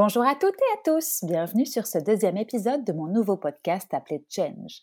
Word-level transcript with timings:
Bonjour 0.00 0.22
à 0.24 0.36
toutes 0.36 0.54
et 0.54 0.78
à 0.78 0.82
tous, 0.84 1.24
bienvenue 1.24 1.66
sur 1.66 1.88
ce 1.88 1.98
deuxième 1.98 2.36
épisode 2.36 2.84
de 2.84 2.92
mon 2.92 3.08
nouveau 3.08 3.36
podcast 3.36 3.92
appelé 3.92 4.24
Change. 4.30 4.82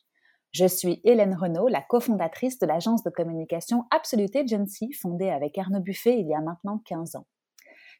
Je 0.51 0.65
suis 0.65 0.99
Hélène 1.05 1.37
Renaud, 1.39 1.69
la 1.69 1.81
cofondatrice 1.81 2.59
de 2.59 2.65
l'agence 2.65 3.01
de 3.01 3.09
communication 3.09 3.85
Absolute 3.91 4.35
Agency, 4.35 4.91
fondée 4.91 5.29
avec 5.29 5.57
Arnaud 5.57 5.79
Buffet 5.79 6.19
il 6.19 6.27
y 6.27 6.35
a 6.35 6.41
maintenant 6.41 6.81
15 6.85 7.15
ans. 7.15 7.25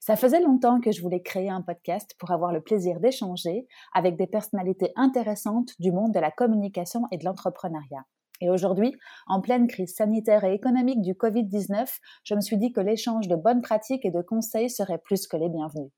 Ça 0.02 0.18
faisait 0.18 0.42
longtemps 0.42 0.82
que 0.82 0.92
je 0.92 1.02
voulais 1.02 1.22
créer 1.22 1.50
un 1.50 1.62
podcast 1.62 2.16
pour 2.20 2.32
avoir 2.32 2.52
le 2.52 2.60
plaisir 2.60 3.00
d'échanger 3.00 3.66
avec 3.94 4.18
des 4.18 4.28
personnalités 4.28 4.92
intéressantes 4.98 5.72
du 5.80 5.94
monde 5.94 6.12
de 6.12 6.20
la 6.20 6.32
communication 6.32 7.04
et 7.14 7.18
de 7.18 7.24
l'entrepreneuriat. 7.24 8.04
Et 8.42 8.50
aujourd'hui, 8.50 8.94
en 9.28 9.40
pleine 9.40 9.68
crise 9.68 9.96
sanitaire 9.96 10.44
et 10.44 10.54
économique 10.54 11.02
du 11.02 11.14
Covid-19, 11.14 11.98
je 12.26 12.36
me 12.36 12.42
suis 12.42 12.58
dit 12.58 12.74
que 12.74 12.82
l'échange 12.82 13.30
de 13.30 13.38
bonnes 13.38 13.62
pratiques 13.62 14.04
et 14.04 14.12
de 14.12 14.22
conseils 14.22 14.70
serait 14.70 14.98
plus 14.98 15.28
que 15.28 15.38
les 15.38 15.48
bienvenus. 15.48 15.92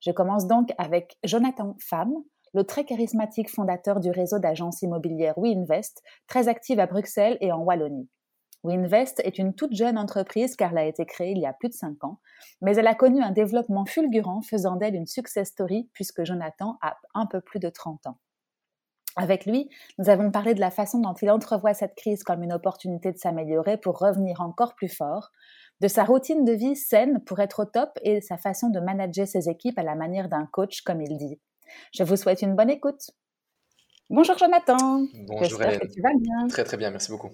Je 0.00 0.10
commence 0.10 0.46
donc 0.46 0.72
avec 0.78 1.16
Jonathan 1.24 1.76
Pham, 1.78 2.12
le 2.54 2.64
très 2.64 2.84
charismatique 2.84 3.50
fondateur 3.50 4.00
du 4.00 4.10
réseau 4.10 4.38
d'agences 4.38 4.82
immobilières 4.82 5.38
WeInvest, 5.38 6.02
très 6.26 6.48
active 6.48 6.80
à 6.80 6.86
Bruxelles 6.86 7.36
et 7.40 7.52
en 7.52 7.60
Wallonie. 7.60 8.08
WeInvest 8.62 9.20
est 9.24 9.38
une 9.38 9.54
toute 9.54 9.74
jeune 9.74 9.96
entreprise 9.96 10.56
car 10.56 10.72
elle 10.72 10.78
a 10.78 10.84
été 10.84 11.06
créée 11.06 11.32
il 11.32 11.38
y 11.38 11.46
a 11.46 11.52
plus 11.52 11.68
de 11.68 11.74
5 11.74 12.02
ans, 12.04 12.20
mais 12.60 12.76
elle 12.76 12.86
a 12.86 12.94
connu 12.94 13.22
un 13.22 13.30
développement 13.30 13.86
fulgurant 13.86 14.42
faisant 14.42 14.76
d'elle 14.76 14.94
une 14.94 15.06
success 15.06 15.48
story 15.48 15.88
puisque 15.92 16.24
Jonathan 16.24 16.76
a 16.82 16.96
un 17.14 17.26
peu 17.26 17.40
plus 17.40 17.60
de 17.60 17.68
30 17.68 18.06
ans. 18.06 18.18
Avec 19.16 19.44
lui, 19.44 19.68
nous 19.98 20.08
avons 20.08 20.30
parlé 20.30 20.54
de 20.54 20.60
la 20.60 20.70
façon 20.70 21.00
dont 21.00 21.14
il 21.14 21.30
entrevoit 21.30 21.74
cette 21.74 21.96
crise 21.96 22.22
comme 22.22 22.42
une 22.42 22.52
opportunité 22.52 23.12
de 23.12 23.18
s'améliorer 23.18 23.76
pour 23.76 23.98
revenir 23.98 24.40
encore 24.40 24.74
plus 24.74 24.88
fort, 24.88 25.30
de 25.80 25.88
sa 25.88 26.04
routine 26.04 26.44
de 26.44 26.52
vie 26.52 26.76
saine 26.76 27.20
pour 27.24 27.40
être 27.40 27.60
au 27.60 27.64
top 27.64 27.90
et 28.02 28.20
sa 28.20 28.36
façon 28.36 28.68
de 28.68 28.80
manager 28.80 29.26
ses 29.26 29.48
équipes 29.48 29.78
à 29.78 29.82
la 29.82 29.94
manière 29.94 30.28
d'un 30.28 30.46
coach, 30.46 30.82
comme 30.82 31.00
il 31.00 31.16
dit. 31.16 31.38
Je 31.92 32.02
vous 32.02 32.16
souhaite 32.16 32.42
une 32.42 32.54
bonne 32.54 32.70
écoute. 32.70 33.10
Bonjour 34.10 34.36
Jonathan. 34.36 35.06
Bonjour 35.26 35.62
Hélène. 35.62 35.80
tu 35.92 36.02
vas 36.02 36.10
bien. 36.18 36.48
Très 36.48 36.64
très 36.64 36.76
bien, 36.76 36.90
merci 36.90 37.10
beaucoup. 37.10 37.30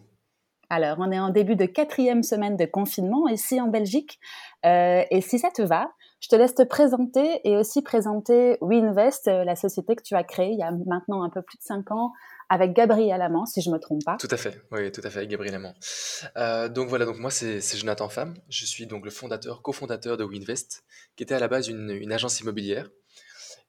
Alors, 0.69 0.97
on 0.99 1.13
est 1.13 1.19
en 1.19 1.31
début 1.31 1.55
de 1.55 1.65
quatrième 1.65 2.25
semaine 2.25 2.57
de 2.57 2.65
confinement 2.65 3.29
ici 3.29 3.61
en 3.61 3.69
Belgique. 3.69 4.19
Euh, 4.65 5.05
et 5.11 5.21
si 5.21 5.39
ça 5.39 5.51
te 5.51 5.63
va, 5.63 5.93
je 6.21 6.29
te 6.29 6.35
laisse 6.35 6.55
te 6.55 6.65
présenter 6.65 7.41
et 7.45 7.57
aussi 7.57 7.83
présenter 7.83 8.59
WeInvest, 8.61 9.29
euh, 9.29 9.45
la 9.45 9.55
société 9.55 9.95
que 9.95 10.03
tu 10.03 10.17
as 10.17 10.25
créée 10.25 10.51
il 10.51 10.59
y 10.59 10.63
a 10.63 10.73
maintenant 10.87 11.23
un 11.23 11.31
peu 11.31 11.41
plus 11.41 11.57
de 11.57 11.63
cinq 11.63 11.93
ans 11.93 12.13
avec 12.49 12.75
Gabriel 12.75 13.21
Amand, 13.23 13.47
si 13.47 13.61
je 13.61 13.71
me 13.71 13.79
trompe 13.79 14.05
pas. 14.05 14.17
Tout 14.19 14.29
à 14.31 14.37
fait, 14.37 14.63
oui, 14.71 14.91
tout 14.93 15.01
à 15.03 15.11
fait, 15.11 15.19
avec 15.19 15.31
Gabriel 15.31 15.55
Amand. 15.55 15.75
Euh, 16.37 16.69
donc 16.69 16.89
voilà, 16.89 17.05
donc 17.05 17.19
moi 17.19 17.31
c'est 17.31 17.61
Jonathan 17.77 18.09
Femme, 18.09 18.35
je 18.49 18.65
suis 18.65 18.87
donc 18.87 19.05
le 19.05 19.11
fondateur, 19.11 19.63
cofondateur 19.63 20.17
de 20.17 20.25
WeInvest, 20.25 20.85
qui 21.17 21.23
était 21.23 21.35
à 21.35 21.39
la 21.39 21.49
base 21.49 21.69
une, 21.69 22.13
agence 22.13 22.41
immobilière. 22.41 22.89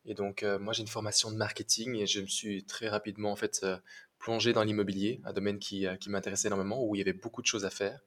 Et 0.06 0.14
donc 0.14 0.44
euh, 0.44 0.58
moi 0.60 0.74
j'ai 0.74 0.82
une 0.82 0.88
formation 0.88 1.32
de 1.32 1.38
marketing 1.38 1.96
et 1.96 2.06
je 2.06 2.22
me 2.22 2.28
suis 2.28 2.64
très 2.64 2.88
rapidement 2.88 3.32
en 3.32 3.36
fait 3.36 3.60
euh, 3.64 3.78
plongé 4.20 4.54
dans 4.54 4.64
l'immobilier, 4.64 5.22
un 5.26 5.34
domaine 5.34 5.60
qui, 5.60 5.86
qui 6.00 6.10
m'intéressait 6.10 6.48
énormément, 6.48 6.84
où 6.84 6.96
il 6.96 7.00
y 7.00 7.02
avait 7.02 7.14
beaucoup 7.14 7.42
de 7.42 7.48
choses 7.48 7.66
à 7.66 7.70
faire. 7.70 8.00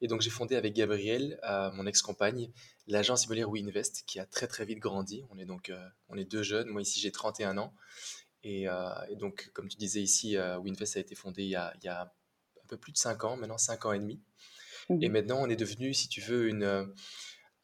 Et 0.00 0.08
donc 0.08 0.20
j'ai 0.20 0.30
fondé 0.30 0.56
avec 0.56 0.74
Gabriel, 0.74 1.38
mon 1.72 1.86
ex-compagne, 1.86 2.50
l'agence 2.86 3.24
immobilière 3.24 3.50
WeInvest, 3.50 4.04
qui 4.06 4.18
a 4.18 4.26
très 4.26 4.46
très 4.46 4.64
vite 4.64 4.78
grandi. 4.78 5.24
On 5.30 5.38
est 5.38 5.46
donc 5.46 5.72
on 6.08 6.16
est 6.16 6.24
deux 6.24 6.42
jeunes, 6.42 6.68
moi 6.68 6.82
ici 6.82 7.00
j'ai 7.00 7.12
31 7.12 7.58
ans 7.58 7.72
euh, 8.46 8.88
et, 9.08 9.16
donc, 9.16 9.50
comme 9.52 9.68
tu 9.68 9.76
disais 9.76 10.00
ici, 10.00 10.36
euh, 10.36 10.58
Winfest 10.58 10.96
a 10.96 11.00
été 11.00 11.14
fondé 11.14 11.42
il 11.42 11.50
y 11.50 11.56
a, 11.56 11.72
un 12.02 12.66
peu 12.68 12.76
plus 12.76 12.92
de 12.92 12.98
5 12.98 13.24
ans, 13.24 13.36
maintenant 13.36 13.58
5 13.58 13.86
ans 13.86 13.92
et 13.92 13.98
demi. 13.98 14.20
Mmh 14.88 15.02
et 15.02 15.08
maintenant, 15.08 15.38
on 15.40 15.48
est 15.48 15.56
devenu, 15.56 15.92
si 15.94 16.08
tu 16.08 16.20
veux, 16.20 16.48
une, 16.48 16.62
euh, 16.62 16.84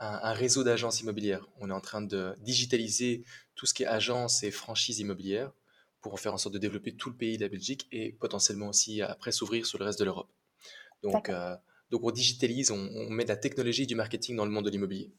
un, 0.00 0.32
réseau 0.32 0.64
d'agences 0.64 1.00
immobilières. 1.00 1.46
On 1.60 1.70
est 1.70 1.74
en 1.74 1.80
train 1.80 2.02
de 2.02 2.34
digitaliser 2.40 3.24
tout 3.54 3.66
ce 3.66 3.74
qui 3.74 3.84
est 3.84 3.86
agence 3.86 4.42
et 4.42 4.50
franchise 4.50 4.98
immobilière 4.98 5.52
pour 6.00 6.18
faire 6.18 6.34
en 6.34 6.38
sorte 6.38 6.54
de 6.54 6.58
développer 6.58 6.96
tout 6.96 7.10
le 7.10 7.16
pays 7.16 7.36
de 7.36 7.42
la 7.42 7.48
Belgique 7.48 7.86
et 7.92 8.12
potentiellement 8.12 8.68
aussi 8.68 9.02
après 9.02 9.30
s'ouvrir 9.30 9.66
sur 9.66 9.78
le 9.78 9.84
reste 9.84 10.00
de 10.00 10.04
l'Europe. 10.04 10.32
Donc, 11.04 11.30
donc 11.90 12.02
on 12.02 12.10
digitalise, 12.10 12.72
on, 12.72 12.76
on, 12.76 13.10
met 13.10 13.22
de 13.22 13.28
la 13.28 13.36
technologie 13.36 13.84
et 13.84 13.86
du 13.86 13.94
marketing 13.94 14.34
dans 14.34 14.44
le 14.44 14.50
monde 14.50 14.64
de 14.64 14.70
l'immobilier. 14.70 15.12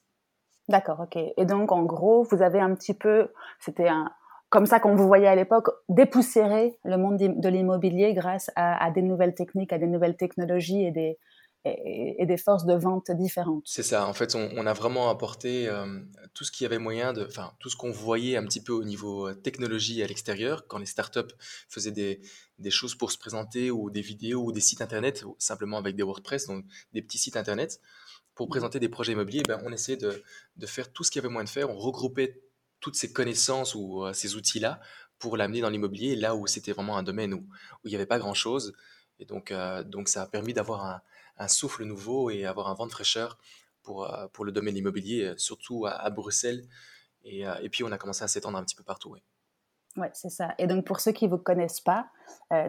D'accord, 0.68 1.00
ok. 1.00 1.18
Et 1.38 1.46
donc 1.46 1.72
en 1.72 1.84
gros, 1.84 2.24
vous 2.24 2.42
avez 2.42 2.60
un 2.60 2.76
petit 2.76 2.94
peu, 2.94 3.30
c'était 3.60 3.88
un, 3.88 4.12
comme 4.54 4.68
ça 4.68 4.80
qu'on 4.80 4.96
vous 4.96 5.08
voyait 5.08 5.26
à 5.26 5.36
l'époque, 5.36 5.72
dépoussiérer 5.90 6.78
le 6.86 6.96
monde 6.96 7.18
de 7.18 7.50
l'immobilier 7.50 8.14
grâce 8.14 8.52
à, 8.56 8.92
des 8.92 9.02
nouvelles 9.02 9.34
techniques, 9.34 9.74
à 9.74 9.80
des 9.80 9.88
nouvelles 9.88 10.16
technologies 10.16 10.84
et 10.84 10.92
des, 10.92 11.18
et, 11.66 12.24
des 12.28 12.38
forces 12.38 12.64
de 12.64 12.76
vente 12.76 13.10
différentes. 13.10 13.64
C'est 13.66 13.82
ça, 13.82 14.06
en 14.08 14.14
fait, 14.14 14.36
on, 14.36 14.68
a 14.68 14.74
vraiment 14.74 15.10
apporté 15.10 15.68
euh, 15.68 15.88
tout 16.36 16.44
ce 16.44 16.52
qu'il 16.52 16.66
y 16.66 16.68
avait 16.68 16.78
moyen 16.78 17.14
de, 17.14 17.26
enfin, 17.26 17.54
tout 17.60 17.72
ce 17.72 17.76
qu'on 17.76 17.90
voyait 17.90 18.38
un 18.38 18.44
petit 18.44 18.62
peu 18.62 18.74
au 18.74 18.84
niveau 18.84 19.28
euh, 19.28 19.34
technologie 19.34 20.04
à 20.04 20.08
l'extérieur, 20.08 20.68
quand 20.68 20.78
les 20.78 20.86
startups 20.86 21.34
faisaient 21.68 21.92
des, 21.92 22.22
des, 22.60 22.70
choses 22.70 22.94
pour 22.94 23.12
se 23.12 23.18
présenter, 23.18 23.72
ou 23.72 23.90
des 23.90 24.02
vidéos, 24.02 24.44
ou 24.44 24.52
des 24.52 24.62
sites 24.62 24.82
internet, 24.82 25.24
ou 25.26 25.36
simplement 25.40 25.80
avec 25.80 25.96
des 25.96 26.04
WordPress, 26.04 26.46
donc 26.46 26.64
des 26.94 27.02
petits 27.02 27.18
sites 27.18 27.38
internet, 27.38 27.80
pour 28.36 28.46
mmh. 28.46 28.50
présenter 28.50 28.80
des 28.80 28.90
projets 28.90 29.14
immobiliers, 29.14 29.42
ben, 29.48 29.60
on 29.66 29.72
essayait 29.72 29.98
de, 29.98 30.22
de 30.58 30.66
faire 30.68 30.94
tout 30.94 31.04
ce 31.04 31.10
qu'il 31.10 31.24
y 31.24 31.26
avait 31.26 31.34
moyen 31.34 31.46
de 31.46 31.50
faire, 31.50 31.72
on 31.72 31.76
regroupait 31.76 32.40
toutes 32.84 32.96
ces 32.96 33.14
connaissances 33.14 33.74
ou 33.76 34.04
euh, 34.04 34.14
ces 34.14 34.36
outils-là 34.36 34.80
pour 35.18 35.38
l'amener 35.38 35.62
dans 35.62 35.70
l'immobilier, 35.70 36.18
là 36.18 36.36
où 36.36 36.48
c'était 36.48 36.74
vraiment 36.74 36.98
un 36.98 37.04
domaine 37.04 37.34
où, 37.34 37.38
où 37.38 37.86
il 37.86 37.90
n'y 37.90 37.96
avait 37.96 38.06
pas 38.06 38.20
grand-chose. 38.20 38.74
Et 39.20 39.26
donc, 39.26 39.52
euh, 39.52 39.84
donc, 39.84 40.10
ça 40.10 40.24
a 40.24 40.28
permis 40.28 40.54
d'avoir 40.54 41.02
un, 41.38 41.48
souffle 41.48 41.86
nouveau 41.86 42.30
et 42.30 42.46
avoir 42.46 42.68
un 42.68 42.74
vent 42.74 42.86
de 42.86 42.92
fraîcheur 42.92 43.38
pour, 43.84 44.04
euh, 44.04 44.28
pour 44.34 44.46
le 44.46 44.52
domaine 44.52 44.78
immobilier, 44.78 45.34
surtout 45.38 45.86
à, 45.88 46.10
Bruxelles. 46.10 46.68
Et, 47.24 47.44
et, 47.62 47.70
puis, 47.70 47.84
on 47.86 47.92
a 47.92 47.98
commencé 47.98 48.24
à 48.24 48.28
s'étendre 48.28 48.58
un 48.58 48.64
petit 48.64 48.76
peu 48.76 48.84
partout. 48.84 49.16
Oui, 49.96 50.08
c'est 50.14 50.30
ça. 50.30 50.54
Et 50.58 50.68
donc, 50.68 50.86
pour 50.86 51.00
ceux 51.00 51.14
qui 51.14 51.26
ne 51.26 51.32
vous 51.32 51.38
connaissent 51.38 51.82
pas, 51.82 52.08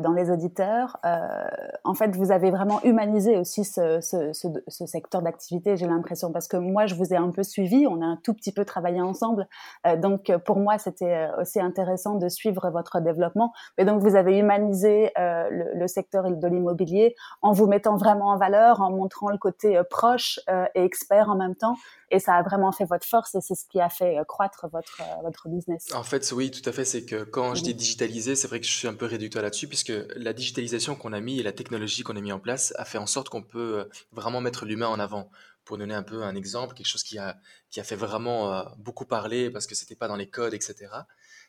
dans 0.01 0.13
les 0.13 0.31
auditeurs, 0.31 0.99
euh, 1.05 1.47
en 1.85 1.95
fait, 1.95 2.17
vous 2.17 2.31
avez 2.31 2.51
vraiment 2.51 2.83
humanisé 2.85 3.37
aussi 3.37 3.65
ce, 3.65 4.01
ce, 4.01 4.33
ce, 4.33 4.49
ce 4.67 4.87
secteur 4.87 5.23
d'activité, 5.23 5.77
j'ai 5.77 5.87
l'impression, 5.87 6.33
parce 6.33 6.49
que 6.49 6.57
moi, 6.57 6.87
je 6.87 6.95
vous 6.95 7.13
ai 7.13 7.17
un 7.17 7.31
peu 7.31 7.43
suivi, 7.43 7.87
on 7.87 8.01
a 8.01 8.07
un 8.07 8.17
tout 8.23 8.35
petit 8.35 8.53
peu 8.53 8.65
travaillé 8.65 9.01
ensemble. 9.01 9.47
Euh, 9.87 9.97
donc, 9.97 10.33
pour 10.45 10.59
moi, 10.59 10.79
c'était 10.79 11.29
aussi 11.41 11.61
intéressant 11.61 12.15
de 12.15 12.29
suivre 12.29 12.71
votre 12.71 13.01
développement. 13.01 13.53
Mais 13.79 13.85
donc, 13.85 14.01
vous 14.01 14.17
avez 14.17 14.39
humanisé 14.39 15.13
euh, 15.19 15.49
le, 15.51 15.79
le, 15.79 15.89
secteur 15.89 16.31
de 16.31 16.49
l'immobilier 16.49 17.15
en 17.43 17.53
vous 17.53 17.67
mettant 17.67 17.97
vraiment 17.97 18.29
en 18.29 18.39
valeur, 18.39 18.81
en 18.81 18.91
montrant 18.91 19.29
le 19.29 19.39
côté 19.39 19.81
proche 19.91 20.41
et 20.75 20.83
expert 20.83 21.29
en 21.29 21.37
même 21.37 21.55
temps. 21.55 21.77
Et 22.11 22.21
ça 22.21 22.35
a 22.35 22.43
vraiment 22.43 22.73
fait 22.73 22.85
votre 22.85 23.07
force 23.07 23.35
et 23.35 23.41
c'est 23.41 23.55
ce 23.55 23.67
qui 23.67 23.81
a 23.81 23.89
fait 23.89 24.19
croître 24.29 24.67
votre, 24.73 25.03
votre 25.23 25.49
business. 25.49 25.87
En 25.95 26.03
fait, 26.03 26.31
oui, 26.33 26.51
tout 26.51 26.69
à 26.69 26.73
fait. 26.73 26.85
C'est 26.85 27.05
que 27.05 27.25
quand 27.25 27.55
je 27.55 27.63
dis 27.63 27.75
digitaliser, 27.75 28.37
c'est 28.37 28.49
vrai 28.49 28.61
que 28.61 28.67
je 28.67 28.73
suis 28.73 28.89
un 28.89 28.95
peu 28.95 29.07
réducteur 29.07 29.44
là-dessus, 29.45 29.69
puisque 29.69 29.93
la 30.17 30.33
digitalisation 30.33 30.97
qu'on 30.97 31.13
a 31.13 31.21
mis 31.21 31.39
et 31.39 31.43
la 31.43 31.53
technologie 31.53 32.03
qu'on 32.03 32.17
a 32.17 32.21
mis 32.21 32.33
en 32.33 32.41
place 32.41 32.75
a 32.77 32.85
fait 32.85 32.99
en 32.99 33.07
sorte 33.07 33.29
qu'on 33.29 33.43
peut 33.43 33.79
euh, 33.79 33.85
vraiment 34.13 34.41
mettre 34.41 34.65
l'humain 34.65 34.89
en 34.89 34.99
avant. 34.99 35.31
Pour 35.65 35.79
donner 35.79 35.95
un 35.95 36.03
peu 36.03 36.23
un 36.23 36.35
exemple, 36.35 36.75
quelque 36.75 36.87
chose 36.87 37.03
qui 37.03 37.17
a, 37.17 37.39
qui 37.71 37.81
a 37.81 37.85
fait 37.85 37.97
vraiment 37.97 38.53
euh, 38.53 38.65
beaucoup 38.77 39.07
parler 39.07 39.51
parce 39.51 39.67
que 39.67 39.75
c'était 39.75 39.97
pas 39.97 40.09
dans 40.09 40.17
les 40.17 40.29
codes, 40.29 40.53
etc. 40.53 40.89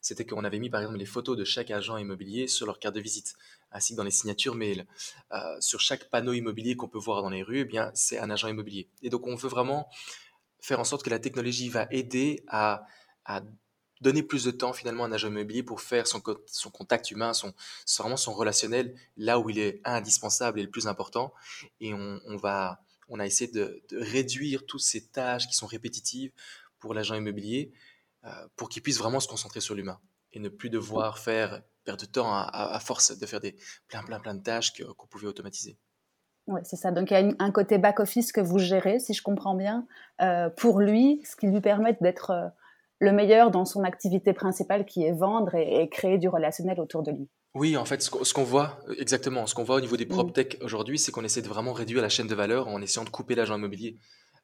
C'était 0.02 0.26
qu'on 0.26 0.46
avait 0.46 0.60
mis 0.60 0.70
par 0.70 0.82
exemple 0.82 1.00
les 1.00 1.06
photos 1.06 1.36
de 1.36 1.44
chaque 1.44 1.72
agent 1.72 1.98
immobilier 1.98 2.48
sur 2.48 2.66
leur 2.66 2.80
carte 2.80 2.96
de 2.96 3.02
visite, 3.02 3.34
ainsi 3.72 3.94
que 3.94 3.98
dans 3.98 4.04
les 4.04 4.12
signatures 4.12 4.56
mail. 4.56 4.86
Euh, 5.34 5.58
sur 5.60 5.82
chaque 5.82 6.10
panneau 6.10 6.32
immobilier 6.32 6.76
qu'on 6.76 6.88
peut 6.88 7.00
voir 7.00 7.24
dans 7.24 7.30
les 7.30 7.44
rues, 7.44 7.60
eh 7.60 7.66
bien 7.66 7.92
c'est 7.94 8.20
un 8.20 8.30
agent 8.30 8.48
immobilier. 8.48 8.88
Et 9.02 9.10
donc 9.10 9.28
on 9.28 9.36
veut 9.36 9.50
vraiment 9.50 9.90
faire 10.62 10.80
en 10.80 10.86
sorte 10.86 11.04
que 11.04 11.10
la 11.10 11.20
technologie 11.20 11.70
va 11.70 11.88
aider 11.92 12.44
à, 12.48 12.86
à 13.26 13.42
donner 14.02 14.24
plus 14.24 14.44
de 14.44 14.52
temps 14.52 14.74
finalement 14.74 15.04
à 15.04 15.08
un 15.08 15.12
agent 15.12 15.28
immobilier 15.28 15.64
pour 15.64 15.82
faire 15.82 16.08
son, 16.08 16.22
son 16.48 16.70
contact 16.70 17.12
humain, 17.12 17.34
son, 17.34 17.54
vraiment 17.98 18.18
son 18.18 18.34
relationnel 18.34 18.96
là 19.18 19.40
où 19.40 19.50
il 19.50 19.60
est 19.60 19.82
indispensable 19.86 20.60
et 20.60 20.64
le 20.64 20.70
plus 20.70 20.88
important. 20.88 21.34
Et 21.80 21.94
on, 21.94 22.38
va, 22.38 22.82
on 23.08 23.20
a 23.20 23.26
essayé 23.26 23.52
de, 23.52 23.84
réduire 23.92 24.66
toutes 24.66 24.82
ces 24.82 25.08
tâches 25.08 25.48
qui 25.48 25.56
sont 25.56 25.68
répétitives 25.68 26.32
pour 26.80 26.94
l'agent 26.94 27.16
immobilier 27.16 27.72
euh, 28.26 28.30
pour 28.56 28.70
qu'il 28.70 28.82
puisse 28.82 28.98
vraiment 28.98 29.20
se 29.20 29.28
concentrer 29.28 29.62
sur 29.62 29.76
l'humain 29.76 30.00
et 30.34 30.40
ne 30.40 30.50
plus 30.50 30.70
devoir 30.70 31.18
faire 31.18 31.62
perdre 31.86 32.02
de 32.02 32.12
temps 32.12 32.34
à, 32.34 32.80
force 32.80 33.18
de 33.18 33.26
faire 33.26 33.40
des 33.40 33.56
plein 33.88 34.04
plein 34.04 34.20
plein 34.20 34.34
de 34.34 34.42
tâches 34.42 34.74
qu'on 34.74 35.08
pouvait 35.08 35.28
automatiser. 35.28 35.78
Oui, 36.48 36.62
c'est 36.64 36.76
ça. 36.76 36.92
Donc 36.92 37.10
il 37.10 37.14
y 37.14 37.18
a 37.18 37.34
un 37.40 37.52
côté 37.52 37.78
back-office 37.78 38.32
que 38.32 38.42
vous 38.42 38.60
gérez, 38.60 39.00
si 39.00 39.14
je 39.14 39.24
comprends 39.24 39.56
bien, 39.56 39.88
euh, 40.22 40.50
pour 40.50 40.80
lui, 40.80 41.22
ce 41.26 41.36
qui 41.36 41.48
lui 41.48 41.62
permet 41.62 41.98
d'être 42.02 42.32
euh, 42.32 42.48
le 43.00 43.12
meilleur 43.12 43.52
dans 43.52 43.66
son 43.66 43.84
activité 43.84 44.34
principale 44.34 44.86
qui 44.86 45.04
est 45.04 45.12
vendre 45.12 45.56
et, 45.56 45.90
créer 45.90 46.18
du 46.18 46.30
relationnel 46.30 46.80
autour 46.80 47.04
de 47.04 47.12
lui. 47.12 47.30
Oui, 47.54 47.78
en 47.78 47.86
fait, 47.86 48.02
ce 48.02 48.34
qu'on 48.34 48.44
voit, 48.44 48.80
exactement, 48.98 49.46
ce 49.48 49.56
qu'on 49.56 49.64
voit 49.64 49.78
au 49.78 49.82
niveau 49.82 49.96
des 49.96 50.06
prop 50.06 50.34
tech 50.34 50.58
aujourd'hui, 50.62 51.00
c'est 51.00 51.12
qu'on 51.12 51.24
essaie 51.24 51.42
de 51.42 51.48
vraiment 51.48 51.72
réduire 51.72 52.02
la 52.02 52.10
chaîne 52.10 52.28
de 52.28 52.36
valeur 52.36 52.68
en 52.68 52.82
essayant 52.82 53.06
de 53.06 53.10
couper 53.10 53.36
l'agent 53.36 53.56
immobilier, 53.58 53.98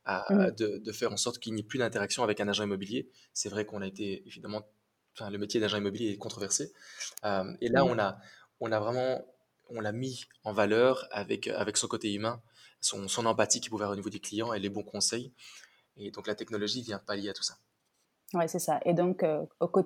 mm. 0.08 0.52
de, 0.58 0.92
faire 0.94 1.12
en 1.12 1.18
sorte 1.18 1.40
qu'il 1.40 1.54
n'y 1.54 1.62
ait 1.62 1.66
plus 1.66 1.80
d'interaction 1.80 2.24
avec 2.24 2.40
un 2.40 2.48
agent 2.48 2.64
immobilier. 2.64 3.10
C'est 3.34 3.50
vrai 3.50 3.66
qu'on 3.66 3.82
a 3.82 3.88
été, 3.88 4.24
évidemment, 4.26 4.62
enfin, 5.14 5.30
le 5.30 5.38
métier 5.38 5.60
d'agent 5.60 5.78
immobilier 5.78 6.12
est 6.12 6.18
controversé. 6.18 6.72
Euh, 7.26 7.44
et 7.60 7.68
là, 7.68 7.84
mm. 7.84 7.88
on, 7.90 8.00
a, 8.00 8.18
on 8.62 8.72
a 8.72 8.80
vraiment, 8.80 9.26
on 9.70 9.82
l'a 9.82 9.92
mis 9.92 10.26
en 10.46 10.54
valeur 10.54 11.06
avec, 11.12 11.48
avec 11.48 11.76
son 11.76 11.88
côté 11.88 12.14
humain, 12.14 12.42
son, 12.80 13.10
son 13.10 13.26
empathie 13.26 13.60
qu'il 13.60 13.72
pouvait 13.72 13.84
avoir 13.84 13.96
au 13.96 14.00
niveau 14.00 14.10
des 14.10 14.22
clients 14.22 14.54
et 14.54 14.60
les 14.60 14.70
bons 14.70 14.84
conseils. 14.84 15.34
Et 15.98 16.12
donc, 16.12 16.28
la 16.28 16.36
technologie 16.36 16.82
vient 16.82 17.00
pallier 17.00 17.30
à 17.30 17.34
tout 17.34 17.44
ça. 17.44 17.58
Oui, 18.34 18.44
c'est 18.48 18.60
ça. 18.60 18.80
Et 18.86 18.94
donc, 18.94 19.24
euh, 19.24 19.42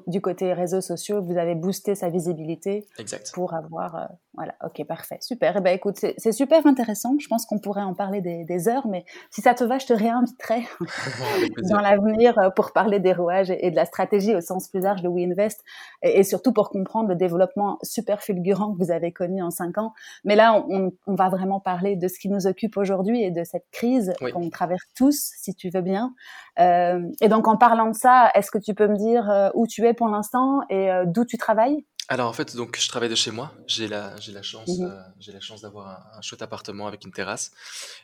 du 0.07 0.21
côté 0.21 0.53
réseaux 0.53 0.81
sociaux, 0.81 1.21
vous 1.21 1.37
avez 1.37 1.55
boosté 1.55 1.95
sa 1.95 2.09
visibilité 2.09 2.87
exact. 2.99 3.31
pour 3.33 3.53
avoir... 3.53 3.95
Euh, 3.95 4.05
voilà, 4.35 4.53
ok, 4.63 4.85
parfait, 4.85 5.17
super. 5.21 5.55
Eh 5.57 5.61
ben, 5.61 5.73
écoute, 5.73 5.95
c'est 5.95 6.31
super 6.31 6.67
intéressant. 6.67 7.15
Je 7.19 7.27
pense 7.27 7.45
qu'on 7.45 7.57
pourrait 7.57 7.81
en 7.81 7.93
parler 7.93 8.21
des, 8.21 8.67
heures, 8.67 8.87
mais 8.87 9.05
si 9.31 9.41
ça 9.41 9.53
te 9.53 9.63
va, 9.63 9.77
je 9.77 9.85
te 9.85 9.93
réinviterai 9.93 10.67
dans 11.71 11.79
l'avenir 11.79 12.37
euh, 12.37 12.49
pour 12.49 12.73
parler 12.73 12.99
des 12.99 13.13
rouages 13.13 13.49
et, 13.49 13.71
de 13.71 13.75
la 13.75 13.85
stratégie 13.85 14.35
au 14.35 14.41
sens 14.41 14.67
plus 14.67 14.81
large 14.81 15.01
de 15.01 15.07
WeInvest 15.07 15.63
et, 16.03 16.19
et, 16.19 16.23
surtout 16.23 16.51
pour 16.51 16.69
comprendre 16.69 17.09
le 17.09 17.15
développement 17.15 17.77
super 17.81 18.21
fulgurant 18.21 18.73
que 18.73 18.83
vous 18.83 18.91
avez 18.91 19.11
connu 19.11 19.41
en 19.41 19.51
cinq 19.51 19.77
ans. 19.77 19.93
Mais 20.23 20.35
là, 20.35 20.65
on, 20.69 20.91
on 21.07 21.15
va 21.15 21.29
vraiment 21.29 21.59
parler 21.59 21.95
de 21.95 22.07
ce 22.07 22.19
qui 22.19 22.29
nous 22.29 22.47
occupe 22.47 22.77
aujourd'hui 22.77 23.23
et 23.23 23.31
de 23.31 23.43
cette 23.43 23.65
crise 23.71 24.13
qu'on 24.33 24.49
traverse 24.49 24.85
tous, 24.95 25.31
si 25.37 25.55
tu 25.55 25.69
veux 25.69 25.81
bien. 25.81 26.13
Euh, 26.59 27.01
et 27.21 27.27
donc, 27.27 27.47
en 27.47 27.57
parlant 27.57 27.89
de 27.89 27.95
ça, 27.95 28.31
est-ce 28.35 28.51
que 28.51 28.57
tu 28.57 28.73
peux 28.73 28.87
me 28.87 28.97
dire 28.97 29.29
euh, 29.29 29.49
où 29.53 29.65
tu 29.65 29.85
es 29.85 29.93
pour 29.93 30.07
l'instant 30.09 30.61
et 30.69 30.91
euh, 30.91 31.05
d'où 31.07 31.25
tu 31.25 31.37
travailles? 31.37 31.85
Alors 32.07 32.29
en 32.29 32.33
fait, 32.33 32.55
donc 32.55 32.77
je 32.79 32.87
travaille 32.87 33.09
de 33.09 33.15
chez 33.15 33.31
moi. 33.31 33.53
J'ai 33.65 33.87
la, 33.87 34.15
j'ai 34.17 34.31
la 34.31 34.43
chance, 34.43 34.69
mmh 34.69 34.93
j'ai 35.19 35.31
la 35.31 35.39
chance 35.39 35.61
d'avoir 35.61 36.05
un, 36.15 36.21
chouette 36.21 36.43
appartement 36.43 36.85
avec 36.85 37.03
une 37.03 37.11
terrasse. 37.11 37.51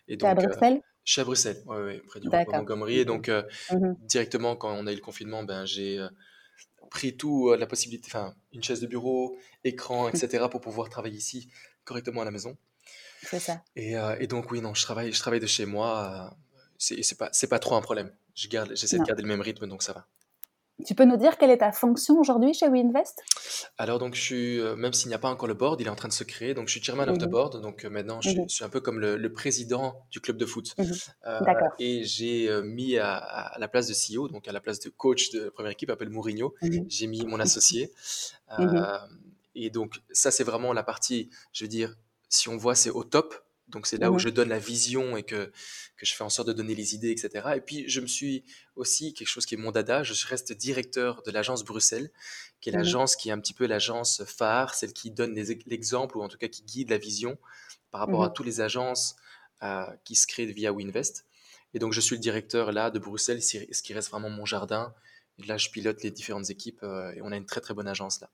Et 0.08 0.18
donc, 0.18 0.30
à 0.30 0.34
Bruxelles? 0.34 0.82
Je 1.04 1.14
suis 1.14 1.22
à 1.22 1.24
Bruxelles, 1.24 1.62
ouais, 1.68 2.02
près 2.08 2.20
du 2.20 2.30
Montgomery. 2.30 3.00
Et 3.00 3.06
donc 3.06 3.30
mmh 3.30 3.94
directement 4.02 4.56
quand 4.56 4.72
on 4.72 4.88
a 4.88 4.92
eu 4.92 4.96
le 4.96 5.02
confinement, 5.02 5.44
ben 5.44 5.66
j'ai 5.66 6.04
pris 6.90 7.16
tout 7.16 7.54
la 7.54 7.68
possibilité, 7.68 8.10
enfin 8.12 8.34
une 8.54 8.64
chaise 8.64 8.82
de 8.82 8.88
bureau, 8.88 9.38
écran, 9.64 10.10
etc. 10.10 10.46
pour 10.50 10.62
pouvoir 10.62 10.90
travailler 10.90 11.18
ici 11.18 11.50
correctement 11.84 12.22
à 12.22 12.26
la 12.26 12.32
maison. 12.32 12.58
C'est 13.22 13.40
ça. 13.40 13.62
Et, 13.76 13.94
et, 14.20 14.26
donc 14.26 14.50
oui, 14.50 14.62
non, 14.62 14.74
je 14.74 14.82
travaille, 14.82 15.14
je 15.14 15.20
travaille 15.20 15.40
de 15.40 15.46
chez 15.46 15.68
moi. 15.68 16.36
c'est, 16.80 17.04
c'est 17.04 17.18
pas, 17.20 17.30
c'est 17.34 17.48
pas 17.48 17.60
trop 17.60 17.76
un 17.76 17.82
problème. 17.82 18.12
Je 18.34 18.48
garde, 18.48 18.72
j'essaie 18.76 18.98
de 18.98 19.04
garder 19.04 19.22
le 19.22 19.28
même 19.28 19.42
rythme, 19.42 19.68
donc 19.68 19.84
ça 19.84 19.94
va. 19.94 20.08
Tu 20.86 20.96
peux 20.96 21.06
nous 21.06 21.18
dire 21.18 21.38
quelle 21.38 21.50
est 21.52 21.60
ta 21.60 21.72
fonction 21.72 22.20
aujourd'hui 22.20 22.54
chez 22.54 22.68
WeInvest? 22.68 23.24
Alors 23.78 24.00
donc 24.00 24.16
je 24.16 24.22
suis, 24.22 24.60
euh, 24.60 24.76
même 24.76 24.94
s'il 24.94 25.10
n'y 25.10 25.14
a 25.14 25.20
pas 25.20 25.30
encore 25.30 25.48
le 25.48 25.54
board, 25.54 25.80
il 25.82 25.88
est 25.88 25.90
en 25.90 25.96
train 25.96 26.08
de 26.08 26.14
se 26.14 26.24
créer. 26.24 26.54
Donc 26.54 26.68
je 26.68 26.72
suis 26.74 26.84
chairman 26.84 27.10
of 27.10 27.18
the 27.18 27.24
mhm. 27.24 27.30
board. 27.30 27.62
Donc 27.62 27.86
euh, 27.86 27.90
maintenant 27.90 28.22
je, 28.22 28.30
mhm. 28.30 28.50
suis, 28.50 28.64
un 28.64 28.70
peu 28.70 28.80
comme 28.80 29.00
le, 29.00 29.34
président 29.34 29.96
du 30.12 30.20
club 30.20 30.38
de 30.38 30.46
foot. 30.46 30.74
Mhm. 30.78 30.92
Euh, 31.28 31.40
et 31.80 32.04
j'ai 32.04 32.50
mis 32.64 32.98
à, 32.98 33.56
la 33.58 33.68
place 33.68 33.88
de 33.88 33.94
CEO, 33.94 34.28
donc 34.28 34.48
à 34.48 34.52
la 34.52 34.62
place 34.62 34.80
de 34.80 34.90
coach 34.90 35.32
de 35.32 35.50
première 35.50 35.72
équipe, 35.72 35.90
appelle 35.90 36.10
Mourinho, 36.10 36.54
j'ai 36.88 37.08
mis 37.08 37.26
mon 37.26 37.40
associé. 37.40 37.92
et 39.56 39.70
donc 39.70 40.02
ça 40.12 40.32
c'est 40.32 40.44
vraiment 40.44 40.74
la 40.74 40.84
partie, 40.84 41.30
je 41.54 41.64
veux 41.64 41.70
dire, 41.70 41.96
si 42.30 42.50
on 42.50 42.58
voit 42.58 42.76
c'est 42.76 42.90
au 42.90 43.04
top 43.04 43.36
donc 43.72 43.88
c'est 43.88 43.98
là 43.98 44.12
où 44.12 44.16
mmh 44.16 44.20
je 44.20 44.30
donne 44.30 44.50
la 44.50 44.60
vision 44.60 45.18
et 45.18 45.24
que, 45.24 45.52
que 45.98 46.06
je 46.06 46.14
fais 46.14 46.24
en 46.24 46.30
sorte 46.30 46.48
de 46.48 46.54
donner 46.54 46.76
les 46.76 46.94
idées, 46.94 47.12
etc. 47.12 47.54
Et 47.56 47.62
puis 47.62 47.88
je 47.90 48.02
me 48.02 48.08
suis 48.08 48.44
aussi, 48.76 49.14
quelque 49.14 49.28
chose 49.28 49.46
qui 49.46 49.56
est 49.56 49.58
mon 49.58 49.72
dada, 49.72 50.04
je 50.04 50.28
reste 50.28 50.54
directeur 50.54 51.24
de 51.24 51.32
l'agence 51.32 51.64
Bruxelles, 51.64 52.12
qui 52.60 52.70
est 52.70 52.74
mmh 52.74 52.76
l'agence 52.76 53.16
qui 53.16 53.30
est 53.30 53.32
un 53.32 53.40
petit 53.40 53.54
peu 53.54 53.66
l'agence 53.66 54.24
phare, 54.26 54.76
celle 54.76 54.94
qui 54.94 55.12
donne 55.12 55.34
l'exemple 55.66 56.18
ou 56.18 56.22
en 56.22 56.28
tout 56.28 56.38
cas 56.38 56.48
qui 56.48 56.64
guide 56.64 56.90
la 56.90 56.98
vision 56.98 57.38
par 57.90 58.02
rapport 58.02 58.24
à 58.24 58.30
mmh 58.30 58.34
toutes 58.34 58.46
les 58.46 58.62
agences 58.62 59.16
euh, 59.64 59.86
qui 60.04 60.16
se 60.16 60.28
créent 60.28 60.46
via 60.46 60.72
Winvest. 60.72 61.26
Et 61.74 61.80
donc 61.80 61.94
je 61.94 62.02
suis 62.02 62.16
le 62.16 62.22
directeur 62.22 62.72
là 62.72 62.92
de 62.92 63.00
Bruxelles, 63.00 63.42
ce 63.42 63.82
qui 63.82 63.94
reste 63.94 64.10
vraiment 64.10 64.30
mon 64.30 64.46
jardin. 64.46 64.94
Et 65.40 65.44
là 65.44 65.58
je 65.58 65.70
pilote 65.70 66.04
les 66.04 66.12
différentes 66.12 66.50
équipes 66.50 66.84
euh, 66.84 67.14
et 67.14 67.22
on 67.22 67.32
a 67.32 67.38
une 67.38 67.46
très 67.46 67.62
très 67.62 67.74
bonne 67.74 67.88
agence 67.88 68.20
là. 68.20 68.30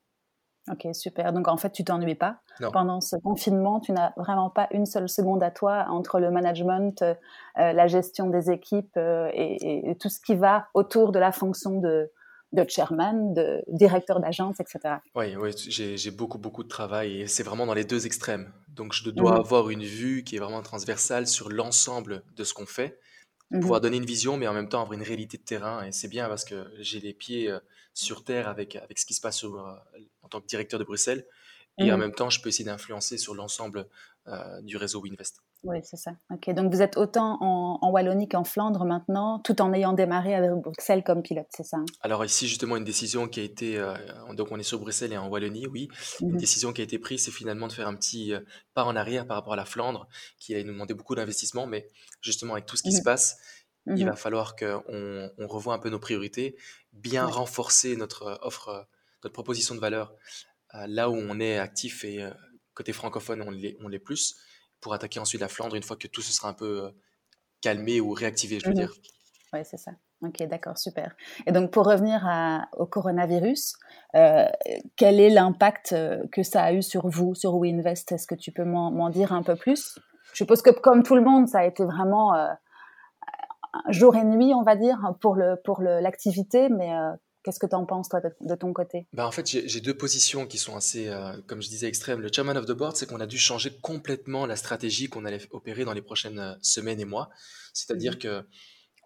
Ok, 0.72 0.88
super. 0.94 1.32
Donc 1.34 1.48
en 1.48 1.58
fait, 1.58 1.72
tu 1.72 1.84
t'ennuies 1.84 2.16
pas 2.16 2.40
pendant 2.74 3.00
ce 3.00 3.16
confinement. 3.18 3.80
Tu 3.80 3.92
n'as 3.92 4.12
vraiment 4.18 4.50
pas 4.50 4.68
une 4.72 4.86
seule 4.86 5.08
seconde 5.08 5.42
à 5.44 5.52
toi 5.52 5.86
entre 5.90 6.20
le 6.20 6.30
management, 6.30 7.02
euh, 7.02 7.14
la 7.56 7.88
gestion 7.88 8.30
des 8.30 8.52
équipes 8.52 8.98
euh, 8.98 9.30
et, 9.34 9.96
tout 10.00 10.10
ce 10.10 10.20
qui 10.20 10.36
va 10.36 10.68
autour 10.74 11.12
de 11.12 11.20
la 11.20 11.32
fonction 11.32 11.80
de, 11.80 12.12
de 12.52 12.66
chairman, 12.68 13.34
de 13.34 13.64
directeur 13.68 14.20
d'agence, 14.20 14.60
etc. 14.60 14.96
Oui, 15.16 15.36
oui 15.36 15.52
j'ai 15.56 16.12
beaucoup, 16.12 16.38
beaucoup 16.38 16.64
de 16.64 16.70
travail 16.70 17.22
et 17.22 17.28
c'est 17.28 17.44
vraiment 17.44 17.66
dans 17.66 17.74
les 17.74 17.86
deux 17.86 18.06
extrêmes. 18.06 18.52
Donc 18.70 18.94
je 18.94 19.10
dois 19.10 19.34
mhm. 19.34 19.40
avoir 19.40 19.70
une 19.70 19.84
vue 19.84 20.24
qui 20.24 20.36
est 20.36 20.40
vraiment 20.40 20.62
transversale 20.62 21.28
sur 21.28 21.50
l'ensemble 21.50 22.24
de 22.36 22.44
ce 22.44 22.54
qu'on 22.54 22.66
fait, 22.66 23.00
pour 23.50 23.62
pouvoir 23.62 23.80
mhm. 23.80 23.84
donner 23.84 23.98
une 23.98 24.06
vision, 24.06 24.38
mais 24.38 24.48
en 24.48 24.54
même 24.54 24.68
temps 24.68 24.82
avoir 24.82 24.94
une 24.94 25.06
réalité 25.06 25.38
de 25.38 25.44
terrain. 25.44 25.86
Et 25.86 25.92
c'est 25.92 26.10
bien 26.10 26.28
parce 26.28 26.44
que 26.44 26.68
j'ai 26.80 27.00
les 27.00 27.14
pieds 27.14 27.50
euh, 27.50 27.60
sur 27.98 28.24
terre 28.24 28.48
avec, 28.48 28.76
avec 28.76 29.00
ce 29.00 29.06
qui 29.06 29.14
se 29.14 29.22
passe 29.22 29.38
sur, 29.38 29.56
en 30.22 30.28
tant 30.28 30.42
que 30.42 30.48
directeur 30.48 30.80
de 30.80 30.86
Bruxelles. 30.86 31.26
Et 31.80 31.92
en 31.92 31.98
mmh. 31.98 32.00
même 32.00 32.14
temps, 32.14 32.30
je 32.30 32.42
peux 32.42 32.50
essayer 32.50 32.66
d'influencer 32.66 33.18
sur 33.18 33.36
l'ensemble 33.36 33.88
euh, 34.28 34.62
du 34.62 34.76
réseau 34.76 35.00
Winvest. 35.00 35.42
Oui, 35.64 35.78
c'est 35.84 35.96
ça. 35.96 36.12
Ok, 36.32 36.50
donc 36.54 36.74
vous 36.74 36.82
êtes 36.82 36.98
autant 36.98 37.38
en, 37.40 37.92
Wallonie 37.92 38.28
qu'en 38.28 38.44
Flandre 38.44 38.84
maintenant, 38.84 39.40
tout 39.40 39.62
en 39.62 39.72
ayant 39.74 39.94
démarré 39.94 40.36
avec 40.36 40.52
Bruxelles 40.52 41.04
comme 41.04 41.22
pilote, 41.22 41.48
c'est 41.50 41.64
ça? 41.64 41.78
Alors 42.02 42.26
ici, 42.26 42.48
justement, 42.48 42.76
une 42.76 42.84
décision 42.84 43.28
qui 43.28 43.40
a 43.40 43.44
été, 43.44 43.78
euh, 43.78 43.96
donc 44.34 44.52
on 44.52 44.60
est 44.60 44.64
sur 44.64 44.80
Bruxelles 44.80 45.14
et 45.14 45.18
en 45.18 45.30
Wallonie, 45.30 45.66
oui. 45.68 45.88
Une 46.20 46.34
mmh 46.34 46.38
décision 46.38 46.74
qui 46.74 46.82
a 46.82 46.84
été 46.84 47.00
prise, 47.00 47.24
c'est 47.24 47.32
finalement 47.32 47.68
de 47.68 47.72
faire 47.72 47.88
un 47.88 47.96
petit 47.96 48.34
euh, 48.34 48.42
pas 48.74 48.84
en 48.84 48.96
arrière 48.96 49.26
par 49.26 49.38
rapport 49.38 49.54
à 49.54 49.58
la 49.58 49.66
Flandre, 49.66 50.08
qui 50.40 50.54
allait 50.54 50.64
nous 50.64 50.74
demander 50.74 50.94
beaucoup 50.94 51.16
d'investissement, 51.16 51.66
mais 51.66 51.88
justement 52.22 52.54
avec 52.54 52.66
tout 52.66 52.76
ce 52.76 52.84
qui 52.84 52.92
se 52.92 53.02
mmh 53.88 53.98
il 53.98 54.06
va 54.06 54.16
falloir 54.16 54.56
qu'on 54.56 55.32
on 55.38 55.48
revoie 55.48 55.74
un 55.74 55.80
peu 55.80 55.90
nos 55.90 56.00
priorités, 56.00 56.58
bien 56.92 57.26
renforcer 57.26 57.96
notre 57.96 58.38
offre 58.42 58.88
notre 59.24 59.34
proposition 59.34 59.76
de 59.76 59.80
valeur 59.80 60.14
euh, 60.76 60.86
là 60.88 61.10
où 61.10 61.16
on 61.16 61.40
est 61.40 61.58
actif 61.58 62.04
et 62.04 62.24
euh, 62.24 62.32
côté 62.74 62.94
francophone, 62.94 63.42
on 63.42 63.52
l'est, 63.52 63.78
on 63.84 63.90
plus, 64.00 64.38
pour 64.82 64.94
attaquer 64.94 65.20
ensuite 65.20 65.42
la 65.42 65.48
Flandre 65.48 65.76
une 65.76 65.84
fois 65.84 65.96
que 65.98 66.08
tout 66.08 66.22
se 66.22 66.34
sera 66.34 66.50
un 66.50 66.54
peu 66.54 66.86
euh, 66.86 66.90
calmé 67.62 68.00
ou 68.00 68.12
réactivé, 68.12 68.60
je 68.60 68.66
veux 68.66 68.72
mmh 68.72 68.76
dire. 68.76 68.94
Oui, 69.54 69.60
c'est 69.64 69.78
ça. 69.78 69.92
Ok, 70.22 70.44
d'accord, 70.44 70.78
super. 70.78 71.16
Et 71.46 71.52
donc, 71.52 71.72
pour 71.72 71.86
revenir 71.86 72.28
au 72.74 72.86
coronavirus, 72.88 73.78
quel 74.14 75.20
est 75.20 75.30
l'impact 75.30 75.96
que 76.32 76.44
ça 76.44 76.64
a 76.64 76.74
eu 76.74 76.82
sur 76.82 77.08
vous, 77.08 77.36
sur 77.36 77.56
WeInvest? 77.56 78.12
Est-ce 78.12 78.26
que 78.26 78.36
tu 78.36 78.52
peux 78.52 78.66
m'en, 78.66 79.10
dire 79.10 79.32
un 79.32 79.44
peu 79.44 79.56
plus? 79.56 80.00
Je 80.34 80.38
suppose 80.38 80.62
que, 80.64 80.72
comme 80.72 81.04
tout 81.04 81.16
le 81.16 81.22
monde, 81.22 81.48
ça 81.48 81.60
a 81.60 81.66
été 81.66 81.86
vraiment 81.86 82.34
jour 83.90 84.16
et 84.16 84.24
nuit, 84.24 84.54
on 84.54 84.64
va 84.64 84.76
dire, 84.76 85.00
pour, 85.22 85.36
le, 85.36 85.56
pour 85.64 85.82
l'activité, 85.82 86.70
mais 86.70 86.92
Qu'est-ce 87.48 87.60
que 87.60 87.66
tu 87.66 87.76
en 87.76 87.86
penses, 87.86 88.10
toi, 88.10 88.20
de, 88.20 88.56
ton 88.56 88.74
côté? 88.74 89.08
Bah, 89.14 89.26
En 89.26 89.32
fait, 89.32 89.48
j'ai 89.48 89.80
deux 89.80 89.94
positions 89.94 90.46
qui 90.46 90.58
sont 90.58 90.76
assez, 90.76 91.08
euh, 91.08 91.32
comme 91.48 91.62
je 91.62 91.70
disais, 91.70 91.88
extrêmes. 91.88 92.20
Le 92.20 92.30
chairman 92.30 92.58
of 92.58 92.66
the 92.66 92.74
board, 92.74 92.98
c'est 92.98 93.06
qu'on 93.06 93.22
a 93.22 93.26
dû 93.26 93.38
changer 93.38 93.72
complètement 93.82 94.46
la 94.46 94.58
stratégie 94.58 95.08
qu'on 95.08 95.24
allait 95.24 95.40
opérer 95.52 95.86
dans 95.86 95.94
les 95.94 96.02
prochaines 96.02 96.40
euh, 96.40 96.56
semaines 96.62 97.00
et 97.00 97.06
mois. 97.06 97.30
C'est-à-dire 97.72 98.16
mmh 98.16 98.18
que 98.18 98.46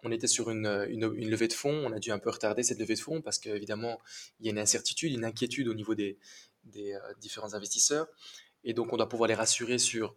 on 0.02 0.10
était 0.10 0.26
sur 0.26 0.50
une, 0.50 0.66
une, 0.88 1.30
levée 1.30 1.46
de 1.46 1.52
fonds, 1.52 1.84
on 1.86 1.92
a 1.92 2.00
dû 2.00 2.10
un 2.10 2.18
peu 2.18 2.30
retarder 2.30 2.64
cette 2.64 2.80
levée 2.80 2.96
de 2.96 2.98
fonds 2.98 3.22
parce 3.22 3.38
qu'évidemment, 3.38 4.00
il 4.40 4.46
y 4.46 4.48
a 4.48 4.50
une 4.50 4.58
incertitude, 4.58 5.12
une 5.12 5.24
inquiétude 5.24 5.68
au 5.68 5.74
niveau 5.74 5.94
des, 5.94 6.18
des 6.64 6.94
euh, 6.94 6.98
différents 7.20 7.54
investisseurs. 7.54 8.08
Et 8.64 8.74
donc, 8.74 8.92
on 8.92 8.96
doit 8.96 9.08
pouvoir 9.08 9.28
les 9.28 9.36
rassurer 9.36 9.78
sur 9.78 10.16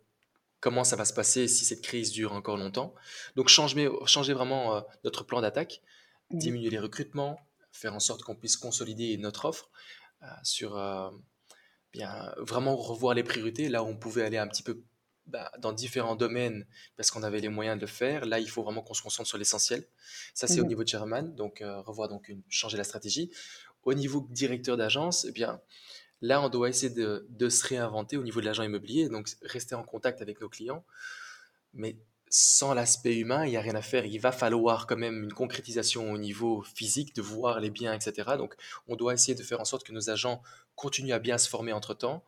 comment 0.60 0.84
ça 0.84 0.96
va 0.96 1.06
se 1.06 1.14
passer 1.14 1.48
si 1.48 1.66
cette 1.66 1.82
crise 1.82 2.12
dure 2.12 2.34
encore 2.34 2.58
longtemps. 2.58 2.94
Donc, 3.36 3.50
changer, 3.50 3.90
changer 4.06 4.34
vraiment 4.34 4.84
notre 5.04 5.24
plan 5.24 5.42
d'attaque, 5.42 5.82
diminuer 6.32 6.70
les 6.70 6.80
recrutements, 6.80 7.40
faire 7.72 7.94
en 7.94 8.00
sorte 8.00 8.24
qu'on 8.24 8.36
puisse 8.36 8.58
consolider 8.58 9.18
notre 9.18 9.46
offre 9.46 9.70
euh, 10.24 10.28
sur 10.44 10.78
euh, 10.78 11.10
bien 11.92 12.34
vraiment 12.38 12.76
revoir 12.76 13.14
les 13.14 13.24
priorités 13.24 13.70
là 13.70 13.84
où 13.84 13.88
on 13.88 13.98
pouvait 13.98 14.24
aller 14.24 14.38
un 14.38 14.48
petit 14.48 14.64
peu 14.64 14.82
bah, 15.28 15.52
dans 15.60 15.74
différents 15.74 16.16
domaines 16.16 16.66
parce 16.96 17.12
qu'on 17.12 17.24
avait 17.24 17.40
les 17.40 17.50
moyens 17.50 17.78
de 17.78 17.82
le 17.82 17.88
faire. 17.88 18.26
Là, 18.26 18.40
il 18.40 18.50
faut 18.50 18.64
vraiment 18.64 18.82
qu'on 18.82 18.94
se 18.94 19.02
concentre 19.02 19.28
sur 19.28 19.38
l'essentiel. 19.38 19.86
Ça, 20.34 20.48
c'est 20.48 20.62
au 20.62 20.66
mmh 20.66 20.68
niveau 20.68 20.84
de 20.84 20.88
Chairman, 20.88 21.24
donc 21.36 21.62
euh, 21.62 21.82
revoir 21.82 22.08
donc 22.08 22.30
une, 22.30 22.44
changer 22.48 22.78
la 22.78 22.84
stratégie. 22.84 23.32
Au 23.84 23.94
niveau 23.94 24.28
directeur 24.32 24.78
d'agence, 24.78 25.26
eh 25.26 25.32
bien 25.32 25.62
là, 26.22 26.42
on 26.42 26.50
doit 26.50 26.70
essayer 26.70 26.94
de, 26.94 27.26
de 27.30 27.50
se 27.50 27.68
réinventer 27.68 28.18
au 28.18 28.24
niveau 28.24 28.42
de 28.42 28.46
l'agent 28.46 28.64
immobilier, 28.64 29.10
donc 29.10 29.30
rester 29.42 29.76
en 29.76 29.84
contact 29.84 30.22
avec 30.22 30.42
nos 30.42 30.50
clients. 30.50 30.84
Mais 31.74 31.98
sans 32.30 32.74
l'aspect 32.74 33.16
humain, 33.18 33.46
il 33.46 33.52
n'y 33.52 33.58
a 33.58 33.62
rien 33.62 33.76
à 33.76 33.82
faire. 33.82 34.06
Il 34.06 34.20
va 34.20 34.32
falloir 34.32 34.88
quand 34.88 34.98
même 34.98 35.24
une 35.24 35.34
concrétisation 35.34 36.12
au 36.12 36.18
niveau 36.18 36.64
physique, 36.64 37.16
de 37.16 37.22
voir 37.22 37.60
les 37.60 37.70
biens, 37.70 37.94
etc. 37.94 38.32
Donc, 38.38 38.56
on 38.88 38.96
doit 38.96 39.14
essayer 39.14 39.36
de 39.36 39.44
faire 39.44 39.62
en 39.62 39.66
sorte 39.66 39.86
que 39.86 39.94
nos 39.94 40.10
agents 40.10 40.42
continuent 40.76 41.14
à 41.14 41.20
bien 41.20 41.38
se 41.38 41.48
former 41.48 41.72
entre-temps, 41.72 42.26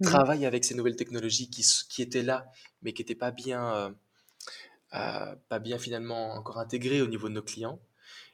mmh. 0.00 0.04
travaillent 0.04 0.46
avec 0.46 0.64
ces 0.64 0.74
nouvelles 0.74 0.96
technologies 0.96 1.48
qui, 1.50 1.64
qui 1.88 2.02
étaient 2.02 2.22
là, 2.22 2.50
mais 2.82 2.92
qui 2.92 3.02
n'étaient 3.02 3.14
pas 3.14 3.30
bien, 3.30 3.74
euh, 3.74 3.90
euh, 4.94 5.36
pas 5.48 5.58
bien 5.58 5.78
finalement 5.78 6.34
encore 6.34 6.58
intégrées 6.58 7.02
au 7.02 7.06
niveau 7.06 7.28
de 7.28 7.34
nos 7.34 7.42
clients. 7.42 7.78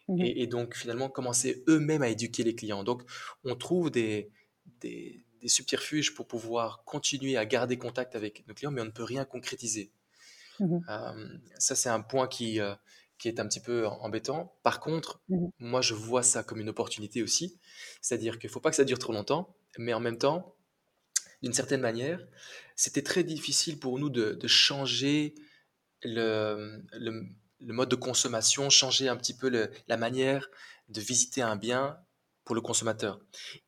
Mmh. 0.09 0.23
Et, 0.23 0.47
donc, 0.47 0.75
finalement, 0.75 1.09
commencer 1.09 1.63
eux-mêmes 1.69 2.03
à 2.03 2.09
éduquer 2.09 2.43
les 2.43 2.55
clients. 2.55 2.85
Donc, 2.85 3.03
on 3.45 3.55
trouve 3.55 3.91
des, 3.91 4.31
des, 4.81 5.25
des 5.41 5.49
subterfuges 5.49 6.15
pour 6.15 6.27
pouvoir 6.27 6.85
continuer 6.85 7.37
à 7.37 7.45
garder 7.45 7.77
contact 7.77 8.15
avec 8.17 8.47
nos 8.47 8.55
clients, 8.55 8.71
mais 8.71 8.81
on 8.81 8.87
ne 8.87 8.91
peut 8.91 9.05
rien 9.05 9.25
concrétiser. 9.25 9.93
Mmh 10.61 10.79
ça, 11.59 11.75
c'est 11.75 11.89
un 11.89 12.01
point 12.01 12.29
qui, 12.29 12.61
qui 13.19 13.29
est 13.29 13.41
un 13.41 13.47
petit 13.47 13.61
peu 13.61 13.87
embêtant. 13.87 14.57
Par 14.63 14.81
contre, 14.81 15.21
mmh 15.29 15.49
moi, 15.59 15.81
je 15.81 15.95
vois 15.95 16.23
ça 16.23 16.43
comme 16.43 16.61
une 16.61 16.69
opportunité 16.69 17.23
aussi. 17.23 17.59
C'est-à-dire 18.01 18.39
qu'il 18.39 18.49
ne 18.49 18.53
faut 18.53 18.61
pas 18.61 18.71
que 18.71 18.77
ça 18.77 18.85
dure 18.85 18.99
trop 18.99 19.13
longtemps, 19.13 19.57
mais 19.79 19.93
en 19.93 20.01
même 20.01 20.19
temps, 20.19 20.55
d'une 21.43 21.53
certaine 21.53 21.81
manière, 21.81 22.21
c'était 22.77 23.03
très 23.03 23.25
difficile 23.25 23.79
pour 23.81 23.99
nous 23.99 24.11
de, 24.11 24.47
changer 24.47 25.35
le, 26.05 26.85
le 26.93 27.73
mode 27.73 27.89
de 27.89 27.97
consommation, 27.97 28.71
changer 28.71 29.09
un 29.09 29.17
petit 29.17 29.35
peu 29.37 29.51
la 29.89 29.97
manière 29.97 30.49
de 30.89 31.01
visiter 31.01 31.43
un 31.43 31.57
bien 31.57 31.99
pour 32.53 32.57
le 32.57 32.61
consommateur. 32.61 33.19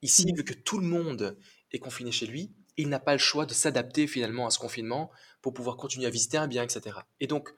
Ici, 0.03 0.27
mmh. 0.27 0.37
vu 0.37 0.45
que 0.45 0.53
tout 0.53 0.79
le 0.79 0.87
monde 0.87 1.39
est 1.73 1.79
confiné 1.79 2.13
chez 2.13 2.27
lui, 2.27 2.53
il 2.77 2.91
n'a 2.91 3.01
pas 3.01 3.13
le 3.13 3.19
choix 3.19 3.47
de 3.47 3.55
s'adapter 3.55 4.07
finalement 4.07 4.47
à 4.47 4.51
ce 4.51 4.59
confinement 4.59 5.11
pour 5.41 5.55
pouvoir 5.55 5.79
continuer 5.79 6.05
à 6.05 6.11
visiter 6.11 6.37
un 6.37 6.49
bien, 6.49 6.63
etc. 6.63 6.99
Et 7.19 7.27
donc, 7.27 7.49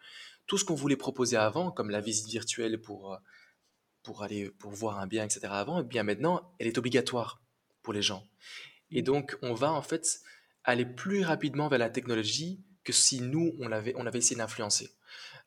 tout 0.46 0.56
ce 0.56 0.64
qu'on 0.64 0.76
voulait 0.76 0.94
proposer 0.94 1.36
avant, 1.36 1.72
comme 1.72 1.90
la 1.90 2.00
visite 2.00 2.28
virtuelle 2.28 2.80
pour, 2.80 3.14
euh, 3.14 3.16
pour 4.04 4.22
aller 4.22 4.52
pour 4.52 4.70
voir 4.70 5.00
un 5.00 5.08
bien, 5.08 5.24
etc. 5.24 5.48
avant, 5.50 5.80
et 5.80 5.82
eh 5.84 5.88
bien 5.88 6.04
maintenant, 6.04 6.54
elle 6.60 6.68
est 6.68 6.78
obligatoire 6.78 7.42
pour 7.82 7.92
les 7.92 8.02
gens. 8.02 8.24
Et 8.92 9.02
mmh. 9.02 9.04
donc, 9.04 9.36
on 9.42 9.52
va 9.52 9.72
en 9.72 9.82
fait 9.82 10.20
aller 10.62 10.86
plus 10.86 11.24
rapidement 11.24 11.66
vers 11.66 11.80
la 11.80 11.90
technologie 11.90 12.62
que 12.84 12.92
si 12.92 13.20
nous, 13.20 13.56
on 13.58 13.72
avait, 13.72 13.94
on 13.96 14.06
avait 14.06 14.20
essayé 14.20 14.36
d'influencer. 14.36 14.90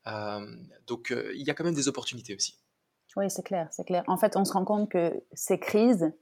Euh, 0.07 0.45
donc, 0.87 1.11
euh, 1.11 1.31
il 1.35 1.47
y 1.47 1.49
a 1.49 1.53
quand 1.53 1.63
même 1.63 1.73
des 1.73 1.87
opportunités 1.87 2.35
aussi. 2.35 2.59
Oui, 3.15 3.29
c'est 3.29 3.43
clair, 3.43 3.67
c'est 3.71 3.85
clair. 3.85 4.03
En 4.07 4.17
fait, 4.17 4.35
on 4.37 4.45
se 4.45 4.53
rend 4.53 4.65
compte 4.65 4.89
que 4.89 5.23
ces 5.33 5.59
crises 5.59 6.13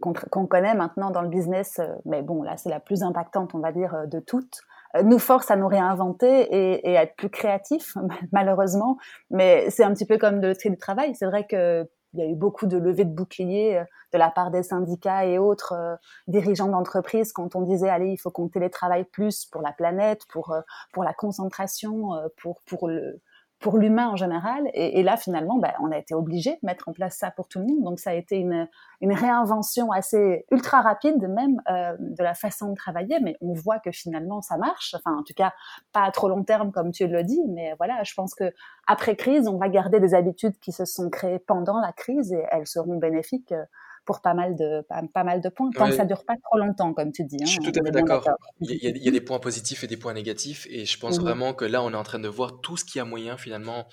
qu'on 0.00 0.46
connaît 0.46 0.74
maintenant 0.74 1.12
dans 1.12 1.22
le 1.22 1.28
business, 1.28 1.78
euh, 1.78 1.86
mais 2.04 2.22
bon, 2.22 2.42
là, 2.42 2.56
c'est 2.56 2.70
la 2.70 2.80
plus 2.80 3.04
impactante, 3.04 3.54
on 3.54 3.60
va 3.60 3.70
dire, 3.70 4.08
de 4.08 4.18
toutes, 4.18 4.62
nous 5.04 5.20
force 5.20 5.50
à 5.50 5.56
nous 5.56 5.68
réinventer 5.68 6.80
et, 6.84 6.96
à 6.96 7.04
être 7.04 7.14
plus 7.16 7.30
créatifs, 7.30 7.96
malheureusement. 8.32 8.98
Mais 9.30 9.70
c'est 9.70 9.84
un 9.84 9.94
petit 9.94 10.06
peu 10.06 10.18
comme 10.18 10.40
le 10.40 10.54
tri 10.56 10.70
du 10.70 10.76
travail. 10.76 11.14
C'est 11.14 11.26
vrai 11.26 11.46
que 11.46 11.88
il 12.14 12.20
y 12.20 12.22
a 12.22 12.26
eu 12.26 12.34
beaucoup 12.34 12.66
de 12.66 12.76
levées 12.76 13.04
de 13.04 13.14
boucliers 13.14 13.78
euh, 13.78 13.84
de 14.12 14.18
la 14.18 14.30
part 14.30 14.50
des 14.50 14.62
syndicats 14.62 15.24
et 15.24 15.38
autres 15.38 15.72
euh, 15.72 15.96
dirigeants 16.26 16.68
d'entreprise 16.68 17.32
quand 17.32 17.56
on 17.56 17.62
disait 17.62 17.88
allez 17.88 18.10
il 18.10 18.18
faut 18.18 18.30
qu'on 18.30 18.48
télétravaille 18.48 19.04
plus 19.04 19.46
pour 19.46 19.62
la 19.62 19.72
planète 19.72 20.22
pour 20.28 20.52
euh, 20.52 20.60
pour 20.92 21.04
la 21.04 21.14
concentration 21.14 22.10
pour 22.36 22.60
pour 22.66 22.88
le 22.88 23.20
pour 23.62 23.78
l'humain 23.78 24.08
en 24.08 24.16
général. 24.16 24.68
Et, 24.74 25.02
là, 25.02 25.16
finalement, 25.16 25.58
ben, 25.58 25.72
on 25.80 25.90
a 25.90 25.96
été 25.96 26.14
obligé 26.14 26.50
de 26.50 26.66
mettre 26.66 26.88
en 26.88 26.92
place 26.92 27.16
ça 27.16 27.30
pour 27.30 27.48
tout 27.48 27.60
le 27.60 27.66
monde. 27.66 27.82
Donc, 27.82 27.98
ça 27.98 28.10
a 28.10 28.14
été 28.14 28.36
une, 28.36 28.68
une 29.00 29.12
réinvention 29.12 29.90
assez 29.90 30.44
ultra 30.50 30.82
rapide 30.82 31.26
même 31.28 31.62
euh, 31.70 31.96
de 31.98 32.22
la 32.22 32.34
façon 32.34 32.70
de 32.70 32.74
travailler. 32.74 33.18
Mais 33.20 33.36
on 33.40 33.54
voit 33.54 33.78
que 33.78 33.90
finalement, 33.90 34.42
ça 34.42 34.58
marche. 34.58 34.94
Enfin, 34.94 35.16
en 35.16 35.22
tout 35.22 35.34
cas, 35.34 35.52
pas 35.92 36.02
à 36.02 36.10
trop 36.10 36.28
long 36.28 36.44
terme, 36.44 36.72
comme 36.72 36.90
tu 36.90 37.06
le 37.06 37.22
dis. 37.22 37.40
Mais 37.48 37.74
voilà, 37.78 38.02
je 38.02 38.12
pense 38.14 38.34
que 38.34 38.52
après 38.86 39.16
crise, 39.16 39.48
on 39.48 39.56
va 39.56 39.68
garder 39.68 40.00
des 40.00 40.14
habitudes 40.14 40.58
qui 40.58 40.72
se 40.72 40.84
sont 40.84 41.08
créées 41.08 41.38
pendant 41.38 41.80
la 41.80 41.92
crise 41.92 42.32
et 42.32 42.44
elles 42.50 42.66
seront 42.66 42.96
bénéfiques 42.96 43.52
euh, 43.52 43.64
pour 44.04 44.20
pas 44.20 44.34
mal 44.34 44.56
de, 44.56 44.84
pas, 45.12 45.24
mal 45.24 45.40
de 45.40 45.48
points, 45.48 45.70
tant 45.70 45.88
que 45.88 45.94
ça 45.94 46.04
dure 46.04 46.24
pas 46.24 46.34
trop 46.44 46.58
longtemps, 46.58 46.92
comme 46.92 47.12
tu 47.12 47.24
dis. 47.24 47.36
je 47.40 47.46
suis 47.46 47.58
hein, 47.58 47.70
tout 47.72 47.80
à 47.80 47.84
fait 47.84 47.90
d'accord. 47.90 48.28
Il, 48.60 48.74
y 48.76 49.08
a 49.08 49.10
des 49.10 49.20
points 49.20 49.38
positifs 49.38 49.84
et 49.84 49.86
des 49.86 49.96
points 49.96 50.14
négatifs, 50.14 50.66
et 50.70 50.84
je 50.84 50.98
pense 50.98 51.18
mmh 51.18 51.22
vraiment 51.22 51.54
que 51.54 51.64
là, 51.64 51.82
on 51.82 51.92
est 51.92 51.96
en 51.96 52.02
train 52.02 52.18
de 52.18 52.28
voir 52.28 52.60
tout 52.60 52.76
ce 52.76 52.84
qu'il 52.84 52.98
y 52.98 53.00
a 53.00 53.04
moyen 53.04 53.36
finalement 53.36 53.86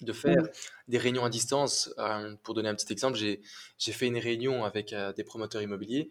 de 0.00 0.12
faire 0.12 0.42
mmh. 0.42 0.48
des 0.88 0.98
réunions 0.98 1.24
à 1.24 1.30
distance. 1.30 1.94
Euh, 1.98 2.34
pour 2.42 2.54
donner 2.54 2.68
un 2.68 2.74
petit 2.74 2.92
exemple, 2.92 3.16
j'ai 3.16 3.92
fait 3.92 4.06
une 4.06 4.18
réunion 4.18 4.64
avec 4.64 4.92
euh, 4.92 5.12
des 5.12 5.24
promoteurs 5.24 5.62
immobiliers 5.62 6.10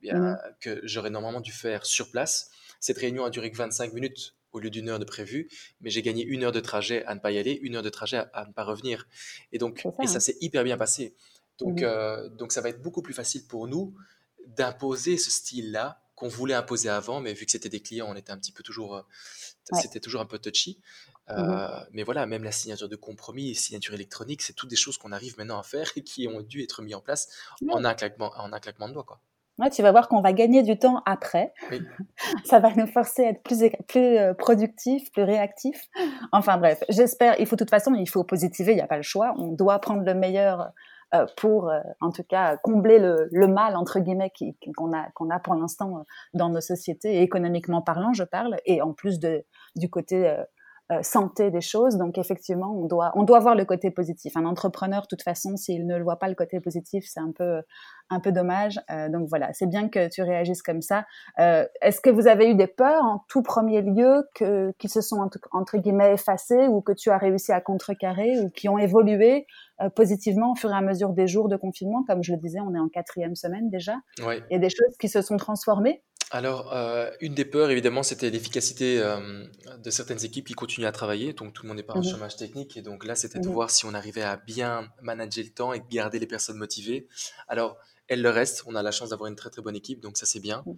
bien, 0.00 0.18
mmh 0.18 0.38
que 0.60 0.80
j'aurais 0.84 1.10
normalement 1.10 1.40
dû 1.40 1.52
faire 1.52 1.84
sur 1.84 2.10
place. 2.10 2.50
Cette 2.78 2.98
réunion 2.98 3.24
a 3.24 3.30
duré 3.30 3.50
que 3.50 3.56
25 3.56 3.92
minutes 3.92 4.36
au 4.52 4.60
lieu 4.60 4.70
d'une 4.70 4.88
heure 4.90 4.98
de 4.98 5.04
prévu, 5.04 5.48
mais 5.80 5.90
j'ai 5.90 6.02
gagné 6.02 6.24
une 6.24 6.44
heure 6.44 6.52
de 6.52 6.60
trajet 6.60 7.04
à 7.06 7.14
ne 7.14 7.20
pas 7.20 7.32
y 7.32 7.38
aller, 7.38 7.58
une 7.62 7.76
heure 7.76 7.82
de 7.82 7.88
trajet 7.88 8.18
à, 8.18 8.30
à 8.34 8.46
ne 8.46 8.52
pas 8.52 8.64
revenir. 8.64 9.08
Et 9.50 9.58
donc, 9.58 9.84
et 10.02 10.06
ça 10.06 10.16
hein. 10.16 10.20
s'est 10.20 10.36
hyper 10.40 10.62
bien 10.62 10.76
passé. 10.76 11.16
Donc, 11.58 11.80
mmh 11.80 11.84
euh, 11.84 12.28
donc 12.30 12.52
ça 12.52 12.60
va 12.60 12.68
être 12.68 12.82
beaucoup 12.82 13.02
plus 13.02 13.14
facile 13.14 13.46
pour 13.46 13.68
nous 13.68 13.94
d'imposer 14.46 15.16
ce 15.16 15.30
style-là 15.30 16.00
qu'on 16.14 16.28
voulait 16.28 16.54
imposer 16.54 16.88
avant, 16.88 17.20
mais 17.20 17.32
vu 17.32 17.46
que 17.46 17.52
c'était 17.52 17.68
des 17.68 17.80
clients, 17.80 18.06
on 18.08 18.14
était 18.14 18.32
un 18.32 18.38
petit 18.38 18.52
peu 18.52 18.62
toujours, 18.62 18.96
euh, 18.96 19.02
c'était 19.80 20.00
toujours 20.00 20.20
un 20.20 20.26
peu 20.26 20.38
touchy. 20.38 20.80
Mmh 21.28 21.34
euh, 21.38 21.68
mais 21.92 22.02
voilà, 22.02 22.26
même 22.26 22.42
la 22.42 22.52
signature 22.52 22.88
de 22.88 22.96
compromis, 22.96 23.54
signature 23.54 23.94
électronique, 23.94 24.42
c'est 24.42 24.52
toutes 24.52 24.68
des 24.70 24.76
choses 24.76 24.98
qu'on 24.98 25.12
arrive 25.12 25.38
maintenant 25.38 25.58
à 25.58 25.62
faire 25.62 25.90
et 25.96 26.02
qui 26.04 26.28
ont 26.28 26.42
dû 26.42 26.62
être 26.62 26.82
mis 26.82 26.94
en 26.94 27.00
place 27.00 27.28
en, 27.70 27.84
un 27.84 27.94
claquement, 27.94 28.32
en 28.36 28.52
un 28.52 28.58
claquement 28.58 28.88
de 28.88 28.94
doigts. 28.94 29.04
Quoi. 29.04 29.20
Ouais, 29.58 29.70
tu 29.70 29.82
vas 29.82 29.92
voir 29.92 30.08
qu'on 30.08 30.20
va 30.20 30.32
gagner 30.32 30.62
du 30.62 30.78
temps 30.78 31.02
après. 31.06 31.54
Ça 32.44 32.58
va 32.58 32.74
nous 32.74 32.86
forcer 32.86 33.24
à 33.24 33.28
être 33.30 33.42
plus, 33.42 33.70
plus 33.86 34.18
productif, 34.36 35.12
plus 35.12 35.22
réactif. 35.22 35.88
Enfin 36.32 36.58
bref, 36.58 36.82
j'espère, 36.88 37.38
il 37.38 37.46
faut 37.46 37.56
de 37.56 37.60
toute 37.60 37.70
façon, 37.70 37.94
il 37.94 38.08
faut 38.08 38.24
positiver, 38.24 38.72
il 38.72 38.76
n'y 38.76 38.82
a 38.82 38.88
pas 38.88 38.96
le 38.96 39.02
choix. 39.02 39.34
On 39.38 39.52
doit 39.52 39.78
prendre 39.78 40.02
le 40.04 40.14
meilleur 40.14 40.72
pour, 41.36 41.68
euh, 41.68 41.80
en 42.00 42.10
tout 42.10 42.22
cas, 42.22 42.56
combler 42.56 42.98
le, 42.98 43.28
le 43.30 43.46
mal 43.46 43.76
entre 43.76 44.00
guillemets 44.00 44.32
qu'on 44.76 44.92
a 44.92 45.10
qu'on 45.14 45.30
a 45.30 45.38
pour 45.38 45.54
l'instant 45.54 45.98
euh, 45.98 46.02
dans 46.34 46.48
nos 46.48 46.60
sociétés, 46.60 47.22
économiquement 47.22 47.82
parlant, 47.82 48.12
je 48.12 48.24
parle, 48.24 48.56
et 48.64 48.82
en 48.82 48.92
plus 48.92 49.18
de 49.20 49.44
du 49.76 49.90
côté 49.90 50.36
santé 51.02 51.50
des 51.50 51.60
choses. 51.60 51.96
Donc 51.96 52.18
effectivement, 52.18 52.74
on 52.76 52.86
doit 52.86 53.12
on 53.14 53.22
doit 53.22 53.38
voir 53.40 53.54
le 53.54 53.64
côté 53.64 53.90
positif. 53.90 54.36
Un 54.36 54.44
entrepreneur, 54.44 55.02
de 55.02 55.06
toute 55.06 55.22
façon, 55.22 55.56
s'il 55.56 55.86
ne 55.86 55.96
le 55.96 56.04
voit 56.04 56.18
pas 56.18 56.28
le 56.28 56.34
côté 56.34 56.60
positif, 56.60 57.04
c'est 57.06 57.20
un 57.20 57.32
peu 57.32 57.62
un 58.12 58.20
peu 58.20 58.32
dommage. 58.32 58.78
Euh, 58.90 59.08
donc 59.08 59.28
voilà, 59.28 59.52
c'est 59.52 59.66
bien 59.66 59.88
que 59.88 60.08
tu 60.08 60.22
réagisses 60.22 60.62
comme 60.62 60.82
ça. 60.82 61.04
Euh, 61.38 61.64
Est-ce 61.80 62.00
que 62.00 62.10
vous 62.10 62.26
avez 62.26 62.50
eu 62.50 62.54
des 62.54 62.66
peurs 62.66 63.04
en 63.04 63.24
tout 63.28 63.42
premier 63.42 63.82
lieu 63.82 64.24
que 64.34 64.72
qui 64.78 64.88
se 64.88 65.00
sont 65.00 65.16
entre, 65.16 65.38
entre, 65.52 65.78
guillemets 65.78 66.14
effacées 66.14 66.68
ou 66.68 66.80
que 66.80 66.92
tu 66.92 67.10
as 67.10 67.18
réussi 67.18 67.52
à 67.52 67.60
contrecarrer 67.60 68.38
ou 68.40 68.50
qui 68.50 68.68
ont 68.68 68.78
évolué 68.78 69.46
euh, 69.80 69.88
positivement 69.88 70.52
au 70.52 70.54
fur 70.54 70.70
et 70.70 70.76
à 70.76 70.82
mesure 70.82 71.10
des 71.10 71.26
jours 71.26 71.48
de 71.48 71.56
confinement? 71.56 72.04
Comme 72.06 72.22
je 72.22 72.32
le 72.32 72.38
disais, 72.38 72.60
on 72.60 72.74
est 72.74 72.78
en 72.78 72.88
quatrième 72.88 73.34
semaine 73.34 73.70
déjà. 73.70 73.96
Il 74.18 74.52
y 74.52 74.56
a 74.56 74.58
des 74.58 74.70
choses 74.70 74.96
qui 75.00 75.08
se 75.08 75.22
sont 75.22 75.36
transformées. 75.36 76.02
Alors, 76.34 76.72
euh, 76.72 77.10
une 77.20 77.34
des 77.34 77.44
peurs, 77.44 77.70
évidemment, 77.70 78.02
c'était 78.02 78.30
l'efficacité 78.30 78.98
de 79.78 79.90
certaines 79.90 80.24
équipes 80.24 80.46
qui 80.46 80.54
continuent 80.54 80.86
à 80.86 80.92
travailler. 80.92 81.34
Donc, 81.34 81.52
tout 81.52 81.62
le 81.64 81.68
monde 81.68 81.76
n'est 81.76 81.82
pas 81.82 81.94
en 81.94 82.00
mmh 82.00 82.10
chômage 82.10 82.36
technique. 82.36 82.76
Et 82.78 82.82
donc 82.82 83.04
là, 83.04 83.14
c'était 83.14 83.38
de 83.38 83.48
mmh 83.48 83.52
voir 83.52 83.70
si 83.70 83.84
on 83.84 83.92
arrivait 83.92 84.22
à 84.22 84.36
bien 84.36 84.90
manager 85.02 85.44
le 85.44 85.50
temps 85.50 85.72
et 85.74 85.82
garder 85.90 86.18
les 86.18 86.26
personnes 86.26 86.56
motivées. 86.56 87.06
Alors, 87.48 87.76
elle 88.08 88.22
le 88.22 88.30
reste. 88.30 88.62
On 88.66 88.74
a 88.74 88.82
la 88.82 88.92
chance 88.92 89.10
d'avoir 89.10 89.28
une 89.28 89.36
très 89.36 89.50
très 89.50 89.60
bonne 89.60 89.76
équipe, 89.76 90.00
donc 90.00 90.16
ça 90.16 90.24
c'est 90.24 90.40
bien. 90.40 90.62
Mmh 90.66 90.72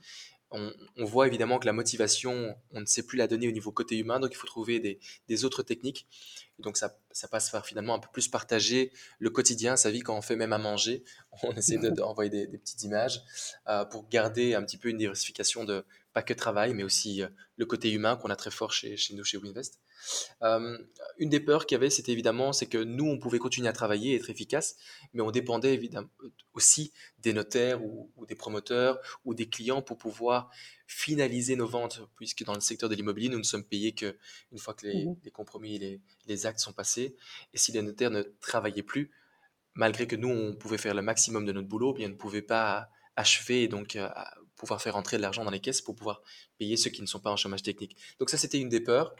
on, 0.96 1.04
voit 1.04 1.26
évidemment 1.26 1.58
que 1.58 1.66
la 1.66 1.72
motivation, 1.72 2.56
on 2.72 2.80
ne 2.80 2.86
sait 2.86 3.02
plus 3.02 3.18
la 3.18 3.26
donner 3.26 3.48
au 3.48 3.50
niveau 3.50 3.72
côté 3.72 3.98
humain, 3.98 4.20
donc 4.20 4.30
il 4.32 4.36
faut 4.36 4.46
trouver 4.46 4.98
des, 5.28 5.44
autres 5.44 5.62
techniques. 5.62 6.06
donc 6.58 6.76
ça, 6.76 6.96
passe 7.28 7.50
par 7.50 7.64
finalement 7.64 7.94
un 7.94 7.98
peu 8.00 8.08
plus 8.12 8.28
partager 8.28 8.92
le 9.20 9.30
quotidien, 9.30 9.76
sa 9.76 9.90
vie 9.90 10.00
quand 10.00 10.16
on 10.16 10.22
fait 10.22 10.36
même 10.36 10.52
à 10.52 10.58
manger. 10.58 11.04
On 11.42 11.52
essaie 11.52 11.78
d'envoyer 11.78 12.30
de, 12.30 12.50
des, 12.50 12.58
petites 12.58 12.82
images 12.82 13.22
euh, 13.68 13.84
pour 13.84 14.08
garder 14.08 14.54
un 14.54 14.62
petit 14.62 14.76
peu 14.76 14.88
une 14.88 14.98
diversification 14.98 15.64
de 15.64 15.84
pas 16.14 16.22
que 16.22 16.32
travail, 16.32 16.74
mais 16.74 16.84
aussi 16.84 17.22
euh, 17.22 17.28
le 17.56 17.66
côté 17.66 17.90
humain 17.90 18.16
qu'on 18.16 18.30
a 18.30 18.36
très 18.36 18.52
fort 18.52 18.72
chez, 18.72 18.96
chez 18.96 19.14
nous, 19.14 19.24
chez 19.24 19.36
Winvest. 19.36 19.80
Euh, 20.42 20.78
une 21.18 21.28
des 21.28 21.40
peurs 21.40 21.66
qu'il 21.66 21.74
y 21.74 21.78
avait, 21.78 21.90
c'était 21.90 22.12
évidemment, 22.12 22.52
c'est 22.52 22.66
que 22.66 22.78
nous, 22.78 23.04
on 23.04 23.18
pouvait 23.18 23.40
continuer 23.40 23.68
à 23.68 23.72
travailler, 23.72 24.14
être 24.14 24.30
efficace, 24.30 24.76
mais 25.12 25.22
on 25.22 25.32
dépendait 25.32 25.74
évidemment 25.74 26.08
aussi 26.54 26.92
des 27.18 27.32
notaires 27.32 27.82
ou, 27.84 28.08
des 28.26 28.36
promoteurs 28.36 29.00
ou 29.24 29.34
des 29.34 29.48
clients 29.48 29.82
pour 29.82 29.98
pouvoir 29.98 30.50
finaliser 30.86 31.56
nos 31.56 31.66
ventes, 31.66 32.00
puisque 32.14 32.44
dans 32.44 32.54
le 32.54 32.60
secteur 32.60 32.88
de 32.88 32.94
l'immobilier, 32.94 33.28
nous 33.28 33.38
ne 33.38 33.42
sommes 33.42 33.64
payés 33.64 33.92
qu'une 33.92 34.14
fois 34.58 34.74
que 34.74 34.86
les, 34.86 35.06
mmh 35.06 35.16
compromis 35.32 35.76
et 35.76 36.00
les, 36.26 36.46
actes 36.46 36.60
sont 36.60 36.72
passés. 36.72 37.16
Et 37.52 37.58
si 37.58 37.72
les 37.72 37.82
notaires 37.82 38.10
ne 38.10 38.22
travaillaient 38.40 38.84
plus, 38.84 39.10
malgré 39.74 40.06
que 40.06 40.14
nous, 40.14 40.28
on 40.28 40.54
pouvait 40.54 40.78
faire 40.78 40.94
le 40.94 41.02
maximum 41.02 41.44
de 41.44 41.50
notre 41.50 41.66
boulot, 41.66 41.92
bien, 41.92 42.08
ne 42.08 42.14
pouvaient 42.14 42.40
pas 42.42 42.88
achever 43.16 43.64
et 43.64 43.68
donc 43.68 43.96
euh, 43.96 44.08
pouvoir 44.56 44.80
faire 44.82 44.96
entrer 44.96 45.16
de 45.16 45.22
l'argent 45.22 45.44
dans 45.44 45.50
les 45.50 45.60
caisses 45.60 45.80
pour 45.80 45.94
pouvoir 45.94 46.22
payer 46.58 46.76
ceux 46.76 46.90
qui 46.90 47.02
ne 47.02 47.06
sont 47.06 47.20
pas 47.20 47.30
en 47.30 47.36
chômage 47.36 47.62
technique. 47.62 47.96
Donc 48.18 48.30
ça, 48.30 48.36
c'était 48.36 48.58
une 48.58 48.68
des 48.68 48.80
peurs. 48.80 49.14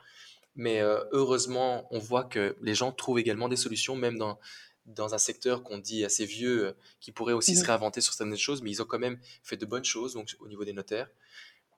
Mais 0.56 0.80
euh, 0.80 1.02
heureusement, 1.12 1.88
on 1.90 1.98
voit 1.98 2.24
que 2.24 2.56
les 2.60 2.74
gens 2.74 2.92
trouvent 2.92 3.18
également 3.18 3.48
des 3.48 3.56
solutions, 3.56 3.96
même 3.96 4.18
dans, 4.18 4.38
dans 4.86 5.14
un 5.14 5.18
secteur 5.18 5.62
qu'on 5.62 5.78
dit 5.78 6.04
assez 6.04 6.26
vieux, 6.26 6.66
euh, 6.66 6.72
qui 7.00 7.10
pourrait 7.12 7.32
aussi 7.32 7.56
se 7.56 7.62
mmh 7.62 7.66
réinventer 7.66 8.00
sur 8.00 8.12
certaines 8.12 8.36
choses, 8.36 8.62
mais 8.62 8.70
ils 8.70 8.80
ont 8.80 8.84
quand 8.84 8.98
même 8.98 9.18
fait 9.42 9.56
de 9.56 9.66
bonnes 9.66 9.84
choses 9.84 10.14
donc, 10.14 10.36
au 10.38 10.48
niveau 10.48 10.64
des 10.64 10.72
notaires. 10.72 11.08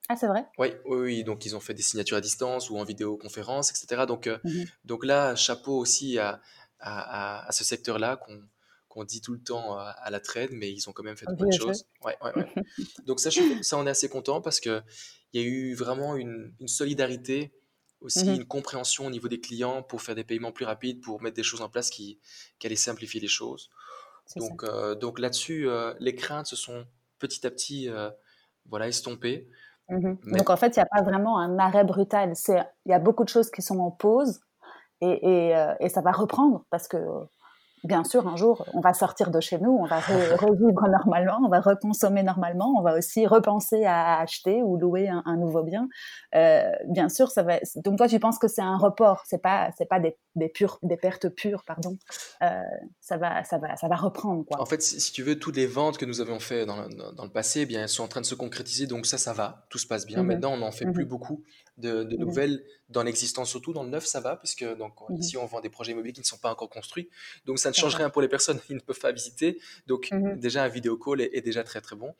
Ah, 0.09 0.17
c'est 0.17 0.27
vrai? 0.27 0.47
Oui, 0.59 0.69
oui, 0.85 1.25
donc 1.25 1.47
ils 1.47 1.57
ont 1.57 1.61
fait 1.61 1.75
des 1.75 1.83
signatures 1.83 2.17
à 2.17 2.21
distance 2.21 2.71
ou 2.71 2.77
en 2.77 2.85
vidéoconférence, 2.85 3.71
etc. 3.71 4.05
Donc, 4.07 4.27
euh, 4.27 4.39
mmh 4.45 4.65
donc 4.85 5.05
là, 5.05 5.35
chapeau 5.35 5.79
aussi 5.79 6.19
à, 6.19 6.41
à, 6.79 7.49
à, 7.49 7.53
ce 7.53 7.65
secteur-là 7.65 8.17
qu'on 8.17 8.43
qu'on 8.97 9.05
dit 9.05 9.21
tout 9.21 9.35
le 9.35 9.43
temps 9.43 9.77
à 9.77 10.11
la 10.11 10.21
trade, 10.21 10.51
mais 10.53 10.73
ils 10.73 10.89
ont 10.89 10.93
quand 10.93 11.03
même 11.03 11.17
fait 11.17 11.27
de 11.27 11.35
bonnes 11.35 11.53
choses. 11.53 11.85
Ouais, 12.03 12.17
ouais, 12.23 12.33
ouais. 12.35 12.47
donc 13.07 13.21
ça, 13.21 13.31
ça, 13.31 13.77
on 13.79 13.87
est 13.87 13.91
assez 13.91 14.09
content 14.09 14.41
parce 14.41 14.59
qu'il 14.59 14.83
y 15.35 15.39
a 15.39 15.43
eu 15.43 15.75
vraiment 15.75 16.17
une, 16.17 16.55
une 16.61 16.69
solidarité 16.69 17.53
aussi 18.01 18.25
mmh 18.25 18.35
une 18.35 18.45
compréhension 18.47 19.07
au 19.07 19.11
niveau 19.11 19.29
des 19.29 19.41
clients 19.41 19.83
pour 19.83 20.03
faire 20.03 20.15
des 20.15 20.25
paiements 20.25 20.53
plus 20.53 20.65
rapides, 20.65 21.03
pour 21.03 21.23
mettre 21.23 21.37
des 21.37 21.43
choses 21.43 21.63
en 21.63 21.69
place 21.69 21.91
qui, 21.91 22.19
qui 22.59 22.67
allaient 22.67 22.77
simplifier 22.77 23.21
les 23.21 23.29
choses. 23.29 23.71
Donc, 24.37 24.65
euh, 24.65 24.95
donc 24.95 25.19
là-dessus, 25.19 25.69
euh, 25.69 25.95
les 26.01 26.15
craintes 26.15 26.47
se 26.47 26.57
sont 26.57 26.85
petit 27.19 27.47
à 27.47 27.51
petit 27.51 27.89
euh, 27.89 28.11
voilà, 28.69 28.89
estompées. 28.89 29.49
Mmh 29.89 30.15
donc 30.33 30.51
en 30.51 30.57
fait, 30.57 30.77
il 30.77 30.81
n'y 30.81 30.83
a 30.83 30.87
pas 30.87 31.03
vraiment 31.03 31.39
un 31.39 31.59
arrêt 31.59 31.85
brutal. 31.85 32.33
Il 32.49 32.91
y 32.91 32.93
a 32.93 32.99
beaucoup 32.99 33.23
de 33.25 33.29
choses 33.29 33.51
qui 33.51 33.63
sont 33.63 33.79
en 33.79 33.93
pause 33.93 34.41
et, 35.01 35.53
et, 35.53 35.67
et 35.81 35.89
ça 35.89 36.01
va 36.01 36.11
reprendre 36.11 36.65
parce 36.71 36.89
que 36.89 36.99
bien 37.87 38.05
sûr, 38.05 38.27
un 38.29 38.37
jour, 38.37 38.67
on 38.75 38.81
va 38.81 38.93
sortir 38.93 39.31
de 39.31 39.41
chez 39.41 39.59
nous, 39.59 39.71
on 39.71 39.87
va 39.87 40.01
revivre 40.37 40.89
normalement, 40.89 41.39
on 41.45 41.49
va 41.49 41.61
reconsommer 41.61 42.23
normalement, 42.23 42.75
on 42.79 42.83
va 42.83 42.97
aussi 42.97 43.27
repenser 43.27 43.85
à 43.85 44.21
acheter 44.21 44.63
ou 44.63 44.77
louer 44.77 45.09
un, 45.09 45.37
nouveau 45.37 45.63
bien. 45.63 45.89
Euh, 46.35 46.71
bien 46.89 47.09
sûr, 47.09 47.31
ça 47.31 47.43
va. 47.43 47.59
Donc 47.77 47.99
toi, 47.99 48.09
tu 48.09 48.19
penses 48.19 48.39
que 48.39 48.49
c'est 48.49 48.63
un 48.63 48.77
report, 48.77 49.23
c'est 49.27 49.41
pas, 49.41 49.71
c'est 49.79 49.87
pas 49.87 50.01
des, 50.01 50.17
des, 50.35 50.49
pures, 50.49 50.79
des 50.83 50.97
pertes 50.97 51.29
pures, 51.29 51.63
pardon. 51.65 51.97
Euh, 52.43 52.63
ça 53.01 53.17
va, 53.17 53.45
ça 53.45 53.59
va, 53.59 53.77
ça 53.77 53.89
va 53.89 53.97
reprendre 53.97 54.45
quoi. 54.45 54.61
En 54.61 54.67
fait, 54.67 54.83
si, 54.83 55.13
tu 55.13 55.23
veux, 55.23 55.39
toutes 55.39 55.57
les 55.57 55.67
ventes 55.67 55.99
que 55.99 56.05
nous 56.05 56.21
avions 56.21 56.41
fait 56.41 56.67
dans, 56.67 56.89
dans, 56.89 57.25
le 57.25 57.31
passé, 57.31 57.61
eh 57.61 57.67
bien, 57.67 57.83
elles 57.83 57.89
sont 57.89 58.05
en 58.05 58.09
train 58.09 58.21
de 58.21 58.27
se 58.27 58.35
concrétiser. 58.35 58.87
Donc 58.87 59.07
ça, 59.07 59.19
ça 59.19 59.33
va, 59.33 59.67
tout 59.71 59.79
se 59.79 59.87
passe 59.87 60.07
bien. 60.07 60.23
Mhm. 60.23 60.27
Maintenant, 60.27 60.53
on 60.53 60.59
n'en 60.59 60.73
fait 60.73 60.87
plus 60.87 61.05
mhm. 61.05 61.11
beaucoup 61.11 61.43
de, 61.79 62.05
de 62.05 62.17
mhm. 62.17 62.25
nouvelles 62.25 62.63
dans 62.89 63.03
l'existence, 63.03 63.51
surtout 63.51 63.73
dans 63.73 63.83
le 63.83 63.89
neuf, 63.89 64.07
ça 64.07 64.21
va, 64.21 64.37
puisque 64.37 64.65
donc 64.77 64.93
ici 65.19 65.37
on 65.37 65.47
vend 65.47 65.61
des 65.61 65.69
projets 65.69 65.93
immobiliers 65.93 66.13
qui 66.13 66.21
ne 66.21 66.27
sont 66.27 66.39
pas 66.39 66.53
encore 66.53 66.69
construits. 66.69 67.09
Donc 67.45 67.59
ça 67.59 67.71
ne 67.71 67.75
change 67.77 67.95
rien 67.95 68.11
pour 68.11 68.23
les 68.23 68.29
personnes 68.29 68.61
qui 68.67 68.75
ne 68.75 68.81
peuvent 68.81 69.01
pas 69.01 69.13
visiter. 69.13 69.61
Donc 69.87 70.11
déjà 70.37 70.65
un 70.65 70.69
vidéo 70.69 70.97
call 70.97 71.21
est, 71.21 71.41
déjà 71.41 71.65
très 71.65 71.81
très 71.81 71.97
bon. 71.97 72.15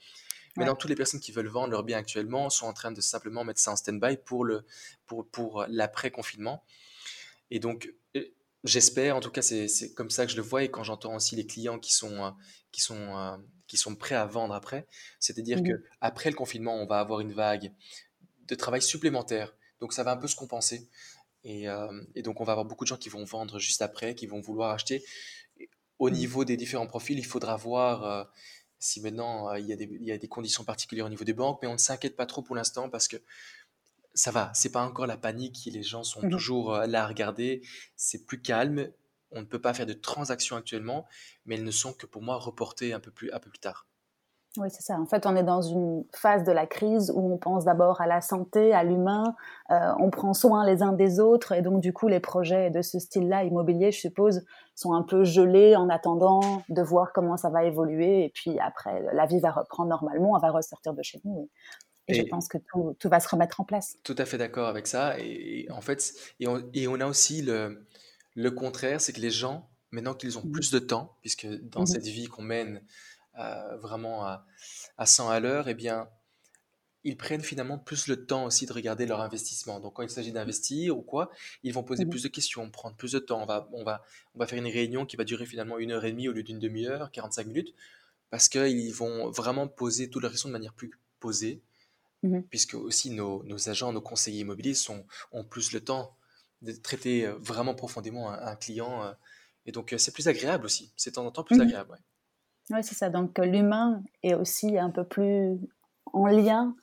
Maintenant, 0.57 0.75
toutes 0.75 0.89
les 0.89 0.97
personnes 0.97 1.21
qui 1.21 1.33
veulent 1.33 1.49
vendre 1.49 1.73
leur 1.73 1.83
bien 1.83 1.99
actuellement 1.99 2.49
sont 2.49 2.67
en 2.67 2.73
train 2.73 2.91
de 2.91 3.03
simplement 3.03 3.45
mettre 3.45 3.61
ça 3.61 3.73
en 3.73 3.77
stand-by 3.77 4.17
pour, 4.17 4.43
le, 4.43 4.65
pour, 5.07 5.29
pour 5.29 5.67
l'après-confinement. 5.69 6.65
Et 7.51 7.59
donc, 7.59 7.93
j'espère, 8.67 9.17
en 9.17 9.21
tout 9.21 9.31
cas, 9.31 9.43
c'est 9.43 9.95
comme 9.95 10.11
ça 10.11 10.27
que 10.27 10.33
je 10.33 10.37
le 10.37 10.43
vois. 10.43 10.65
Et 10.65 10.71
quand 10.71 10.83
j'entends 10.83 11.15
aussi 11.15 11.37
les 11.37 11.47
clients 11.47 11.79
qui 11.79 11.93
sont, 11.93 12.25
euh, 12.25 12.31
qui 12.73 12.81
sont, 12.81 13.17
euh, 13.17 13.37
qui 13.67 13.77
sont 13.77 13.95
prêts 13.95 14.15
à 14.15 14.27
vendre 14.27 14.55
après, 14.55 14.87
c'est-à-dire 15.21 15.59
qu'après 15.59 15.73
que 15.73 15.85
après 16.01 16.31
le 16.31 16.37
confinement, 16.37 16.75
on 16.75 16.87
va 16.87 17.01
avoir 17.01 17.21
une 17.21 17.33
vague 17.33 17.73
de 18.49 18.55
travail 18.55 18.83
supplémentaire. 18.83 19.55
Donc, 19.81 19.93
ça 19.93 20.03
va 20.03 20.13
un 20.13 20.17
peu 20.17 20.29
se 20.29 20.37
compenser. 20.37 20.89
Et, 21.45 21.69
euh, 21.69 22.03
et, 22.15 22.23
donc, 22.23 22.41
on 22.41 22.45
va 22.45 22.53
avoir 22.53 22.67
beaucoup 22.67 22.85
de 22.85 22.89
gens 22.89 22.97
qui 22.97 23.09
vont 23.09 23.25
vendre 23.25 23.59
juste 23.59 23.83
après, 23.83 24.15
qui 24.15 24.27
vont 24.27 24.41
vouloir 24.41 24.73
acheter. 24.73 25.05
Au 25.99 26.11
niveau 26.11 26.45
des 26.45 26.57
différents 26.57 26.87
profils, 26.87 27.19
il 27.19 27.25
faudra 27.25 27.57
voir 27.57 28.29
si 28.79 29.01
maintenant 29.01 29.55
il, 29.55 29.67
y 29.67 29.73
a 29.73 29.77
des, 29.77 29.89
il 29.91 30.05
y 30.05 30.13
a 30.13 30.19
des 30.19 30.29
conditions 30.29 30.65
particulières 30.65 31.07
au 31.07 31.09
niveau 31.09 31.25
des 31.25 31.33
banques, 31.33 31.59
mais 31.63 31.69
on 31.69 31.75
ne 31.75 31.79
s'inquiète 31.79 32.17
pas 32.17 32.27
trop 32.27 32.43
pour 32.43 32.55
l'instant 32.55 32.91
parce 32.91 33.09
que 33.09 33.17
ça 34.15 34.31
va, 34.31 34.51
c'est 34.55 34.71
pas 34.71 34.83
encore 34.83 35.07
la 35.07 35.17
panique, 35.17 35.69
les 35.71 35.83
gens 35.83 36.03
sont 36.03 36.27
mmh. 36.27 36.31
toujours 36.31 36.73
là 36.73 37.05
à 37.05 37.07
regarder, 37.07 37.63
c'est 37.97 38.27
plus 38.27 38.41
calme, 38.41 38.91
on 39.31 39.41
ne 39.41 39.47
peut 39.47 39.61
pas 39.61 39.75
faire 39.75 39.87
de 39.87 39.93
transactions 39.93 40.57
actuellement, 40.57 41.07
mais 41.45 41.57
elles 41.57 41.65
ne 41.65 41.71
sont 41.71 41.93
que 41.93 42.07
pour 42.07 42.23
moi 42.23 42.37
reportées 42.37 42.93
un 42.93 43.01
peu 43.01 43.11
plus, 43.11 43.31
un 43.33 43.39
peu 43.39 43.51
plus 43.51 43.59
tard. 43.59 43.87
Oui, 44.57 44.69
c'est 44.71 44.83
ça. 44.83 44.99
En 44.99 45.07
fait, 45.07 45.27
on 45.27 45.37
est 45.37 45.43
dans 45.43 45.63
une 45.63 46.05
phase 46.15 46.45
de 46.45 46.53
la 46.53 46.67
crise 46.67 47.13
où 47.15 47.33
on 47.33 47.39
pense 47.39 47.65
d'abord 47.65 48.01
à 48.01 48.07
la 48.07 48.21
santé, 48.21 48.73
à 48.73 48.85
l'humain, 48.85 49.35
on 49.69 50.11
prend 50.11 50.33
soin 50.33 50.65
les 50.67 50.83
uns 50.83 50.93
des 50.93 51.21
autres, 51.21 51.53
et 51.53 51.63
donc 51.63 51.81
du 51.81 51.93
coup, 51.93 52.09
les 52.09 52.21
projets 52.21 52.71
de 52.71 52.83
ce 52.83 52.99
style-là, 52.99 53.45
immobilier, 53.45 53.93
je 53.93 54.01
suppose, 54.01 54.45
sont 54.75 54.93
un 54.93 55.03
peu 55.03 55.25
gelés 55.25 55.77
en 55.77 55.89
attendant 55.89 56.63
de 56.69 56.83
voir 56.83 57.13
comment 57.13 57.37
ça 57.37 57.51
va 57.51 57.65
évoluer, 57.65 58.25
et 58.25 58.29
puis 58.29 58.59
après, 58.59 59.03
la 59.13 59.27
vie 59.27 59.41
va 59.41 59.51
reprendre 59.51 59.91
normalement, 59.91 60.33
on 60.33 60.39
va 60.39 60.51
ressortir 60.51 60.95
de 60.95 61.03
chez 61.03 61.21
nous. 61.25 61.49
Et, 62.09 62.15
je 62.15 62.23
pense 62.23 62.49
que 62.49 62.59
tout, 62.59 62.95
tout, 62.99 63.09
va 63.09 63.19
se 63.21 63.29
remettre 63.29 63.61
en 63.61 63.65
place. 63.65 63.97
Tout 64.05 64.15
à 64.19 64.25
fait 64.25 64.39
d'accord 64.39 64.69
avec 64.69 64.87
ça. 64.87 65.19
Et, 65.19 65.67
en 65.71 65.81
fait, 65.81 66.13
et 66.39 66.47
on, 66.47 66.63
et 66.73 66.87
on, 66.87 67.01
a 67.01 67.07
aussi 67.07 67.43
le, 67.43 67.85
le 68.35 68.51
contraire, 68.53 69.01
c'est 69.01 69.13
que 69.13 69.21
les 69.21 69.31
gens, 69.31 69.69
maintenant 69.91 70.15
qu'ils 70.15 70.39
ont 70.39 70.43
mmh 70.45 70.53
plus 70.53 70.71
de 70.71 70.79
temps, 70.79 71.17
puisque 71.23 71.47
dans 71.47 71.83
mmh 71.83 71.87
cette 71.87 72.07
vie 72.07 72.27
qu'on 72.27 72.43
mène 72.43 72.81
vraiment 73.81 74.25
à, 74.25 74.47
à 74.99 75.07
100 75.07 75.29
à 75.31 75.41
l'heure, 75.41 75.69
eh 75.69 75.75
bien, 75.75 76.09
ils 77.07 77.17
prennent 77.17 77.43
finalement 77.43 77.79
plus 77.79 78.09
le 78.09 78.27
temps 78.27 78.47
aussi 78.47 78.67
de 78.67 78.73
regarder 78.73 79.07
leur 79.07 79.21
investissement. 79.21 79.79
Donc, 79.79 79.95
quand 79.95 80.03
il 80.03 80.11
s'agit 80.11 80.33
d'investir 80.33 80.99
ou 80.99 81.03
quoi, 81.03 81.31
ils 81.63 81.73
vont 81.73 81.85
poser 81.85 82.05
mmh 82.05 82.11
plus 82.11 82.23
de 82.25 82.29
questions, 82.29 82.69
prendre 82.69 82.97
plus 82.97 83.13
de 83.13 83.21
temps. 83.21 83.41
On 83.41 83.47
va, 83.47 83.69
on, 83.73 83.85
va, 83.85 84.03
on 84.35 84.41
va 84.41 84.47
faire 84.49 84.59
une 84.59 84.67
réunion 84.67 85.07
qui 85.07 85.17
va 85.17 85.23
durer 85.23 85.47
finalement 85.47 85.79
une 85.79 85.93
heure 85.93 86.05
et 86.05 86.11
demie 86.11 86.29
au 86.29 86.33
lieu 86.33 86.43
d'une 86.43 86.59
demi-heure, 86.59 87.13
45 87.13 87.47
minutes, 87.47 87.75
parce 88.31 88.49
qu'ils 88.49 88.93
vont 88.93 89.31
vraiment 89.31 89.69
poser 89.69 90.11
toutes 90.11 90.23
leurs 90.23 90.33
questions 90.33 90.49
de 90.49 90.53
manière 90.53 90.75
plus 90.75 90.91
posée, 91.21 91.63
Mmh 92.23 92.41
puisque 92.49 92.75
aussi 92.75 93.11
nos, 93.11 93.43
nos, 93.45 93.69
agents, 93.69 93.93
nos 93.93 94.01
conseillers 94.01 94.41
immobiliers 94.41 94.73
sont, 94.73 95.05
ont 95.33 95.45
plus 95.45 95.73
le 95.73 95.81
temps 95.81 96.17
de 96.63 96.73
traiter 96.73 97.27
vraiment 97.39 97.75
profondément 97.75 98.31
un, 98.31 98.57
client. 98.57 99.05
Euh, 99.05 99.13
et 99.67 99.71
donc, 99.73 99.93
euh, 99.93 99.99
c'est 99.99 100.13
plus 100.13 100.27
agréable 100.27 100.65
aussi. 100.65 100.91
C'est 100.97 101.11
de 101.11 101.15
temps 101.17 101.27
en 101.27 101.31
temps 101.31 101.45
plus 101.45 101.59
mmh 101.59 101.61
agréable. 101.61 101.99
Oui, 102.71 102.79
c'est 102.83 102.95
ça. 102.95 103.11
Donc, 103.11 103.39
l'humain 103.39 104.03
est 104.23 104.35
aussi 104.35 104.79
un 104.79 104.91
peu 104.91 105.05
plus 105.05 105.59
en 106.13 106.27
lien 106.27 106.75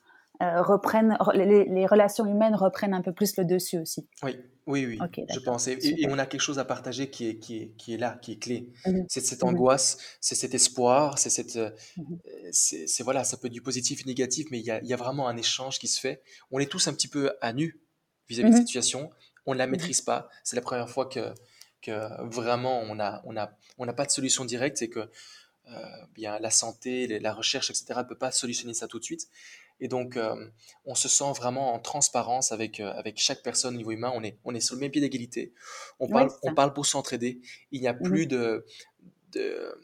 euh, 0.42 0.62
reprennent, 0.62 1.16
les, 1.34 1.86
relations 1.86 2.26
humaines 2.26 2.56
reprennent 2.56 2.92
un 2.92 3.02
peu 3.02 3.12
plus 3.12 3.36
le 3.36 3.44
dessus 3.44 3.78
aussi. 3.78 4.08
Oui, 4.24 4.36
oui, 4.66 4.84
oui, 4.84 4.98
je 5.32 5.38
pense. 5.38 5.68
Et, 5.68 5.78
on 6.08 6.18
a 6.18 6.26
quelque 6.26 6.40
chose 6.40 6.58
à 6.58 6.64
partager 6.64 7.08
qui 7.08 7.28
est, 7.28 7.38
qui 7.38 7.58
est, 7.58 7.76
qui 7.76 7.94
est 7.94 7.98
là, 7.98 8.18
qui 8.20 8.32
est 8.32 8.38
clé. 8.38 8.68
Mmh 8.84 9.02
c'est 9.08 9.20
cette 9.20 9.44
mmh 9.44 9.48
angoisse, 9.48 9.96
c'est 10.20 10.34
cet 10.34 10.52
espoir, 10.52 11.18
c'est 11.18 11.30
cette... 11.30 11.54
Euh, 11.54 11.70
mmh 11.96 12.16
c'est 12.50 13.02
voilà, 13.04 13.22
ça 13.22 13.36
peut 13.36 13.46
être 13.46 13.52
du 13.52 13.62
positif 13.62 14.00
et 14.00 14.04
négatif, 14.06 14.48
mais 14.50 14.58
il 14.58 14.64
y 14.64 14.72
a, 14.72 14.82
y 14.82 14.92
a, 14.92 14.96
vraiment 14.96 15.28
un 15.28 15.36
échange 15.36 15.78
qui 15.78 15.86
se 15.86 16.00
fait. 16.00 16.20
On 16.50 16.58
est 16.58 16.70
tous 16.70 16.88
un 16.88 16.92
petit 16.94 17.08
peu 17.08 17.32
à 17.40 17.52
nu 17.52 17.80
vis-à-vis 18.28 18.50
de 18.50 18.56
cette 18.56 18.66
situation. 18.66 19.10
On 19.46 19.52
ne 19.52 19.58
la 19.58 19.68
maîtrise 19.68 20.00
pas. 20.00 20.28
C'est 20.42 20.56
la 20.56 20.62
première 20.62 20.90
fois 20.90 21.06
que, 21.06 21.32
que 21.80 21.92
vraiment 22.28 22.80
on 22.80 22.96
n'a 22.96 23.22
on 23.24 23.36
a, 23.36 23.52
on 23.78 23.86
a 23.86 23.92
pas 23.92 24.06
de 24.06 24.10
solution 24.10 24.44
directe. 24.44 24.78
C'est 24.78 24.88
que 24.88 25.08
bien 26.14 26.38
la 26.38 26.50
santé, 26.50 27.18
la 27.18 27.32
recherche, 27.32 27.70
etc., 27.70 27.86
ne 27.98 28.02
peut 28.02 28.18
pas 28.18 28.30
solutionner 28.30 28.74
ça 28.74 28.88
tout 28.88 28.98
de 28.98 29.04
suite. 29.04 29.28
Et 29.80 29.88
donc, 29.88 30.16
euh, 30.16 30.50
on 30.84 30.94
se 30.94 31.08
sent 31.08 31.32
vraiment 31.36 31.74
en 31.74 31.80
transparence 31.80 32.52
avec, 32.52 32.80
euh, 32.80 32.92
avec 32.92 33.18
chaque 33.18 33.42
personne 33.42 33.74
au 33.74 33.76
niveau 33.76 33.90
humain. 33.90 34.12
On 34.14 34.22
est, 34.22 34.38
on 34.44 34.54
est 34.54 34.60
sur 34.60 34.76
le 34.76 34.80
même 34.80 34.90
pied 34.90 35.00
d'égalité. 35.00 35.52
On, 35.98 36.08
parle, 36.08 36.30
on 36.42 36.54
parle 36.54 36.72
pour 36.72 36.86
s'entraider. 36.86 37.40
Il 37.72 37.80
n'y 37.80 37.88
a 37.88 37.92
mmh 37.92 38.02
plus 38.02 38.26
de, 38.26 38.64
de 39.32 39.74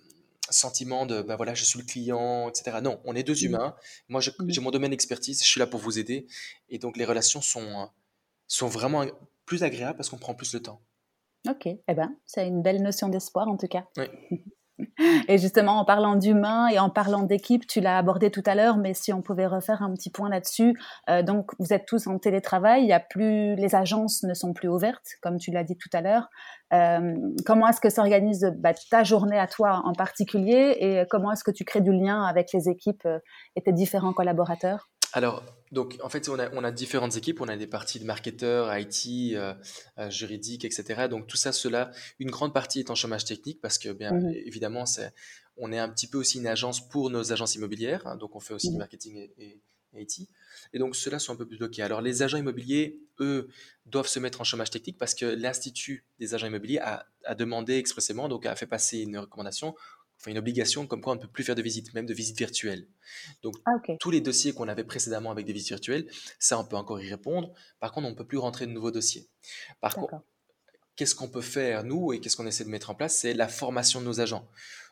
sentiment 0.48 1.06
de 1.06 1.22
ben 1.22 1.36
voilà, 1.36 1.54
je 1.54 1.64
suis 1.64 1.78
le 1.78 1.84
client, 1.84 2.48
etc. 2.48 2.78
Non, 2.82 3.00
on 3.04 3.14
est 3.16 3.22
deux 3.22 3.34
mmh 3.34 3.46
humains. 3.46 3.76
Moi, 4.08 4.20
mmh 4.20 4.48
j'ai 4.48 4.60
mon 4.60 4.70
domaine 4.70 4.90
d'expertise, 4.90 5.42
je 5.42 5.48
suis 5.48 5.60
là 5.60 5.66
pour 5.66 5.80
vous 5.80 5.98
aider. 5.98 6.26
Et 6.68 6.78
donc, 6.78 6.96
les 6.96 7.04
relations 7.04 7.40
sont, 7.40 7.90
sont 8.46 8.68
vraiment 8.68 9.04
plus 9.44 9.64
agréables 9.64 9.96
parce 9.96 10.08
qu'on 10.08 10.18
prend 10.18 10.34
plus 10.34 10.52
de 10.52 10.58
temps. 10.58 10.80
Ok, 11.48 11.66
eh 11.66 11.94
ben, 11.94 12.14
c'est 12.26 12.46
une 12.46 12.62
belle 12.62 12.82
notion 12.82 13.08
d'espoir 13.08 13.48
en 13.48 13.56
tout 13.56 13.68
cas. 13.68 13.88
Oui. 13.96 14.04
Et 15.28 15.38
justement, 15.38 15.78
en 15.78 15.84
parlant 15.84 16.16
d'humain 16.16 16.68
et 16.68 16.78
en 16.78 16.90
parlant 16.90 17.22
d'équipe, 17.22 17.66
tu 17.66 17.80
l'as 17.80 17.98
abordé 17.98 18.30
tout 18.30 18.42
à 18.46 18.54
l'heure, 18.54 18.76
mais 18.76 18.94
si 18.94 19.12
on 19.12 19.22
pouvait 19.22 19.46
refaire 19.46 19.82
un 19.82 19.92
petit 19.94 20.10
point 20.10 20.28
là-dessus, 20.28 20.78
euh, 21.08 21.22
donc 21.22 21.52
vous 21.58 21.72
êtes 21.72 21.86
tous 21.86 22.06
en 22.06 22.18
télétravail, 22.18 22.82
il 22.82 22.88
y 22.88 22.92
a 22.92 23.00
plus, 23.00 23.54
les 23.56 23.74
agences 23.74 24.22
ne 24.22 24.34
sont 24.34 24.52
plus 24.52 24.68
ouvertes, 24.68 25.06
comme 25.22 25.38
tu 25.38 25.50
l'as 25.50 25.64
dit 25.64 25.76
tout 25.76 25.90
à 25.92 26.00
l'heure. 26.00 26.28
Euh, 26.72 27.16
comment 27.44 27.68
est-ce 27.68 27.80
que 27.80 27.90
s'organise 27.90 28.52
bah, 28.58 28.72
ta 28.90 29.02
journée 29.02 29.38
à 29.38 29.46
toi 29.46 29.82
en 29.84 29.92
particulier 29.92 30.76
et 30.78 31.04
comment 31.10 31.32
est-ce 31.32 31.44
que 31.44 31.50
tu 31.50 31.64
crées 31.64 31.80
du 31.80 31.92
lien 31.92 32.22
avec 32.22 32.52
les 32.52 32.68
équipes 32.68 33.06
euh, 33.06 33.18
et 33.56 33.62
tes 33.62 33.72
différents 33.72 34.12
collaborateurs? 34.12 34.88
Alors, 35.12 35.44
donc, 35.72 35.98
en 36.02 36.08
fait, 36.08 36.28
on 36.28 36.38
a, 36.38 36.70
différentes 36.72 37.16
équipes. 37.16 37.40
On 37.40 37.48
a 37.48 37.56
des 37.56 37.66
parties 37.66 38.00
de 38.00 38.04
marketeurs, 38.04 38.76
IT, 38.76 39.34
euh, 39.34 39.54
euh, 39.98 40.10
juridique, 40.10 40.64
etc. 40.64 41.08
Donc, 41.08 41.26
tout 41.26 41.36
ça, 41.36 41.52
cela, 41.52 41.90
une 42.18 42.30
grande 42.30 42.52
partie 42.52 42.80
est 42.80 42.90
en 42.90 42.94
chômage 42.94 43.24
technique 43.24 43.60
parce 43.60 43.78
que, 43.78 43.90
bien 43.90 44.12
mmh 44.12 44.32
évidemment, 44.46 44.86
c'est, 44.86 45.12
on 45.56 45.72
est 45.72 45.78
un 45.78 45.88
petit 45.88 46.06
peu 46.06 46.18
aussi 46.18 46.38
une 46.38 46.46
agence 46.46 46.88
pour 46.88 47.10
nos 47.10 47.32
agences 47.32 47.54
immobilières. 47.54 48.06
Hein. 48.06 48.16
donc, 48.16 48.34
on 48.34 48.40
fait 48.40 48.54
aussi 48.54 48.70
du 48.70 48.76
mmh 48.76 48.78
marketing 48.78 49.28
et, 49.38 49.60
IT. 49.96 50.28
Et 50.72 50.78
donc, 50.78 50.94
ceux-là 50.94 51.18
sont 51.18 51.32
un 51.32 51.36
peu 51.36 51.46
plus 51.46 51.58
bloqués. 51.58 51.82
Alors, 51.82 52.00
les 52.00 52.22
agents 52.22 52.38
immobiliers, 52.38 53.00
eux, 53.18 53.48
doivent 53.86 54.06
se 54.06 54.20
mettre 54.20 54.40
en 54.40 54.44
chômage 54.44 54.70
technique 54.70 54.98
parce 54.98 55.14
que 55.14 55.26
l'Institut 55.26 56.04
des 56.20 56.34
agents 56.34 56.46
immobiliers 56.46 56.78
a, 56.78 57.06
a 57.24 57.34
demandé 57.34 57.74
expressément, 57.74 58.28
donc 58.28 58.46
a 58.46 58.54
fait 58.54 58.66
passer 58.66 59.00
une 59.00 59.18
recommandation 59.18 59.74
enfin 60.20 60.30
une 60.32 60.38
obligation 60.38 60.86
comme 60.86 61.00
quoi 61.00 61.14
on 61.14 61.16
ne 61.16 61.20
peut 61.20 61.28
plus 61.28 61.44
faire 61.44 61.54
de 61.54 61.62
visites, 61.62 61.94
même 61.94 62.06
de 62.06 62.12
visites 62.12 62.36
virtuelles. 62.36 62.86
Donc 63.42 63.56
ah, 63.64 63.72
tous 63.98 64.10
les 64.10 64.20
dossiers 64.20 64.52
qu'on 64.52 64.68
avait 64.68 64.84
précédemment 64.84 65.30
avec 65.30 65.46
des 65.46 65.52
visites 65.52 65.70
virtuelles, 65.70 66.06
ça 66.38 66.58
on 66.58 66.64
peut 66.64 66.76
encore 66.76 67.00
y 67.00 67.08
répondre. 67.08 67.52
Par 67.80 67.92
contre, 67.92 68.06
on 68.06 68.10
ne 68.10 68.14
peut 68.16 68.26
plus 68.26 68.38
rentrer 68.38 68.66
de 68.66 68.72
nouveaux 68.72 68.90
dossiers. 68.90 69.28
Par 69.80 69.94
contre, 69.94 70.22
qu'est-ce 70.96 71.14
qu'on 71.14 71.28
peut 71.28 71.40
faire 71.40 71.84
nous 71.84 72.12
et 72.12 72.20
qu'est-ce 72.20 72.36
qu'on 72.36 72.46
essaie 72.46 72.64
de 72.64 72.68
mettre 72.68 72.90
en 72.90 72.94
place? 72.94 73.16
C'est 73.16 73.32
la 73.32 73.48
formation 73.48 74.00
de 74.00 74.04
nos 74.04 74.20
agents. 74.20 74.46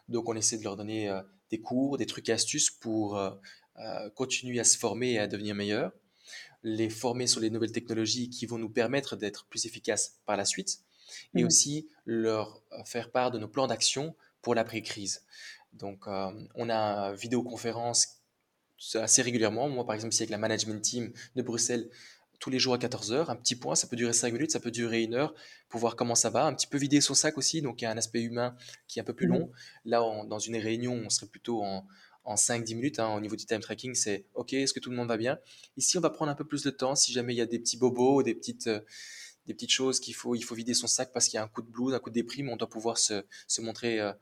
Donc 0.09 0.29
on 0.29 0.35
essaie 0.35 0.57
de 0.57 0.65
leur 0.65 0.77
donner 0.77 1.11
euh, 1.11 1.21
des 1.51 1.61
cours, 1.61 1.99
des 1.99 2.07
trucs 2.07 2.31
et 2.31 2.33
astuces 2.33 2.71
pour 2.71 3.19
euh, 3.19 3.31
euh, 3.79 4.09
continuer 4.11 4.59
à 4.61 4.65
se 4.65 4.79
former 4.79 5.13
et 5.13 5.19
à 5.19 5.27
devenir 5.27 5.55
meilleurs. 5.55 5.93
Les 6.63 6.89
former 6.89 7.27
sur 7.27 7.41
les 7.41 7.51
nouvelles 7.51 7.73
technologies 7.73 8.31
qui 8.31 8.47
vont 8.47 8.59
nous 8.59 8.71
permettre 8.71 9.15
d'être 9.15 9.47
plus 9.47 9.67
efficaces 9.67 10.19
par 10.25 10.37
la 10.39 10.47
suite. 10.47 10.79
Et 11.35 11.43
mmh. 11.43 11.47
aussi 11.47 11.89
leur 12.05 12.63
faire 12.85 13.11
part 13.11 13.31
de 13.31 13.39
nos 13.39 13.49
plans 13.49 13.67
d'action 13.67 14.15
pour 14.49 14.55
l'après-crise. 14.55 15.27
Donc, 15.75 16.07
euh, 16.07 16.31
on 16.55 16.71
a 16.71 17.13
vidéoconférence 17.13 18.23
assez 18.95 19.21
régulièrement. 19.21 19.69
Moi, 19.69 19.85
par 19.85 19.95
exemple, 19.95 20.15
ici 20.15 20.23
avec 20.23 20.31
la 20.31 20.39
management 20.39 20.81
team 20.81 21.13
de 21.37 21.43
Bruxelles, 21.43 21.91
tous 22.41 22.49
les 22.49 22.59
jours 22.59 22.73
à 22.73 22.79
14h, 22.79 23.31
un 23.31 23.37
petit 23.37 23.57
point, 23.57 23.75
ça 23.75 23.87
peut 23.89 23.97
durer 23.97 24.15
5 24.15 24.33
minutes, 24.33 24.51
ça 24.51 24.59
peut 24.59 24.71
durer 24.71 25.03
une 25.03 25.13
heure 25.13 25.35
pour 25.69 25.81
voir 25.81 25.97
comment 25.97 26.15
ça 26.15 26.31
va. 26.31 26.47
Un 26.47 26.55
petit 26.55 26.67
peu 26.67 26.79
vider 26.79 27.03
son 27.03 27.13
sac 27.13 27.37
aussi, 27.37 27.61
donc 27.61 27.83
il 27.83 27.85
y 27.85 27.87
a 27.89 27.91
un 27.91 27.99
aspect 27.99 28.23
humain 28.23 28.57
qui 28.87 28.99
est 28.99 29.03
un 29.03 29.05
peu 29.05 29.13
plus 29.13 29.29
mmh 29.29 29.33
long. 29.33 29.53
Là, 29.85 30.01
dans 30.25 30.39
une 30.39 30.57
réunion, 30.57 30.95
on 30.95 31.11
serait 31.11 31.27
plutôt 31.27 31.63
en, 31.63 31.87
en 32.25 32.35
5-10 32.37 32.75
minutes. 32.75 32.99
Hein, 33.01 33.15
au 33.15 33.21
niveau 33.21 33.37
du 33.37 33.45
time 33.45 33.61
tracking, 33.61 33.95
c'est 33.95 34.25
OK, 34.33 34.55
est-ce 34.55 34.73
que 34.73 34.81
tout 34.81 34.89
le 34.89 34.97
monde 34.97 35.09
va 35.09 35.19
bien? 35.19 35.39
Ici, 35.77 35.99
on 35.99 36.01
va 36.01 36.09
prendre 36.09 36.33
un 36.33 36.35
peu 36.35 36.47
plus 36.47 36.63
de 36.63 36.71
temps 36.71 36.95
si 36.95 37.13
jamais 37.13 37.35
il 37.35 37.37
y 37.37 37.43
a 37.43 37.47
des 37.47 37.59
petits 37.59 37.77
bobos, 37.77 38.23
des 38.23 38.35
petites, 38.35 38.69
euh, 38.69 38.81
des 39.47 39.53
petites 39.53 39.73
choses 39.73 40.01
qu'il 40.01 40.15
faut, 40.15 40.35
il 40.35 40.43
faut 40.43 40.55
vider 40.55 40.73
son 40.73 40.87
sac 40.87 41.13
parce 41.13 41.27
qu'il 41.27 41.35
y 41.35 41.39
a 41.39 41.43
un 41.43 41.49
coup 41.49 41.61
de 41.61 41.71
blues, 41.71 41.93
un 41.93 41.99
coup 41.99 42.09
de 42.09 42.15
déprime, 42.15 42.49
on 42.49 42.57
doit 42.57 42.71
pouvoir 42.71 42.99
se, 42.99 43.25
se 43.47 43.61
montrer 43.61 44.01
euh, 44.01 44.13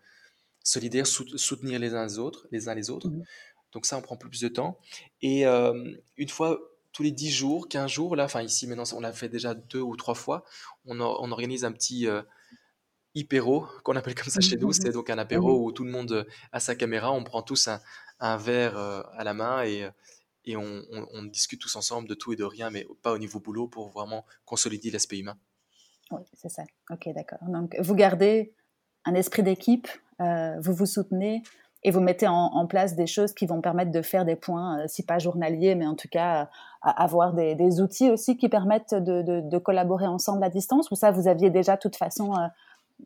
solidaire, 0.67 1.07
soutenir 1.07 1.79
les 1.79 1.95
uns 1.95 2.05
les 2.07 2.19
autres, 2.19 2.47
les 2.51 2.69
uns 2.69 2.75
les 2.75 2.91
autres. 2.91 3.09
Mmh 3.09 3.25
Donc 3.73 3.87
ça, 3.87 3.97
on 3.97 4.03
prend 4.03 4.17
plus 4.17 4.41
de 4.41 4.49
temps. 4.49 4.79
Et 5.23 5.45
une 5.45 6.29
fois 6.29 6.59
tous 6.93 7.03
les 7.03 7.11
10 7.11 7.31
jours, 7.31 7.69
15 7.69 7.91
jours, 7.91 8.17
là, 8.17 8.25
enfin 8.25 8.43
ici 8.43 8.67
maintenant, 8.67 8.85
on 8.95 9.01
l'a 9.01 9.13
fait 9.13 9.29
déjà 9.29 9.55
deux 9.55 9.83
ou 9.83 9.97
trois 9.97 10.15
fois, 10.15 10.45
on, 10.87 10.99
on 11.01 11.31
organise 11.31 11.65
un 11.65 11.73
petit 11.73 12.07
hypéro, 13.15 13.67
qu'on 13.85 13.97
appelle 13.97 14.15
comme 14.15 14.33
ça 14.33 14.41
chez 14.41 14.57
nous. 14.57 14.73
C'est 14.73 14.93
donc 14.93 15.11
un 15.11 15.19
apéro 15.19 15.65
où 15.65 15.73
tout 15.73 15.85
le 15.85 15.91
monde 15.91 16.27
a 16.53 16.61
sa 16.61 16.75
caméra, 16.75 17.13
on 17.13 17.23
prend 17.23 17.43
tous 17.43 17.69
un, 17.69 17.81
un 18.19 18.37
verre 18.39 18.79
à 18.79 19.25
la 19.25 19.35
main 19.35 19.63
et 19.65 19.89
et 20.47 20.57
on, 20.57 21.25
discute 21.25 21.61
tous 21.61 21.75
ensemble 21.77 22.09
de 22.09 22.15
tout 22.15 22.33
et 22.33 22.37
de 22.37 22.45
rien, 22.45 22.71
mais 22.71 22.87
pas 23.03 23.13
au 23.13 23.19
niveau 23.19 23.41
boulot 23.41 23.67
pour 23.67 23.91
vraiment 23.91 24.25
consolider 24.45 24.91
l'aspect 24.91 25.19
humain. 25.19 25.37
Oui, 26.13 26.23
c'est 26.35 26.49
ça. 26.49 26.63
Ok, 26.91 27.09
d'accord. 27.15 27.41
Donc, 27.49 27.77
vous 27.81 27.95
gardez 27.97 28.55
un 29.05 29.15
esprit 29.15 29.43
d'équipe, 29.43 29.89
euh, 29.89 30.06
vous 30.19 30.75
vous 30.75 30.87
soutenez 30.87 31.43
et 31.83 31.91
vous 31.93 32.01
mettez 32.01 32.27
en, 32.27 32.67
place 32.67 32.97
des 32.97 33.07
choses 33.07 33.33
qui 33.33 33.47
vont 33.47 33.61
permettre 33.61 33.93
de 33.93 34.03
faire 34.03 34.25
des 34.25 34.35
points, 34.35 34.81
euh, 34.81 34.85
si 34.89 35.05
pas 35.05 35.19
journaliers, 35.19 35.77
mais 35.77 35.87
en 35.87 35.95
tout 35.95 36.09
cas 36.09 36.51
avoir 36.83 37.33
des, 37.33 37.81
outils 37.81 38.11
aussi 38.11 38.37
qui 38.37 38.49
permettent 38.49 38.95
de, 38.95 39.59
collaborer 39.59 40.07
ensemble 40.07 40.43
à 40.43 40.51
distance. 40.51 40.91
Ou 40.91 40.97
ça, 40.97 41.13
vous 41.13 41.29
aviez 41.29 41.51
déjà 41.51 41.77
de 41.77 41.81
toute 41.81 41.97
façon 41.97 42.33
euh, 42.35 42.47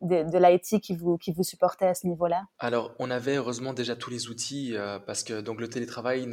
de, 0.01 0.31
de 0.31 0.37
l'IT 0.37 0.81
qui 0.81 0.95
vous, 0.95 1.17
qui 1.17 1.31
vous 1.31 1.43
supportait 1.43 1.87
à 1.87 1.93
ce 1.93 2.07
niveau-là? 2.07 2.45
Alors, 2.57 2.91
on 2.97 3.11
avait 3.11 3.35
heureusement 3.35 3.73
déjà 3.73 3.95
tous 3.95 4.09
les 4.09 4.29
outils 4.29 4.75
parce 5.05 5.23
que 5.23 5.41
donc 5.41 5.61
le 5.61 5.69
télétravail 5.69 6.25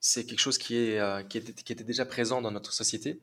c'est 0.00 0.26
quelque 0.26 0.40
chose 0.40 0.58
qui, 0.58 0.76
est, 0.76 1.00
euh, 1.00 1.22
qui, 1.22 1.38
était, 1.38 1.54
qui, 1.54 1.72
était, 1.72 1.82
déjà 1.82 2.04
présent 2.04 2.42
dans 2.42 2.50
notre 2.50 2.74
société. 2.74 3.22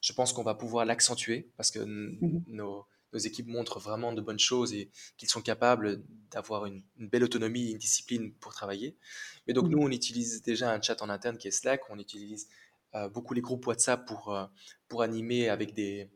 Je 0.00 0.12
pense 0.12 0.32
qu'on 0.32 0.44
va 0.44 0.54
pouvoir 0.54 0.84
l'accentuer 0.84 1.50
parce 1.56 1.72
que 1.72 1.80
mmh 1.80 2.44
nos, 2.46 2.86
nos, 3.12 3.18
équipes 3.18 3.46
montrent 3.46 3.78
vraiment 3.78 4.12
de 4.12 4.20
bonnes 4.20 4.38
choses 4.38 4.72
et 4.72 4.90
qu'ils 5.16 5.28
sont 5.28 5.42
capables 5.42 6.02
d'avoir 6.30 6.66
une, 6.66 6.82
belle 6.98 7.24
autonomie, 7.24 7.70
une 7.70 7.78
discipline 7.78 8.32
pour 8.34 8.52
travailler. 8.52 8.96
Mais 9.46 9.52
donc, 9.52 9.66
mmh 9.66 9.70
nous, 9.70 9.78
on 9.78 9.90
utilise 9.90 10.42
déjà 10.42 10.72
un 10.72 10.80
chat 10.80 11.02
en 11.02 11.08
interne 11.08 11.38
qui 11.38 11.48
est 11.48 11.52
Slack. 11.52 11.82
On 11.90 11.98
utilise 11.98 12.48
euh, 12.94 13.08
beaucoup 13.08 13.34
les 13.34 13.40
groupes 13.40 13.66
WhatsApp 13.66 14.06
pour, 14.06 14.34
euh, 14.34 14.46
pour 14.88 15.02
animer 15.02 15.48
avec 15.48 15.74
des, 15.74 16.10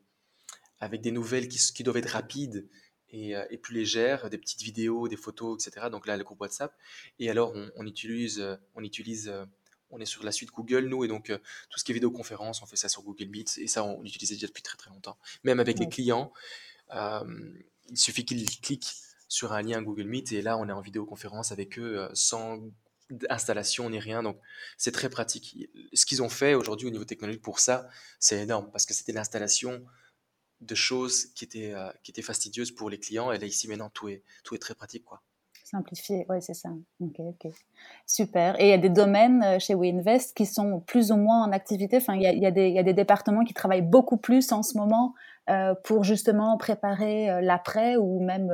avec 0.81 1.01
des 1.01 1.11
nouvelles 1.11 1.49
qui, 1.49 1.59
qui 1.73 1.83
doivent 1.83 1.99
être 1.99 2.11
rapides 2.11 2.69
et, 3.11 3.35
et, 3.51 3.59
plus 3.59 3.75
légères, 3.75 4.29
des 4.29 4.39
petites 4.39 4.63
vidéos, 4.63 5.07
des 5.07 5.17
photos, 5.17 5.65
etc. 5.65 5.87
Donc 5.89 6.09
là, 6.09 6.17
le 6.17 6.25
groupe 6.25 6.41
WhatsApp. 6.41 6.77
Et 7.21 7.31
alors, 7.31 7.53
on, 7.55 7.71
on 7.77 7.87
utilise, 7.87 8.45
on 8.75 8.83
utilise 8.83 9.33
on 9.95 10.01
est 10.01 10.07
sur 10.07 10.25
la 10.25 10.33
suite 10.33 10.51
Google, 10.51 10.87
nous, 10.87 11.05
et 11.05 11.09
donc 11.09 11.31
euh, 11.31 11.39
tout 11.71 11.79
ce 11.79 11.85
qui 11.85 11.93
est 11.93 11.95
vidéoconférence, 11.95 12.63
on 12.63 12.67
fait 12.67 12.77
ça 12.77 12.89
sur 12.89 13.03
Google 13.03 13.29
Meet, 13.29 13.59
et 13.59 13.69
ça, 13.69 13.85
on 13.85 14.03
l'utilisait 14.03 14.35
déjà 14.35 14.49
depuis 14.49 14.63
très 14.63 14.77
très 14.77 14.91
longtemps. 14.91 15.17
Même 15.45 15.61
avec 15.61 15.79
les 15.79 15.89
clients, 15.89 16.33
euh, 16.35 16.74
il 16.93 17.97
suffit 17.99 18.25
qu'ils 18.25 18.45
cliquent 18.61 18.93
sur 19.29 19.53
un 19.53 19.63
lien 19.63 19.83
Google 19.83 20.05
Meet, 20.05 20.33
et 20.33 20.43
là, 20.43 20.57
on 20.59 20.69
est 20.69 20.73
en 20.73 20.81
vidéoconférence 20.81 21.51
avec 21.53 21.79
eux 21.79 21.99
euh, 21.99 22.09
sans 22.15 22.61
installation 23.29 23.91
ni 23.91 23.99
rien, 23.99 24.23
donc 24.23 24.39
c'est 24.79 24.93
très 24.93 25.11
pratique. 25.11 25.69
Ce 25.93 26.07
qu'ils 26.07 26.23
ont 26.23 26.29
fait 26.29 26.55
aujourd'hui 26.55 26.89
au 26.89 26.91
niveau 26.91 27.05
technologique 27.05 27.43
pour 27.43 27.61
ça, 27.61 27.89
c'est 28.19 28.41
énorme, 28.41 28.71
parce 28.71 28.87
que 28.87 28.95
c'était 28.95 29.13
l'installation 29.13 29.85
de 30.61 30.75
choses 30.75 31.27
qui 31.35 31.45
étaient, 31.45 31.75
qui 32.03 32.13
étaient 32.13 32.23
fastidieuses 32.23 32.71
pour 32.71 32.89
les 32.89 32.99
clients, 32.99 33.31
et 33.31 33.39
là, 33.39 33.47
ici, 33.47 33.69
maintenant, 33.69 33.91
tout 33.91 34.09
est, 34.09 34.23
tout 34.43 34.55
est 34.55 34.59
très 34.59 34.75
pratique, 34.75 35.05
quoi. 35.05 35.23
Simplifier, 35.65 36.27
oui, 36.29 36.37
c'est 36.41 36.55
ça. 36.55 36.69
Ok, 37.01 37.17
ok. 37.21 37.51
Super. 38.07 38.61
Et 38.61 38.67
il 38.67 38.69
y 38.69 38.75
a 38.75 38.79
des 38.79 38.91
domaines 38.91 39.43
euh, 39.43 39.59
chez 39.59 39.75
WeInvest 39.75 40.37
qui 40.37 40.45
sont 40.45 40.81
plus 40.81 41.11
ou 41.11 41.17
moins 41.17 41.43
en 41.43 41.53
activité? 41.53 41.97
Enfin, 41.97 42.15
il 42.15 42.23
y 42.23 42.27
a, 42.27 42.33
il 42.33 42.43
y 42.43 42.47
a, 42.79 42.83
des, 42.83 42.93
départements 42.93 43.45
qui 43.45 43.55
travaillent 43.55 43.83
beaucoup 43.83 44.19
plus 44.19 44.53
en 44.53 44.63
ce 44.63 44.77
moment 44.77 45.15
euh, 45.17 45.34
pour 45.85 46.05
justement 46.05 46.57
préparer 46.57 47.31
euh, 47.31 47.41
l'après 47.41 47.97
ou 47.97 48.21
même 48.21 48.51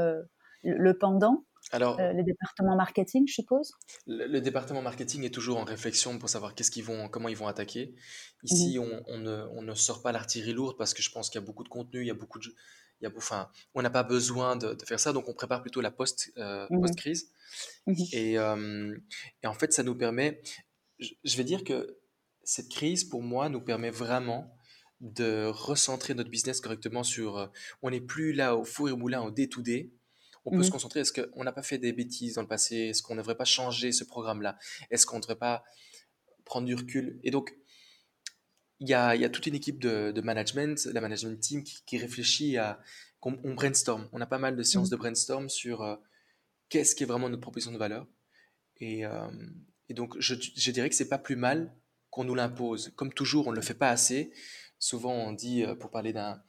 le 0.63 0.99
pendant. 0.99 1.45
Alors, 1.73 2.01
les 2.01 2.25
départements 2.25 2.75
marketing, 2.75 3.29
je 3.29 3.35
suppose? 3.35 3.73
Le, 4.07 4.41
département 4.41 4.83
marketing 4.83 5.25
est 5.25 5.33
toujours 5.33 5.59
en 5.59 5.65
réflexion 5.65 6.19
pour 6.19 6.29
savoir 6.29 6.55
qu'est-ce 6.55 6.71
qu'ils 6.71 6.85
vont, 6.85 7.09
comment 7.09 7.29
ils 7.29 7.37
vont 7.37 7.47
attaquer. 7.47 7.95
Ici, 8.43 8.79
mmh. 8.79 8.83
on, 8.83 9.03
on, 9.07 9.19
ne, 9.19 9.47
on, 9.53 9.63
ne, 9.63 9.75
sort 9.75 10.03
pas 10.03 10.11
l'artillerie 10.11 10.55
lourde 10.55 10.77
parce 10.79 10.95
que 10.95 11.03
je 11.03 11.11
pense 11.11 11.31
qu'il 11.31 11.41
y 11.41 11.45
a 11.45 11.47
beaucoup 11.47 11.63
de 11.63 11.69
contenu, 11.69 12.01
il 12.01 12.07
y 12.07 12.11
a 12.11 12.15
beaucoup 12.15 12.41
de, 12.41 12.47
il 13.01 13.05
y 13.05 13.07
a, 13.07 13.13
enfin, 13.17 13.51
on 13.75 13.83
n'a 13.83 13.91
pas 13.91 14.03
besoin 14.03 14.57
de, 14.57 14.77
faire 14.85 15.01
ça, 15.01 15.13
donc 15.13 15.29
on 15.29 15.35
prépare 15.35 15.63
plutôt 15.63 15.81
la 15.81 15.91
post, 15.91 16.33
euh, 16.37 16.67
mmh 16.71 16.95
crise 16.97 17.31
mmh 17.87 17.95
Et, 18.13 18.33
et, 18.33 18.39
en 19.47 19.55
fait, 19.55 19.73
ça 19.73 19.83
nous 19.83 19.95
permet, 19.95 20.43
je, 20.99 21.37
vais 21.37 21.45
dire 21.45 21.65
que 21.65 21.99
cette 22.45 22.69
crise, 22.69 23.05
pour 23.05 23.23
moi, 23.23 23.49
nous 23.49 23.61
permet 23.61 23.91
vraiment 23.91 24.55
de 25.01 25.47
recentrer 25.47 26.15
notre 26.15 26.31
business 26.31 26.61
correctement 26.61 27.03
sur, 27.03 27.39
euh, 27.39 27.47
on 27.83 27.91
n'est 27.91 28.01
plus 28.01 28.33
là 28.33 28.57
au 28.57 28.65
four 28.65 28.89
et 28.89 28.93
au 28.93 28.97
moulin, 28.97 29.23
au 29.23 29.31
day-to-day. 29.31 29.91
On 30.45 30.51
peut 30.51 30.59
mmh 30.59 30.65
se 30.65 30.71
concentrer, 30.71 31.01
est-ce 31.01 31.13
qu'on 31.13 31.45
n'a 31.45 31.53
pas 31.53 31.63
fait 31.63 31.79
des 31.79 31.93
bêtises 31.93 32.35
dans 32.35 32.43
le 32.43 32.49
passé? 32.49 32.77
Est-ce 32.77 33.03
qu'on 33.03 33.15
ne 33.15 33.21
devrait 33.21 33.37
pas 33.37 33.45
changer 33.45 33.93
ce 33.93 34.05
programme-là? 34.05 34.59
Est-ce 34.91 35.05
qu'on 35.05 35.17
ne 35.17 35.21
devrait 35.21 35.37
pas 35.37 35.65
prendre 36.45 36.67
du 36.67 36.75
recul? 36.75 37.21
Et 37.23 37.31
donc, 37.31 37.55
il 38.81 38.89
y 38.89 38.95
a, 38.95 39.29
toute 39.29 39.47
une 39.47 39.55
équipe 39.55 39.79
de, 39.79 40.19
management, 40.23 40.87
la 40.87 41.01
management 41.03 41.39
team, 41.39 41.63
qui, 41.63 41.99
réfléchit 41.99 42.57
à. 42.57 42.81
On, 43.23 43.53
brainstorm. 43.53 44.09
On 44.13 44.21
a 44.23 44.27
pas 44.27 44.39
mal 44.39 44.57
de 44.57 44.63
séances 44.63 44.89
mmh. 44.89 44.93
de 44.93 44.97
brainstorm 44.97 45.49
sur 45.51 45.83
euh, 45.83 45.97
qu'est-ce 46.71 46.95
qui 46.95 47.03
est 47.03 47.07
vraiment 47.07 47.29
notre 47.29 47.43
proposition 47.43 47.71
de 47.71 47.77
valeur. 47.77 48.07
Et, 48.79 49.05
euh, 49.05 49.29
donc, 49.91 50.19
je, 50.19 50.71
dirais 50.71 50.89
que 50.89 50.95
c'est 50.95 51.11
pas 51.11 51.19
plus 51.19 51.37
mal 51.37 51.75
qu'on 52.09 52.25
nous 52.25 52.35
l'impose. 52.35 52.93
Comme 52.97 53.13
toujours, 53.13 53.47
on 53.47 53.51
ne 53.51 53.57
le 53.57 53.63
fait 53.63 53.75
pas 53.75 53.91
assez. 53.91 54.33
Souvent, 54.81 55.13
on 55.13 55.33
dit, 55.33 55.63
euh, 55.63 55.77
pour 55.77 55.91
parler 55.91 56.13
d'un 56.13 56.43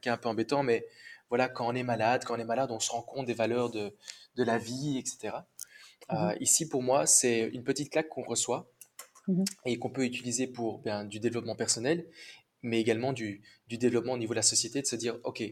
cas 0.00 0.14
un 0.14 0.16
peu 0.16 0.30
embêtant, 0.30 0.62
mais 0.62 0.86
voilà, 1.28 1.50
quand 1.50 1.66
on 1.68 1.74
est 1.74 1.82
malade, 1.82 2.24
quand 2.24 2.36
on 2.36 2.40
est 2.40 2.44
malade, 2.44 2.70
on 2.70 2.80
se 2.80 2.90
rend 2.90 3.02
compte 3.02 3.26
des 3.26 3.34
valeurs 3.34 3.70
de, 3.70 3.92
la 4.36 4.56
vie, 4.56 4.96
etc. 4.96 5.36
Mmh. 6.10 6.30
ici, 6.40 6.66
pour 6.68 6.82
moi, 6.82 7.04
c'est 7.04 7.40
une 7.52 7.64
petite 7.64 7.90
claque 7.90 8.08
qu'on 8.08 8.22
reçoit 8.22 8.70
Mmh 9.28 9.44
et 9.66 9.78
qu'on 9.78 9.90
peut 9.90 10.04
utiliser 10.04 10.46
pour 10.46 10.78
ben, 10.78 11.04
du 11.04 11.20
développement 11.20 11.54
personnel, 11.54 12.06
mais 12.62 12.80
également 12.80 13.12
du, 13.12 13.42
du, 13.68 13.76
développement 13.76 14.14
au 14.14 14.18
niveau 14.18 14.32
de 14.32 14.38
la 14.38 14.42
société, 14.42 14.80
de 14.80 14.86
se 14.86 14.96
dire, 14.96 15.18
OK, 15.24 15.42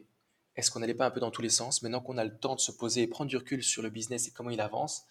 est-ce 0.57 0.71
qu'on 0.71 0.81
n'allait 0.81 0.95
pas 0.95 1.05
un 1.07 1.11
peu 1.11 1.21
dans 1.21 1.31
tous 1.31 1.43
les 1.43 1.51
sens? 1.51 1.83
Maintenant 1.83 2.01
qu'on 2.01 2.17
a 2.17 2.25
le 2.25 2.35
temps 2.35 2.55
de 2.55 2.61
se 2.61 2.73
poser 2.73 3.03
et 3.03 3.07
prendre 3.07 3.29
du 3.29 3.37
recul 3.37 3.63
sur 3.63 3.83
le 3.83 3.91
business 3.91 4.29
et 4.29 4.31
comment 4.31 4.49
il 4.49 4.63
avance, 4.63 5.05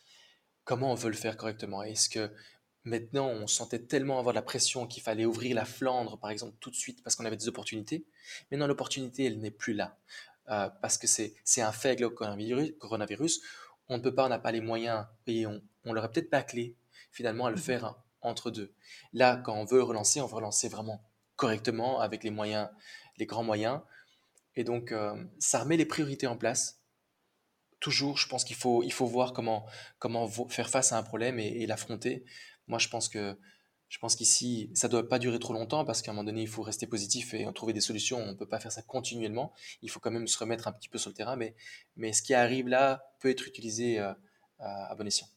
comment 0.63 0.91
on 0.91 0.95
veut 0.95 1.11
le 1.11 1.15
faire 1.15 1.37
correctement? 1.37 1.83
Est-ce 1.83 2.09
que 2.09 2.31
maintenant 2.85 3.27
on 3.27 3.47
sentait 3.47 3.79
tellement 3.79 4.19
avoir 4.19 4.33
la 4.33 4.41
pression 4.41 4.87
qu'il 4.87 5.03
fallait 5.03 5.25
ouvrir 5.25 5.55
la 5.55 5.65
Flandre, 5.65 6.17
par 6.17 6.29
exemple, 6.29 6.55
tout 6.59 6.69
de 6.69 6.75
suite 6.75 7.03
parce 7.03 7.15
qu'on 7.15 7.25
avait 7.25 7.37
des 7.37 7.47
opportunités 7.47 8.05
Maintenant, 8.51 8.67
l'opportunité, 8.67 9.25
elle 9.25 9.39
n'est 9.39 9.51
plus 9.51 9.73
là. 9.73 9.97
Euh, 10.49 10.69
parce 10.81 10.97
que 10.97 11.07
c'est 11.07 11.61
un 11.61 11.71
fait 11.71 11.89
avec 11.89 11.99
le 11.99 12.09
coronavirus, 12.09 12.73
coronavirus, 12.79 13.41
on 13.89 13.97
ne 13.97 14.03
peut 14.03 14.13
pas, 14.13 14.25
on 14.25 14.29
n'a 14.29 14.39
pas 14.39 14.51
les 14.51 14.61
moyens 14.61 15.05
et 15.27 15.47
on, 15.47 15.61
on 15.85 15.93
l'aurait 15.93 16.11
peut-être 16.11 16.29
pas 16.29 16.43
clé 16.43 16.75
finalement 17.11 17.47
à 17.47 17.49
le 17.49 17.55
mmh 17.55 17.59
faire 17.59 17.95
entre 18.21 18.51
deux. 18.51 18.73
Là, 19.13 19.37
quand 19.37 19.55
on 19.55 19.65
veut 19.65 19.81
relancer, 19.81 20.21
on 20.21 20.27
veut 20.27 20.35
relancer 20.35 20.67
vraiment 20.67 21.03
correctement 21.35 21.99
avec 21.99 22.23
les 22.23 22.29
moyens, 22.29 22.69
les 23.17 23.25
grands 23.25 23.43
moyens. 23.43 23.81
Et 24.55 24.63
donc, 24.63 24.91
euh, 24.91 25.15
ça 25.39 25.59
remet 25.59 25.77
les 25.77 25.85
priorités 25.85 26.27
en 26.27 26.37
place. 26.37 26.81
Toujours, 27.79 28.17
je 28.17 28.27
pense 28.27 28.43
qu'il 28.43 28.55
faut, 28.55 28.83
il 28.83 28.93
faut 28.93 29.05
voir 29.05 29.33
comment, 29.33 29.65
comment 29.99 30.27
faire 30.49 30.69
face 30.69 30.91
à 30.91 30.97
un 30.97 31.03
problème 31.03 31.39
et, 31.39 31.65
l'affronter. 31.67 32.25
Moi, 32.67 32.79
je 32.79 32.89
pense 32.89 33.09
que 33.09 33.37
je 33.87 33.99
pense 33.99 34.15
qu'ici, 34.15 34.71
ça 34.73 34.87
ne 34.87 34.91
doit 34.91 35.07
pas 35.07 35.19
durer 35.19 35.39
trop 35.39 35.53
longtemps 35.53 35.85
parce 35.85 36.01
qu'à 36.01 36.11
un 36.11 36.13
moment 36.15 36.25
donné, 36.25 36.41
il 36.41 36.47
faut 36.47 36.63
rester 36.63 36.87
positif 36.87 37.33
et 37.33 37.47
trouver 37.53 37.71
des 37.71 37.81
solutions. 37.81 38.17
On 38.17 38.31
ne 38.31 38.33
peut 38.33 38.47
pas 38.47 38.59
faire 38.59 38.71
ça 38.71 38.81
continuellement. 38.81 39.53
Il 39.83 39.89
faut 39.89 39.99
quand 39.99 40.11
même 40.11 40.27
se 40.27 40.37
remettre 40.39 40.67
un 40.67 40.71
petit 40.71 40.89
peu 40.89 40.97
sur 40.97 41.11
le 41.11 41.15
terrain. 41.15 41.35
Mais, 41.35 41.55
mais 41.95 42.11
ce 42.11 42.23
qui 42.23 42.33
arrive 42.33 42.67
là 42.67 43.03
peut 43.19 43.29
être 43.29 43.47
utilisé 43.47 43.99
euh, 43.99 44.11
à 44.59 44.95
bon 44.95 45.05
escient. 45.05 45.27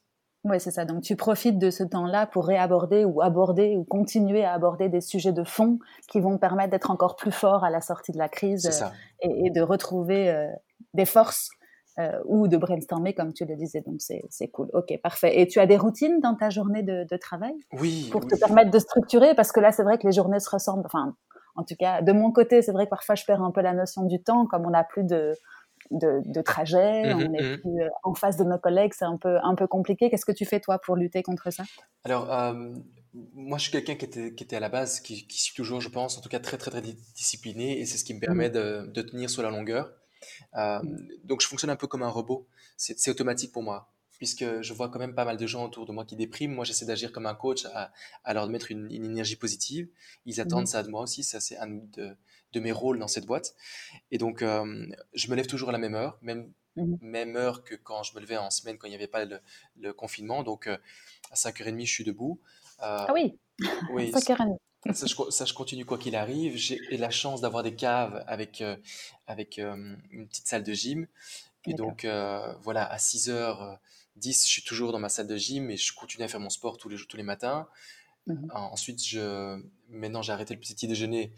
Oui, 0.45 0.61
c'est 0.61 0.71
ça. 0.71 0.85
Donc 0.85 1.03
tu 1.03 1.17
profites 1.17 1.59
de 1.59 1.71
ce 1.71 1.83
temps-là 1.83 2.27
pour 2.27 2.47
réaborder 2.47 3.05
ou 3.05 3.21
aborder 3.21 3.77
ou 3.77 3.85
continuer 3.85 4.45
à 4.45 4.53
aborder 4.55 4.88
des 4.88 5.01
sujets 5.01 5.33
de 5.33 5.45
fond 5.45 5.79
qui 6.09 6.21
vont 6.21 6.38
permettre 6.38 6.71
d'être 6.71 6.91
encore 6.91 7.17
plus 7.17 7.33
fort 7.33 7.64
à 7.64 7.71
la 7.71 7.81
sortie 7.81 8.12
de 8.12 8.19
la 8.19 8.29
crise 8.29 8.67
euh, 8.67 9.29
et, 9.29 9.51
de 9.51 9.61
retrouver 9.61 10.31
euh, 10.31 10.49
des 10.95 11.05
forces 11.05 11.51
euh, 11.99 12.21
ou 12.25 12.49
de 12.49 12.57
brainstormer 12.57 13.15
comme 13.15 13.33
tu 13.33 13.45
le 13.45 13.57
disais. 13.57 13.81
Donc 13.81 14.01
c'est 14.01 14.49
cool. 14.49 14.69
Ok, 14.73 14.93
parfait. 15.03 15.41
Et 15.41 15.47
tu 15.47 15.59
as 15.61 15.67
des 15.67 15.77
routines 15.77 16.21
dans 16.21 16.35
ta 16.35 16.51
journée 16.51 16.83
de, 16.83 17.17
travail 17.17 17.55
Oui. 17.73 18.09
Pour 18.13 18.27
te 18.27 18.39
permettre 18.39 18.71
de 18.71 18.79
structurer? 18.79 19.35
Parce 19.35 19.53
que 19.53 19.61
là 19.61 19.73
c'est 19.73 19.83
vrai 19.83 19.99
que 19.99 20.07
les 20.07 20.13
journées 20.13 20.41
se 20.41 20.51
ressemblent. 20.51 20.87
Enfin, 20.87 21.15
en 21.57 21.65
tout 21.65 21.75
cas, 21.77 22.03
de 22.03 22.13
mon 22.13 22.31
côté, 22.31 22.63
c'est 22.63 22.73
vrai 22.73 22.85
que 22.85 22.91
parfois 22.91 23.17
je 23.17 23.25
perds 23.25 23.43
un 23.43 23.51
peu 23.51 23.63
la 23.63 23.75
notion 23.75 24.05
du 24.05 24.23
temps 24.23 24.47
comme 24.47 24.65
on 24.67 24.71
n'a 24.71 24.85
plus 24.85 25.05
de 25.05 25.35
de, 25.91 26.43
trajet, 26.43 27.15
mmh 27.15 27.17
on 27.17 27.35
est 27.35 27.43
mmh 27.43 27.61
plus 27.61 27.83
euh, 27.83 27.89
en 28.03 28.15
face 28.15 28.37
de 28.37 28.45
nos 28.45 28.59
collègues, 28.59 28.93
c'est 28.97 29.05
un 29.05 29.17
peu, 29.17 29.39
un 29.43 29.55
peu 29.55 29.67
compliqué. 29.67 30.11
Qu'est-ce 30.11 30.27
que 30.27 30.33
tu 30.33 30.45
fais 30.45 30.61
toi 30.61 30.79
pour 30.79 30.97
lutter 30.97 31.23
contre 31.23 31.51
ça? 31.51 31.65
Alors, 32.05 32.33
euh, 32.33 32.75
moi 33.35 33.59
je 33.59 33.65
suis 33.65 33.73
quelqu'un 33.73 33.95
qui 33.95 34.05
était, 34.05 34.35
qui 34.35 34.45
était 34.45 34.57
à 34.57 34.61
la 34.61 34.69
base, 34.69 35.01
qui, 35.01 35.27
qui 35.27 35.41
suis 35.41 35.55
toujours, 35.55 35.81
je 35.81 35.89
pense, 35.89 36.19
en 36.19 36.21
tout 36.21 36.29
cas 36.29 36.41
très 36.41 36.59
très 36.59 36.71
très 36.71 36.83
discipliné, 36.83 37.81
et 37.81 37.87
c'est 37.87 37.99
ce 37.99 38.05
qui 38.05 38.15
me 38.15 38.21
permet 38.21 38.49
mmh. 38.49 38.93
de, 38.93 39.03
tenir 39.03 39.31
sur 39.31 39.43
la 39.43 39.51
longueur. 39.51 39.91
Euh, 40.55 40.81
donc 41.25 41.41
je 41.43 41.47
fonctionne 41.47 41.71
un 41.71 41.77
peu 41.77 41.87
comme 41.87 42.03
un 42.03 42.09
robot, 42.09 42.47
c'est 42.77 43.11
automatique 43.11 43.53
pour 43.53 43.62
moi. 43.62 43.91
puisque 44.19 44.62
je 44.62 44.73
vois 44.75 44.88
quand 44.88 44.99
même 44.99 45.14
pas 45.14 45.25
mal 45.25 45.37
de 45.37 45.47
gens 45.47 45.64
autour 45.64 45.87
de 45.87 45.93
moi 45.93 46.05
qui 46.05 46.17
dépriment. 46.17 46.53
Moi, 46.53 46.64
j'essaie 46.64 46.87
d'agir 46.87 47.12
comme 47.12 47.27
un 47.27 47.37
coach, 47.37 47.67
à, 47.67 48.35
leur 48.35 48.49
mettre 48.49 48.73
une, 48.73 48.91
énergie 48.91 49.37
positive. 49.37 49.88
Ils 50.27 50.41
attendent 50.41 50.62
mhm. 50.62 50.67
ça 50.67 50.83
de 50.83 50.88
moi 50.88 51.03
aussi, 51.03 51.23
ça 51.23 51.38
c'est 51.38 51.57
un 51.59 51.69
de, 51.69 52.61
mes 52.61 52.73
rôles 52.73 52.99
dans 52.99 53.07
cette 53.07 53.27
boîte. 53.27 53.55
Et 54.11 54.19
donc, 54.19 54.43
euh, 54.43 54.87
je 55.14 55.31
me 55.31 55.37
lève 55.37 55.47
toujours 55.47 55.69
à 55.69 55.73
la 55.73 55.79
même 55.79 55.95
heure, 55.95 56.19
même, 56.21 56.53
mhm. 56.75 56.99
même 57.01 57.37
heure 57.37 57.62
que 57.62 57.77
quand 57.77 58.03
je 58.03 58.12
me 58.17 58.21
levais 58.21 58.37
en 58.37 58.51
semaine, 58.51 58.77
quand 58.77 58.88
il 58.88 58.91
n'y 58.91 58.97
avait 58.97 59.07
pas 59.07 59.25
le, 59.25 59.93
confinement. 59.93 60.43
Donc, 60.43 60.67
euh, 60.67 60.77
à 61.31 61.37
5h30, 61.37 61.87
je 61.87 61.93
suis 61.93 62.05
debout. 62.05 62.41
Euh, 62.81 63.07
ah 63.09 63.12
oui, 63.14 63.38
oui 63.93 64.11
5h30. 64.14 64.59
Ça 64.93 65.07
je, 65.07 65.55
continue 65.55 65.85
quoi 65.85 65.99
qu'il 65.99 66.17
arrive. 66.17 66.57
J'ai 66.57 66.79
la 66.97 67.11
chance 67.11 67.41
d'avoir 67.41 67.62
des 67.62 67.75
caves 67.75 68.25
avec, 68.27 68.62
avec 69.27 69.59
une 69.59 70.27
petite 70.29 70.47
salle 70.47 70.62
de 70.62 70.73
gym. 70.73 71.07
Et 71.67 71.75
donc, 71.75 72.07
voilà, 72.62 72.85
à 72.85 72.97
6h, 72.97 73.79
10, 74.17 74.45
je 74.47 74.51
suis 74.51 74.62
toujours 74.62 74.93
dans 74.93 74.99
ma 74.99 75.09
salle 75.09 75.27
de 75.27 75.37
gym 75.37 75.71
et 75.71 75.77
je 75.77 75.93
continue 75.95 76.25
à 76.25 76.29
faire 76.29 76.41
mon 76.41 76.51
sport 76.51 76.77
tous 76.77 76.88
les, 76.88 76.97
tous 76.97 77.17
les 77.17 77.23
matins. 77.23 77.69
Mmh 78.27 78.49
ensuite, 78.53 79.03
je, 79.03 79.59
maintenant, 79.88 80.21
j'ai 80.21 80.33
arrêté 80.33 80.53
le 80.55 80.61
petit 80.61 80.87
déjeuner. 80.87 81.33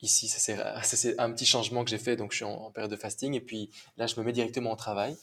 Ici, 0.00 0.28
ça 0.28 0.38
c'est 0.82 1.18
un 1.18 1.30
petit 1.32 1.44
changement 1.44 1.84
que 1.84 1.90
j'ai 1.90 1.98
fait, 1.98 2.16
donc 2.16 2.30
je 2.30 2.36
suis 2.36 2.44
en, 2.44 2.70
période 2.70 2.90
de 2.90 2.96
fasting. 2.96 3.34
Et 3.34 3.40
puis 3.40 3.70
là, 3.96 4.06
je 4.06 4.18
me 4.18 4.24
mets 4.24 4.32
directement 4.32 4.72
au 4.72 4.76
travail. 4.76 5.16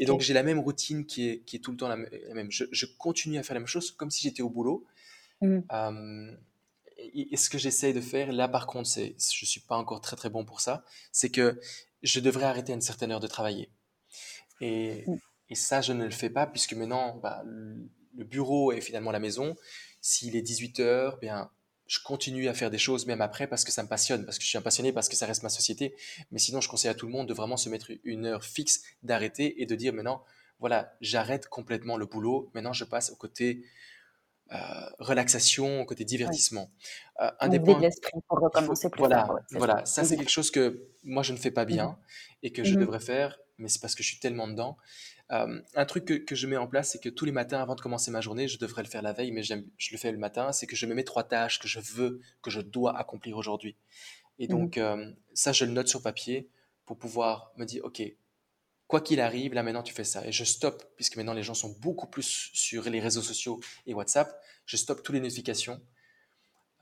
Et 0.00 0.04
donc, 0.04 0.20
j'ai 0.20 0.34
la 0.34 0.42
même 0.42 0.58
routine 0.58 1.06
qui 1.06 1.28
est, 1.28 1.38
qui 1.44 1.56
est 1.56 1.58
tout 1.60 1.70
le 1.70 1.76
temps 1.76 1.88
la, 1.88 1.96
même. 1.96 2.50
Je, 2.50 2.86
continue 2.98 3.38
à 3.38 3.42
faire 3.42 3.54
la 3.54 3.60
même 3.60 3.68
chose 3.68 3.92
comme 3.92 4.10
si 4.10 4.22
j'étais 4.22 4.42
au 4.42 4.50
boulot. 4.50 4.84
Mmh. 5.40 5.60
Et, 7.14 7.36
ce 7.36 7.50
que 7.50 7.58
j'essaye 7.58 7.92
de 7.92 8.00
faire, 8.00 8.32
là 8.32 8.48
par 8.48 8.66
contre, 8.66 8.88
c'est, 8.88 9.14
je 9.18 9.44
ne 9.44 9.48
suis 9.48 9.60
pas 9.60 9.76
encore 9.76 10.00
très 10.00 10.16
très 10.16 10.30
bon 10.30 10.44
pour 10.44 10.60
ça, 10.60 10.84
c'est 11.10 11.30
que 11.30 11.60
je 12.02 12.20
devrais 12.20 12.46
arrêter 12.46 12.72
à 12.72 12.74
une 12.74 12.80
certaine 12.80 13.12
heure 13.12 13.20
de 13.20 13.26
travailler. 13.26 13.70
Et. 14.60 15.04
Et 15.52 15.54
ça, 15.54 15.82
je 15.82 15.92
ne 15.92 16.04
le 16.04 16.10
fais 16.10 16.30
pas 16.30 16.46
puisque 16.46 16.72
maintenant, 16.72 17.18
bah, 17.22 17.44
le 17.44 18.24
bureau 18.24 18.72
est 18.72 18.80
finalement 18.80 19.10
la 19.10 19.18
maison. 19.18 19.54
S'il 20.00 20.34
est 20.34 20.40
18 20.40 20.80
heures, 20.80 21.18
bien, 21.18 21.50
je 21.86 22.00
continue 22.02 22.48
à 22.48 22.54
faire 22.54 22.70
des 22.70 22.78
choses 22.78 23.04
même 23.04 23.20
après 23.20 23.46
parce 23.46 23.62
que 23.62 23.70
ça 23.70 23.82
me 23.82 23.88
passionne, 23.88 24.24
parce 24.24 24.38
que 24.38 24.44
je 24.44 24.48
suis 24.48 24.56
un 24.56 24.62
passionné, 24.62 24.94
parce 24.94 25.10
que 25.10 25.16
ça 25.16 25.26
reste 25.26 25.42
ma 25.42 25.50
société. 25.50 25.94
Mais 26.30 26.38
sinon, 26.38 26.62
je 26.62 26.70
conseille 26.70 26.90
à 26.90 26.94
tout 26.94 27.04
le 27.04 27.12
monde 27.12 27.28
de 27.28 27.34
vraiment 27.34 27.58
se 27.58 27.68
mettre 27.68 27.90
une 28.02 28.24
heure 28.24 28.46
fixe, 28.46 28.82
d'arrêter 29.02 29.60
et 29.60 29.66
de 29.66 29.74
dire 29.74 29.92
maintenant, 29.92 30.24
voilà, 30.58 30.94
j'arrête 31.02 31.48
complètement 31.48 31.98
le 31.98 32.06
boulot. 32.06 32.50
Maintenant, 32.54 32.72
je 32.72 32.84
passe 32.84 33.10
au 33.10 33.16
côté 33.16 33.62
euh, 34.50 34.56
relaxation, 34.98 35.84
côté 35.84 36.04
divertissement. 36.04 36.70
Euh, 37.20 37.30
un 37.40 37.48
des 37.48 37.60
points, 37.60 37.78
l'esprit 37.80 38.20
pour 38.28 38.38
recommencer 38.38 38.90
plus 38.90 38.98
Voilà, 38.98 39.26
voilà. 39.52 39.84
ça 39.86 40.04
c'est 40.04 40.16
quelque 40.16 40.30
chose 40.30 40.50
que 40.50 40.88
moi 41.04 41.22
je 41.22 41.32
ne 41.32 41.38
fais 41.38 41.50
pas 41.50 41.64
bien 41.64 41.88
mmh 41.88 41.96
et 42.44 42.50
que 42.50 42.64
je 42.64 42.74
mmh 42.74 42.80
devrais 42.80 42.98
faire, 42.98 43.38
mais 43.58 43.68
c'est 43.68 43.80
parce 43.80 43.94
que 43.94 44.02
je 44.02 44.08
suis 44.08 44.18
tellement 44.18 44.48
dedans. 44.48 44.76
Euh, 45.30 45.60
un 45.76 45.84
truc 45.86 46.26
que, 46.26 46.34
je 46.34 46.46
mets 46.48 46.56
en 46.56 46.66
place, 46.66 46.90
c'est 46.90 46.98
que 46.98 47.08
tous 47.08 47.24
les 47.24 47.30
matins, 47.30 47.62
avant 47.62 47.76
de 47.76 47.80
commencer 47.80 48.10
ma 48.10 48.20
journée, 48.20 48.48
je 48.48 48.58
devrais 48.58 48.82
le 48.82 48.88
faire 48.88 49.00
la 49.00 49.12
veille, 49.12 49.30
mais 49.30 49.44
je 49.44 49.54
le 49.54 49.96
fais 49.96 50.10
le 50.10 50.18
matin, 50.18 50.50
c'est 50.50 50.66
que 50.66 50.74
je 50.74 50.84
me 50.86 50.94
mets 50.94 51.04
trois 51.04 51.22
tâches 51.22 51.60
que 51.60 51.68
je 51.68 51.78
veux, 51.78 52.20
que 52.42 52.50
je 52.50 52.60
dois 52.60 52.98
accomplir 52.98 53.36
aujourd'hui. 53.36 53.76
Et 54.40 54.46
mmh 54.46 54.50
donc, 54.50 54.80
ça, 55.34 55.52
je 55.52 55.64
le 55.64 55.70
note 55.70 55.86
sur 55.86 56.02
papier 56.02 56.50
pour 56.84 56.98
pouvoir 56.98 57.52
me 57.56 57.64
dire, 57.64 57.84
OK, 57.84 58.02
quoi 58.92 59.00
qu'il 59.00 59.22
arrive, 59.22 59.54
là 59.54 59.62
maintenant, 59.62 59.82
tu 59.82 59.94
fais 59.94 60.04
ça. 60.04 60.22
Et 60.26 60.32
je 60.32 60.44
stoppe, 60.44 60.84
puisque 60.96 61.16
maintenant 61.16 61.32
les 61.32 61.42
gens 61.42 61.54
sont 61.54 61.74
beaucoup 61.80 62.06
plus 62.06 62.50
sur 62.52 62.90
les 62.90 63.00
réseaux 63.00 63.22
sociaux 63.22 63.58
et 63.86 63.94
WhatsApp, 63.94 64.38
je 64.66 64.76
stoppe 64.76 65.02
toutes 65.02 65.14
les 65.14 65.20
notifications 65.22 65.80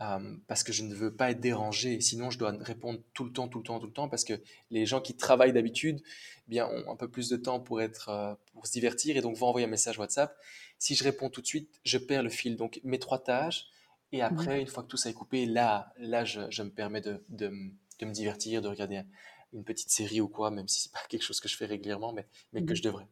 euh, 0.00 0.36
parce 0.48 0.64
que 0.64 0.72
je 0.72 0.82
ne 0.82 0.92
veux 0.92 1.14
pas 1.14 1.30
être 1.30 1.38
dérangé. 1.38 2.00
Sinon, 2.00 2.28
je 2.30 2.36
dois 2.36 2.52
répondre 2.62 2.98
tout 3.14 3.22
le 3.22 3.32
temps, 3.32 3.46
tout 3.46 3.58
le 3.58 3.64
temps, 3.64 3.78
tout 3.78 3.86
le 3.86 3.92
temps, 3.92 4.08
parce 4.08 4.24
que 4.24 4.32
les 4.72 4.86
gens 4.86 5.00
qui 5.00 5.16
travaillent 5.16 5.52
d'habitude, 5.52 6.02
eh 6.48 6.50
bien, 6.50 6.66
ont 6.66 6.90
un 6.90 6.96
peu 6.96 7.08
plus 7.08 7.28
de 7.28 7.36
temps 7.36 7.60
pour 7.60 7.80
être, 7.80 8.08
euh, 8.08 8.34
pour 8.54 8.66
se 8.66 8.72
divertir 8.72 9.16
et 9.16 9.20
donc 9.20 9.36
vont 9.36 9.46
envoyer 9.46 9.68
un 9.68 9.70
message 9.70 9.96
WhatsApp. 9.96 10.36
Si 10.80 10.96
je 10.96 11.04
réponds 11.04 11.30
tout 11.30 11.42
de 11.42 11.46
suite, 11.46 11.78
je 11.84 11.96
perds 11.96 12.24
le 12.24 12.30
fil. 12.30 12.56
Donc, 12.56 12.80
mes 12.82 12.98
trois 12.98 13.22
tâches. 13.22 13.66
Et 14.10 14.20
après, 14.20 14.60
une 14.60 14.66
fois 14.66 14.82
que 14.82 14.88
tout 14.88 14.96
ça 14.96 15.10
est 15.10 15.14
coupé, 15.14 15.46
là, 15.46 15.92
là, 15.96 16.24
je, 16.24 16.62
me 16.64 16.70
permets 16.70 17.02
de, 17.02 17.22
de, 17.28 17.50
me 17.50 18.12
divertir, 18.12 18.62
de 18.62 18.66
regarder 18.66 19.04
une 19.52 19.64
petite 19.64 19.90
série 19.90 20.20
ou 20.20 20.28
quoi, 20.28 20.50
même 20.50 20.68
si 20.68 20.82
c'est 20.82 20.92
pas 20.92 21.00
quelque 21.08 21.22
chose 21.22 21.40
que 21.40 21.48
je 21.48 21.56
fais 21.56 21.66
régulièrement, 21.66 22.12
mais, 22.12 22.26
mais 22.52 22.64
que 22.64 22.72
mmh 22.72 22.76
je 22.76 22.82
devrais. 22.82 23.08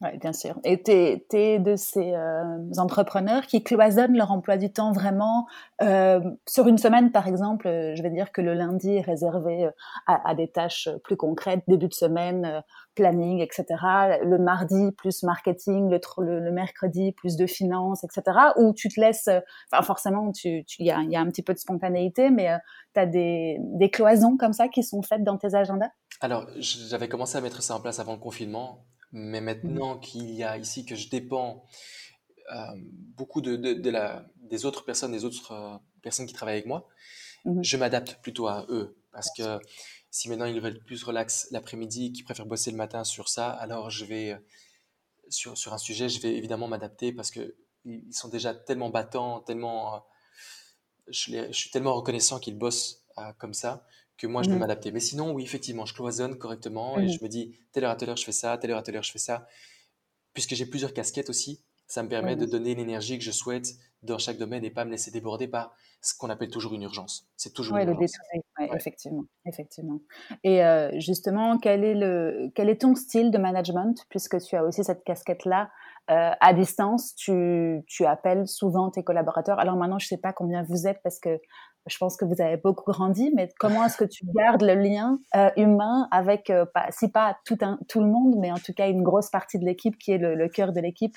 Oui, 0.00 0.18
bien 0.18 0.32
sûr. 0.32 0.58
Et 0.64 0.82
tu 0.82 0.90
es, 0.90 1.58
de 1.60 1.76
ces 1.76 2.14
euh, 2.14 2.58
entrepreneurs 2.78 3.46
qui 3.46 3.62
cloisonnent 3.62 4.16
leur 4.16 4.32
emploi 4.32 4.56
du 4.56 4.72
temps 4.72 4.92
vraiment. 4.92 5.46
Euh, 5.82 6.20
sur 6.48 6.66
une 6.66 6.78
semaine, 6.78 7.12
par 7.12 7.28
exemple, 7.28 7.68
je 7.68 8.02
vais 8.02 8.10
dire 8.10 8.32
que 8.32 8.40
le 8.40 8.54
lundi 8.54 8.96
est 8.96 9.00
réservé 9.00 9.66
euh, 9.66 9.70
à, 10.06 10.34
des 10.34 10.48
tâches 10.48 10.88
plus 11.04 11.16
concrètes, 11.16 11.62
début 11.68 11.86
de 11.86 11.94
semaine, 11.94 12.62
planning, 12.96 13.40
etc. 13.40 13.64
Le 14.24 14.36
mardi, 14.38 14.90
plus 14.92 15.22
marketing, 15.22 15.88
le, 15.88 16.40
le, 16.40 16.50
mercredi, 16.50 17.12
plus 17.12 17.36
de 17.36 17.46
finances, 17.46 18.02
etc. 18.02 18.36
Ou 18.56 18.74
tu 18.74 18.88
te 18.88 19.00
laisses, 19.00 19.30
enfin 19.72 19.82
forcément, 19.82 20.32
il 20.44 20.64
tu, 20.64 20.82
y, 20.82 20.90
a, 20.90 21.02
y, 21.02 21.14
a, 21.14 21.20
un 21.20 21.26
petit 21.26 21.42
peu 21.42 21.54
de 21.54 21.58
spontanéité, 21.58 22.30
mais 22.30 22.50
tu 22.94 23.00
as 23.00 23.06
des, 23.06 23.58
des 23.60 23.90
cloisons 23.90 24.36
comme 24.36 24.52
ça 24.52 24.66
qui 24.66 24.82
sont 24.82 25.02
faites 25.02 25.22
dans 25.22 25.38
tes 25.38 25.54
agendas? 25.54 25.90
Alors, 26.20 26.46
j'avais 26.58 27.08
commencé 27.08 27.38
à 27.38 27.40
mettre 27.40 27.62
ça 27.62 27.76
en 27.76 27.80
place 27.80 28.00
avant 28.00 28.12
le 28.12 28.18
confinement 28.18 28.84
mais 29.14 29.40
mmh. 29.40 29.44
maintenant 29.44 29.96
qu'il 29.96 30.28
y 30.32 30.42
a 30.42 30.58
ici 30.58 30.84
que 30.84 30.96
je 30.96 31.08
dépends 31.08 31.64
euh, 32.52 32.56
beaucoup 33.16 33.40
de, 33.40 33.54
de, 33.54 33.90
la, 33.90 34.26
des 34.36 34.66
autres 34.66 34.84
personnes, 34.84 35.12
des 35.12 35.24
autres 35.24 35.52
euh, 35.52 35.78
personnes 36.02 36.26
qui 36.26 36.34
travaillent 36.34 36.56
avec 36.56 36.66
moi, 36.66 36.88
mmh 37.44 37.62
je 37.62 37.76
m'adapte 37.76 38.20
plutôt 38.22 38.48
à 38.48 38.66
eux. 38.68 38.98
Parce 39.12 39.28
que 39.36 39.60
si 40.10 40.28
maintenant 40.28 40.46
ils 40.46 40.60
veulent 40.60 40.82
plus 40.82 41.04
relax 41.04 41.46
l'après-midi, 41.52 42.12
qu'ils 42.12 42.24
préfèrent 42.24 42.46
bosser 42.46 42.72
le 42.72 42.76
matin 42.76 43.04
sur 43.04 43.28
ça, 43.28 43.50
alors 43.50 43.88
je 43.88 44.04
vais, 44.04 44.32
euh, 44.32 44.38
sur, 45.28 45.56
sur 45.56 45.72
un 45.72 45.78
sujet, 45.78 46.08
je 46.08 46.20
vais 46.20 46.34
évidemment 46.34 46.66
m'adapter 46.66 47.12
parce 47.12 47.30
qu'ils 47.30 47.54
ils 47.84 48.12
sont 48.12 48.28
déjà 48.28 48.52
tellement 48.52 48.90
battants, 48.90 49.40
tellement. 49.42 50.04
je, 51.06 51.46
je, 51.46 51.52
suis 51.52 51.70
tellement 51.70 51.94
reconnaissant 51.94 52.40
qu'ils 52.40 52.58
bossent 52.58 53.04
comme 53.38 53.54
ça 53.54 53.86
que 54.16 54.26
moi 54.26 54.42
je 54.42 54.48
peux 54.48 54.56
mmh 54.56 54.58
m'adapter. 54.58 54.92
Mais 54.92 55.00
sinon, 55.00 55.32
oui, 55.32 55.42
effectivement, 55.42 55.86
je 55.86 55.94
cloisonne 55.94 56.36
correctement 56.38 56.98
et 56.98 57.04
mmh 57.04 57.08
je 57.08 57.24
me 57.24 57.28
dis, 57.28 57.58
telle 57.72 57.84
heure 57.84 57.90
à 57.90 57.96
telle 57.96 58.10
heure 58.10 58.16
je 58.16 58.24
fais 58.24 58.32
ça, 58.32 58.56
telle 58.58 58.70
heure 58.70 58.78
à 58.78 58.82
telle 58.82 58.96
heure 58.96 59.02
je 59.02 59.12
fais 59.12 59.18
ça. 59.18 59.46
Puisque 60.32 60.54
j'ai 60.54 60.66
plusieurs 60.66 60.92
casquettes 60.92 61.30
aussi, 61.30 61.62
ça 61.86 62.02
me 62.02 62.08
permet 62.08 62.36
de 62.36 62.46
donner 62.46 62.74
l'énergie 62.74 63.18
que 63.18 63.24
je 63.24 63.30
souhaite 63.30 63.68
dans 64.02 64.18
chaque 64.18 64.36
domaine 64.38 64.64
et 64.64 64.70
pas 64.70 64.84
me 64.84 64.90
laisser 64.90 65.10
déborder 65.10 65.48
par 65.48 65.74
ce 66.02 66.16
qu'on 66.16 66.28
appelle 66.28 66.50
toujours 66.50 66.74
une 66.74 66.82
urgence. 66.82 67.26
C'est 67.36 67.54
toujours 67.54 67.76
une 67.78 67.88
urgence. 67.88 68.12
Le 68.58 68.74
effectivement, 68.74 69.24
effectivement. 69.46 70.00
Et 70.42 70.62
euh, 70.64 70.90
justement, 70.98 71.58
quel 71.58 71.84
est, 71.84 71.94
le, 71.94 72.50
quel 72.54 72.68
est 72.68 72.82
ton 72.82 72.94
style 72.94 73.30
de 73.30 73.38
management? 73.38 74.04
Puisque 74.10 74.38
tu 74.40 74.56
as 74.56 74.64
aussi 74.64 74.84
cette 74.84 75.04
casquette-là 75.04 75.70
euh, 76.10 76.32
à 76.38 76.52
distance, 76.52 77.14
tu, 77.14 77.82
tu, 77.86 78.04
appelles 78.04 78.46
souvent 78.46 78.90
tes 78.90 79.02
collaborateurs. 79.02 79.58
Alors 79.58 79.76
maintenant, 79.76 79.98
je 79.98 80.06
ne 80.06 80.08
sais 80.08 80.20
pas 80.20 80.34
combien 80.34 80.62
vous 80.62 80.86
êtes 80.86 81.00
parce 81.02 81.18
que 81.18 81.40
je 81.86 81.98
pense 81.98 82.16
que 82.16 82.24
vous 82.24 82.40
avez 82.40 82.56
beaucoup 82.56 82.90
grandi, 82.90 83.30
mais 83.34 83.48
comment 83.58 83.84
est-ce 83.84 83.96
que 83.96 84.04
tu 84.04 84.24
gardes 84.34 84.62
le 84.62 84.74
lien 84.74 85.18
euh, 85.34 85.50
humain 85.56 86.08
avec, 86.10 86.50
euh, 86.50 86.64
pas, 86.64 86.90
si 86.90 87.08
pas 87.08 87.38
tout, 87.44 87.58
un, 87.60 87.78
tout 87.88 88.00
le 88.00 88.06
monde, 88.06 88.36
mais 88.38 88.50
en 88.50 88.58
tout 88.58 88.72
cas 88.72 88.88
une 88.88 89.02
grosse 89.02 89.30
partie 89.30 89.58
de 89.58 89.64
l'équipe 89.64 89.98
qui 89.98 90.12
est 90.12 90.18
le, 90.18 90.48
cœur 90.48 90.72
de 90.72 90.80
l'équipe? 90.80 91.16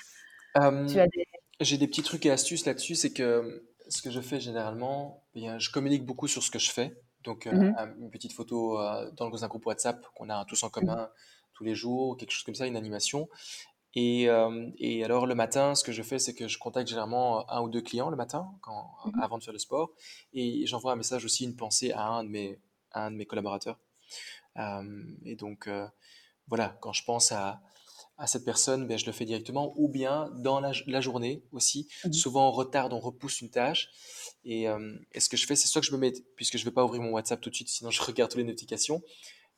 J'ai 1.60 1.78
des 1.78 1.88
petits 1.88 2.02
trucs 2.02 2.24
et 2.26 2.30
astuces 2.30 2.66
là-dessus. 2.66 2.94
C'est 2.94 3.12
que 3.12 3.64
ce 3.88 4.02
que 4.02 4.10
je 4.10 4.20
fais 4.20 4.40
généralement, 4.40 5.24
bien, 5.34 5.58
je 5.58 5.70
communique 5.70 6.04
beaucoup 6.04 6.28
sur 6.28 6.42
ce 6.42 6.50
que 6.50 6.58
je 6.58 6.70
fais. 6.70 7.00
Donc, 7.24 7.46
mmh 7.46 7.74
une 8.00 8.10
petite 8.10 8.32
photo 8.32 8.78
dans 9.16 9.44
un 9.44 9.48
groupe 9.48 9.66
WhatsApp 9.66 10.04
qu'on 10.14 10.30
a 10.30 10.44
tous 10.44 10.62
en 10.62 10.68
mmh 10.68 10.70
commun 10.70 11.08
tous 11.54 11.64
les 11.64 11.74
jours, 11.74 12.16
quelque 12.16 12.30
chose 12.30 12.44
comme 12.44 12.54
ça, 12.54 12.66
une 12.66 12.76
animation. 12.76 13.28
Et, 13.94 14.28
euh, 14.28 14.70
et, 14.78 15.04
alors 15.04 15.26
le 15.26 15.34
matin, 15.34 15.74
ce 15.74 15.82
que 15.82 15.92
je 15.92 16.02
fais, 16.02 16.18
c'est 16.18 16.34
que 16.34 16.46
je 16.46 16.58
contacte 16.58 16.88
généralement 16.88 17.50
un 17.50 17.62
ou 17.62 17.68
deux 17.68 17.80
clients 17.80 18.10
le 18.10 18.16
matin, 18.16 18.50
quand, 18.60 18.90
mmh 19.06 19.20
avant 19.20 19.38
de 19.38 19.42
faire 19.42 19.52
le 19.52 19.58
sport, 19.58 19.90
et 20.32 20.66
j'envoie 20.66 20.92
un 20.92 20.96
message 20.96 21.24
aussi, 21.24 21.44
une 21.44 21.56
pensée 21.56 21.92
à 21.92 22.06
un 22.06 22.24
de 22.24 22.28
mes, 22.28 22.60
un 22.92 23.10
de 23.10 23.16
mes 23.16 23.26
collaborateurs. 23.26 23.78
Euh, 24.58 25.02
et 25.24 25.36
donc 25.36 25.66
euh, 25.66 25.86
voilà, 26.46 26.76
quand 26.80 26.92
je 26.92 27.04
pense 27.04 27.32
à, 27.32 27.62
à 28.18 28.26
cette 28.26 28.44
personne, 28.44 28.86
ben, 28.86 28.98
je 28.98 29.06
le 29.06 29.12
fais 29.12 29.24
directement, 29.24 29.72
ou 29.76 29.88
bien 29.88 30.30
dans 30.36 30.60
la, 30.60 30.72
la 30.86 31.00
journée 31.00 31.42
aussi. 31.52 31.88
Mmh 32.04 32.12
Souvent 32.12 32.48
on 32.48 32.52
retarde, 32.52 32.92
on 32.92 33.00
repousse 33.00 33.40
une 33.40 33.50
tâche. 33.50 33.88
Et, 34.44 34.66
et 35.12 35.20
ce 35.20 35.28
que 35.28 35.36
je 35.36 35.46
fais, 35.46 35.56
c'est 35.56 35.66
soit 35.66 35.80
que 35.80 35.86
je 35.86 35.92
me 35.92 35.98
mets, 35.98 36.12
puisque 36.36 36.56
je 36.56 36.62
ne 36.62 36.70
vais 36.70 36.74
pas 36.74 36.84
ouvrir 36.84 37.02
mon 37.02 37.10
WhatsApp 37.10 37.40
tout 37.40 37.50
de 37.50 37.54
suite, 37.54 37.68
sinon 37.68 37.90
je 37.90 38.02
regarde 38.02 38.30
toutes 38.30 38.38
les 38.38 38.44
notifications, 38.44 39.02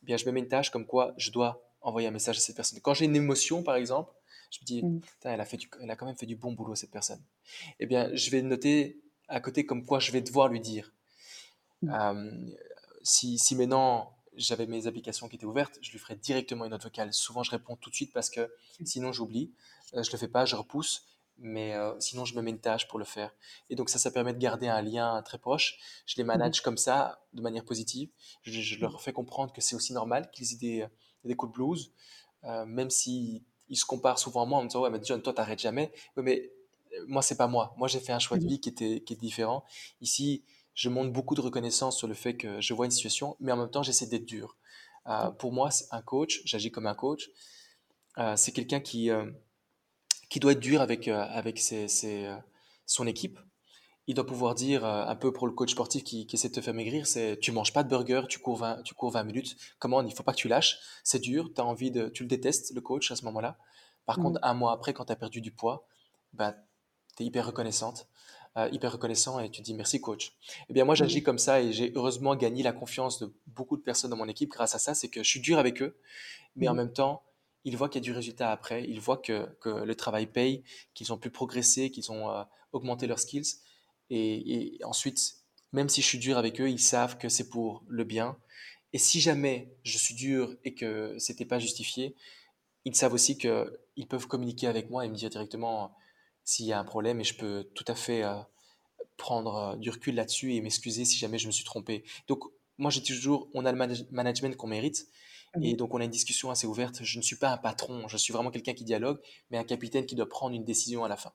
eh 0.02 0.06
bien 0.06 0.16
je 0.16 0.24
me 0.24 0.32
mets 0.32 0.40
une 0.40 0.48
tâche 0.48 0.70
comme 0.70 0.86
quoi 0.86 1.14
je 1.16 1.30
dois 1.30 1.62
envoyer 1.80 2.08
un 2.08 2.12
message 2.12 2.38
à 2.38 2.40
cette 2.40 2.56
personne. 2.56 2.80
Quand 2.80 2.94
j'ai 2.94 3.04
une 3.04 3.16
émotion, 3.16 3.62
par 3.62 3.76
exemple, 3.76 4.12
je 4.50 4.58
me 4.60 4.66
dis, 4.66 4.82
mmh. 4.82 5.00
elle, 5.24 5.40
a 5.40 5.44
fait 5.44 5.58
elle 5.80 5.90
a 5.90 5.96
quand 5.96 6.06
même 6.06 6.16
fait 6.16 6.26
du 6.26 6.36
bon 6.36 6.52
boulot, 6.52 6.74
cette 6.74 6.90
personne. 6.90 7.22
Eh 7.78 7.86
bien, 7.86 8.10
je 8.14 8.30
vais 8.30 8.42
noter 8.42 9.00
à 9.28 9.40
côté 9.40 9.64
comme 9.64 9.84
quoi 9.84 10.00
je 10.00 10.12
vais 10.12 10.20
devoir 10.20 10.48
lui 10.48 10.60
dire. 10.60 10.92
Mmh. 11.82 12.50
si, 13.02 13.38
si 13.38 13.56
maintenant 13.56 14.12
j'avais 14.36 14.66
mes 14.66 14.86
applications 14.86 15.28
qui 15.28 15.36
étaient 15.36 15.46
ouvertes, 15.46 15.78
je 15.80 15.90
lui 15.92 15.98
ferais 15.98 16.16
directement 16.16 16.64
une 16.64 16.70
note 16.70 16.82
vocale. 16.82 17.12
Souvent, 17.12 17.42
je 17.42 17.50
réponds 17.50 17.76
tout 17.76 17.90
de 17.90 17.94
suite 17.94 18.12
parce 18.12 18.30
que 18.30 18.40
mmh. 18.40 18.86
sinon, 18.86 19.12
j'oublie. 19.12 19.52
Euh, 19.94 20.02
je 20.02 20.10
le 20.10 20.18
fais 20.18 20.28
pas, 20.28 20.44
je 20.44 20.56
repousse. 20.56 21.04
Mais 21.42 21.74
euh, 21.74 21.98
sinon, 22.00 22.26
je 22.26 22.34
me 22.34 22.42
mets 22.42 22.50
une 22.50 22.60
tâche 22.60 22.86
pour 22.86 22.98
le 22.98 23.04
faire. 23.06 23.34
Et 23.70 23.74
donc, 23.74 23.88
ça, 23.88 23.98
ça 23.98 24.10
permet 24.10 24.34
de 24.34 24.38
garder 24.38 24.68
un 24.68 24.82
lien 24.82 25.22
très 25.22 25.38
proche. 25.38 25.78
Je 26.04 26.16
les 26.16 26.24
manage 26.24 26.60
comme 26.60 26.76
ça, 26.76 27.24
de 27.32 27.40
manière 27.40 27.64
positive. 27.64 28.10
Je, 28.42 28.78
leur 28.78 29.00
fais 29.00 29.14
comprendre 29.14 29.50
que 29.52 29.62
c'est 29.62 29.74
aussi 29.74 29.94
normal 29.94 30.30
qu'ils 30.32 30.52
aient 30.52 30.56
des, 30.56 30.86
des 31.24 31.34
coups 31.34 31.52
de 31.52 31.54
blues, 31.54 31.92
euh, 32.44 32.66
même 32.66 32.90
si 32.90 33.42
ils 33.70 33.76
se 33.76 33.86
comparent 33.86 34.18
souvent 34.18 34.42
à 34.42 34.46
moi 34.46 34.58
en 34.58 34.62
me 34.62 34.68
disant 34.68 34.82
Ouais, 34.82 34.90
mais 34.90 35.00
John, 35.02 35.22
toi, 35.22 35.32
t'arrêtes 35.32 35.60
jamais. 35.60 35.90
Oui, 36.16 36.22
mais 36.24 36.50
euh, 36.92 37.04
moi, 37.06 37.22
c'est 37.22 37.36
pas 37.36 37.46
moi. 37.46 37.74
Moi, 37.78 37.88
j'ai 37.88 38.00
fait 38.00 38.12
un 38.12 38.18
choix 38.18 38.36
de 38.36 38.44
mmh 38.44 38.48
vie 38.48 38.60
qui 38.60 38.68
était, 38.68 39.00
qui 39.00 39.14
est 39.14 39.20
différent. 39.20 39.64
Ici, 40.00 40.42
je 40.74 40.88
montre 40.88 41.10
beaucoup 41.12 41.34
de 41.34 41.40
reconnaissance 41.40 41.96
sur 41.96 42.08
le 42.08 42.14
fait 42.14 42.36
que 42.36 42.60
je 42.60 42.74
vois 42.74 42.84
une 42.84 42.90
situation, 42.90 43.36
mais 43.40 43.52
en 43.52 43.56
même 43.56 43.70
temps, 43.70 43.82
j'essaie 43.82 44.06
d'être 44.06 44.26
dur. 44.26 44.56
Euh, 45.06 45.30
pour 45.30 45.52
moi, 45.52 45.70
un 45.92 46.02
coach, 46.02 46.42
j'agis 46.44 46.70
comme 46.70 46.86
un 46.86 46.94
coach, 46.94 47.30
euh, 48.18 48.36
c'est 48.36 48.52
quelqu'un 48.52 48.80
qui, 48.80 49.08
qui 50.28 50.40
doit 50.40 50.52
être 50.52 50.60
dur 50.60 50.80
avec, 50.80 51.08
avec 51.08 51.58
ses, 51.58 52.28
son 52.86 53.06
équipe. 53.06 53.38
Il 54.06 54.14
doit 54.14 54.26
pouvoir 54.26 54.54
dire, 54.54 54.84
un 54.84 55.14
peu 55.14 55.32
pour 55.32 55.46
le 55.46 55.52
coach 55.52 55.70
sportif 55.70 56.02
qui, 56.02 56.26
essaie 56.32 56.48
de 56.48 56.54
te 56.54 56.60
faire 56.60 56.74
maigrir, 56.74 57.06
c'est 57.06 57.38
tu 57.38 57.52
manges 57.52 57.72
pas 57.72 57.84
de 57.84 57.88
burger, 57.88 58.22
tu 58.28 58.40
cours 58.40 58.56
20, 58.56 58.82
tu 58.82 58.94
cours 58.94 59.12
20 59.12 59.22
minutes. 59.22 59.56
Comment 59.78 60.02
Il 60.02 60.12
faut 60.12 60.24
pas 60.24 60.32
que 60.32 60.38
tu 60.38 60.48
lâches. 60.48 60.78
C'est 61.04 61.20
dur, 61.20 61.50
as 61.56 61.64
envie 61.64 61.90
de, 61.90 62.08
tu 62.08 62.24
le 62.24 62.28
détestes, 62.28 62.72
le 62.74 62.80
coach, 62.80 63.10
à 63.12 63.16
ce 63.16 63.24
moment-là. 63.26 63.56
Par 64.06 64.18
mmh. 64.18 64.22
contre, 64.22 64.40
un 64.42 64.54
mois 64.54 64.72
après, 64.72 64.92
quand 64.92 65.04
tu 65.04 65.12
as 65.12 65.16
perdu 65.16 65.40
du 65.40 65.52
poids, 65.52 65.86
bah, 66.32 66.56
tu 67.16 67.22
es 67.22 67.26
hyper 67.26 67.46
reconnaissante. 67.46 68.08
Euh, 68.56 68.68
hyper 68.72 68.90
reconnaissant 68.90 69.38
et 69.38 69.48
tu 69.48 69.62
dis 69.62 69.74
merci 69.74 70.00
coach. 70.00 70.32
Eh 70.68 70.72
bien 70.72 70.84
moi 70.84 70.96
j'agis 70.96 71.22
comme 71.22 71.38
ça 71.38 71.62
et 71.62 71.72
j'ai 71.72 71.92
heureusement 71.94 72.34
gagné 72.34 72.64
la 72.64 72.72
confiance 72.72 73.20
de 73.20 73.32
beaucoup 73.46 73.76
de 73.76 73.82
personnes 73.82 74.10
dans 74.10 74.16
mon 74.16 74.26
équipe 74.26 74.50
grâce 74.50 74.74
à 74.74 74.80
ça, 74.80 74.92
c'est 74.92 75.08
que 75.08 75.22
je 75.22 75.28
suis 75.28 75.38
dur 75.38 75.56
avec 75.56 75.80
eux, 75.82 75.96
mais 76.56 76.66
en 76.66 76.74
même 76.74 76.92
temps 76.92 77.22
ils 77.62 77.76
voient 77.76 77.88
qu'il 77.88 78.00
y 78.00 78.02
a 78.02 78.06
du 78.06 78.12
résultat 78.12 78.50
après, 78.50 78.82
ils 78.88 79.00
voient 79.00 79.18
que, 79.18 79.46
que 79.60 79.68
le 79.68 79.94
travail 79.94 80.26
paye, 80.26 80.64
qu'ils 80.94 81.12
ont 81.12 81.16
pu 81.16 81.30
progresser, 81.30 81.92
qu'ils 81.92 82.10
ont 82.10 82.28
euh, 82.28 82.42
augmenté 82.72 83.06
leurs 83.06 83.20
skills 83.20 83.60
et, 84.10 84.76
et, 84.76 84.84
ensuite 84.84 85.40
même 85.72 85.88
si 85.88 86.02
je 86.02 86.06
suis 86.06 86.18
dur 86.18 86.36
avec 86.36 86.60
eux, 86.60 86.68
ils 86.68 86.80
savent 86.80 87.16
que 87.18 87.28
c'est 87.28 87.48
pour 87.48 87.84
le 87.88 88.04
bien. 88.04 88.36
Et 88.92 88.98
si 88.98 89.20
jamais 89.20 89.72
je 89.84 89.98
suis 89.98 90.14
dur 90.14 90.56
et 90.64 90.74
que 90.74 91.16
c'était 91.18 91.44
pas 91.44 91.58
justifié, 91.58 92.16
ils 92.84 92.96
savent 92.96 93.14
aussi 93.14 93.38
qu'ils 93.38 94.06
peuvent 94.08 94.26
communiquer 94.26 94.66
avec 94.66 94.90
moi 94.90 95.04
et 95.04 95.08
me 95.08 95.14
dire 95.14 95.30
directement 95.30 95.94
s'il 96.44 96.66
y 96.66 96.72
a 96.72 96.80
un 96.80 96.84
problème 96.84 97.20
et 97.20 97.24
je 97.24 97.36
peux 97.36 97.68
tout 97.74 97.84
à 97.86 97.94
fait 97.94 98.24
euh, 98.24 98.34
prendre 99.16 99.54
euh, 99.54 99.76
du 99.76 99.90
recul 99.90 100.14
là-dessus 100.14 100.54
et 100.54 100.60
m'excuser 100.60 101.04
si 101.04 101.18
jamais 101.18 101.38
je 101.38 101.46
me 101.46 101.52
suis 101.52 101.64
trompé. 101.64 102.04
Donc, 102.26 102.42
moi, 102.78 102.90
j'ai 102.90 103.02
toujours, 103.02 103.48
on 103.54 103.66
a 103.66 103.72
le 103.72 104.06
management 104.10 104.56
qu'on 104.56 104.66
mérite. 104.66 105.06
Mmh 105.54 105.64
et 105.64 105.74
donc, 105.74 105.92
on 105.94 106.00
a 106.00 106.04
une 106.04 106.10
discussion 106.10 106.50
assez 106.50 106.66
ouverte. 106.66 107.02
Je 107.02 107.18
ne 107.18 107.22
suis 107.22 107.36
pas 107.36 107.50
un 107.50 107.58
patron, 107.58 108.08
je 108.08 108.16
suis 108.16 108.32
vraiment 108.32 108.50
quelqu'un 108.50 108.72
qui 108.72 108.84
dialogue, 108.84 109.20
mais 109.50 109.58
un 109.58 109.64
capitaine 109.64 110.06
qui 110.06 110.14
doit 110.14 110.28
prendre 110.28 110.54
une 110.54 110.64
décision 110.64 111.04
à 111.04 111.08
la 111.08 111.16
fin. 111.16 111.32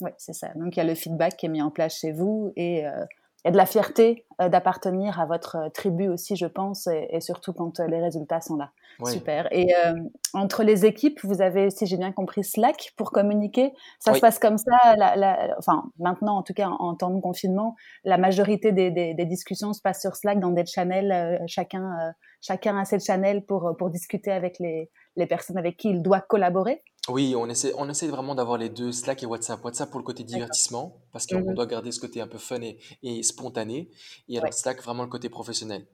Oui, 0.00 0.10
c'est 0.18 0.32
ça. 0.32 0.48
Donc, 0.56 0.76
il 0.76 0.78
y 0.78 0.82
a 0.82 0.84
le 0.84 0.94
feedback 0.94 1.36
qui 1.36 1.46
est 1.46 1.48
mis 1.48 1.62
en 1.62 1.70
place 1.70 1.98
chez 1.98 2.12
vous 2.12 2.52
et 2.56 2.86
euh, 2.86 3.04
il 3.44 3.48
y 3.48 3.50
a 3.50 3.52
de 3.52 3.56
la 3.58 3.66
fierté 3.66 4.24
euh, 4.40 4.48
d'appartenir 4.48 5.20
à 5.20 5.26
votre 5.26 5.56
euh, 5.56 5.68
tribu 5.68 6.08
aussi, 6.08 6.34
je 6.34 6.46
pense, 6.46 6.86
et, 6.86 7.20
surtout 7.20 7.52
quand 7.52 7.78
euh, 7.78 7.86
les 7.86 8.00
résultats 8.00 8.40
sont 8.40 8.56
là. 8.56 8.70
Super. 9.04 9.48
Et 9.52 9.74
entre 10.34 10.62
les 10.62 10.86
équipes, 10.86 11.18
vous 11.24 11.42
avez, 11.42 11.68
si 11.70 11.84
j'ai 11.84 11.96
bien 11.96 12.12
compris, 12.12 12.44
Slack 12.44 12.92
pour 12.96 13.10
communiquer. 13.10 13.72
Ça 13.98 14.14
se 14.14 14.20
passe 14.20 14.38
comme 14.38 14.56
ça. 14.56 14.76
enfin, 15.58 15.90
maintenant, 15.98 16.36
en 16.36 16.42
tout 16.44 16.54
cas, 16.54 16.68
en, 16.68 16.94
temps 16.94 17.10
de 17.10 17.20
confinement, 17.20 17.74
la 18.04 18.18
majorité 18.18 18.70
des, 18.70 18.92
des, 18.92 19.24
discussions 19.26 19.72
se 19.72 19.82
passent 19.82 20.00
sur 20.00 20.14
Slack 20.14 20.38
dans 20.38 20.52
des 20.52 20.64
channels. 20.64 21.42
chacun, 21.48 22.14
chacun 22.40 22.78
a 22.78 22.84
ses 22.84 23.00
channels 23.00 23.44
pour 23.44 23.74
pour 23.76 23.90
discuter 23.90 24.30
avec 24.30 24.60
les, 24.60 24.92
les 25.16 25.26
personnes 25.26 25.58
avec 25.58 25.76
qui 25.76 25.90
il 25.90 26.00
doit 26.00 26.20
collaborer. 26.20 26.84
Oui, 27.08 27.34
on 27.36 27.48
essaie, 27.48 27.72
on 27.76 27.88
essaie 27.90 28.08
vraiment 28.08 28.34
d'avoir 28.34 28.56
les 28.56 28.70
deux, 28.70 28.90
Slack 28.90 29.22
et 29.22 29.26
WhatsApp. 29.26 29.62
WhatsApp 29.62 29.90
pour 29.90 30.00
le 30.00 30.04
côté 30.04 30.24
divertissement, 30.24 31.02
parce 31.12 31.26
qu'on 31.26 31.40
mmh 31.40 31.54
doit 31.54 31.66
garder 31.66 31.92
ce 31.92 32.00
côté 32.00 32.20
un 32.20 32.26
peu 32.26 32.38
fun 32.38 32.60
et, 33.02 33.22
spontané. 33.22 33.90
Et 34.28 34.38
alors 34.38 34.54
Slack, 34.54 34.82
vraiment 34.82 35.02
le 35.02 35.10
côté 35.10 35.28
professionnel. 35.28 35.86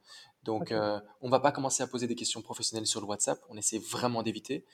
Donc, 0.44 0.70
euh, 0.70 1.00
on 1.20 1.26
ne 1.26 1.30
va 1.32 1.40
pas 1.40 1.50
commencer 1.50 1.82
à 1.82 1.88
poser 1.88 2.06
des 2.06 2.14
questions 2.14 2.42
professionnelles 2.42 2.86
sur 2.86 3.00
le 3.00 3.06
WhatsApp. 3.06 3.40
On 3.48 3.56
essaie 3.56 3.78
vraiment 3.78 4.22
d'éviter. 4.22 4.64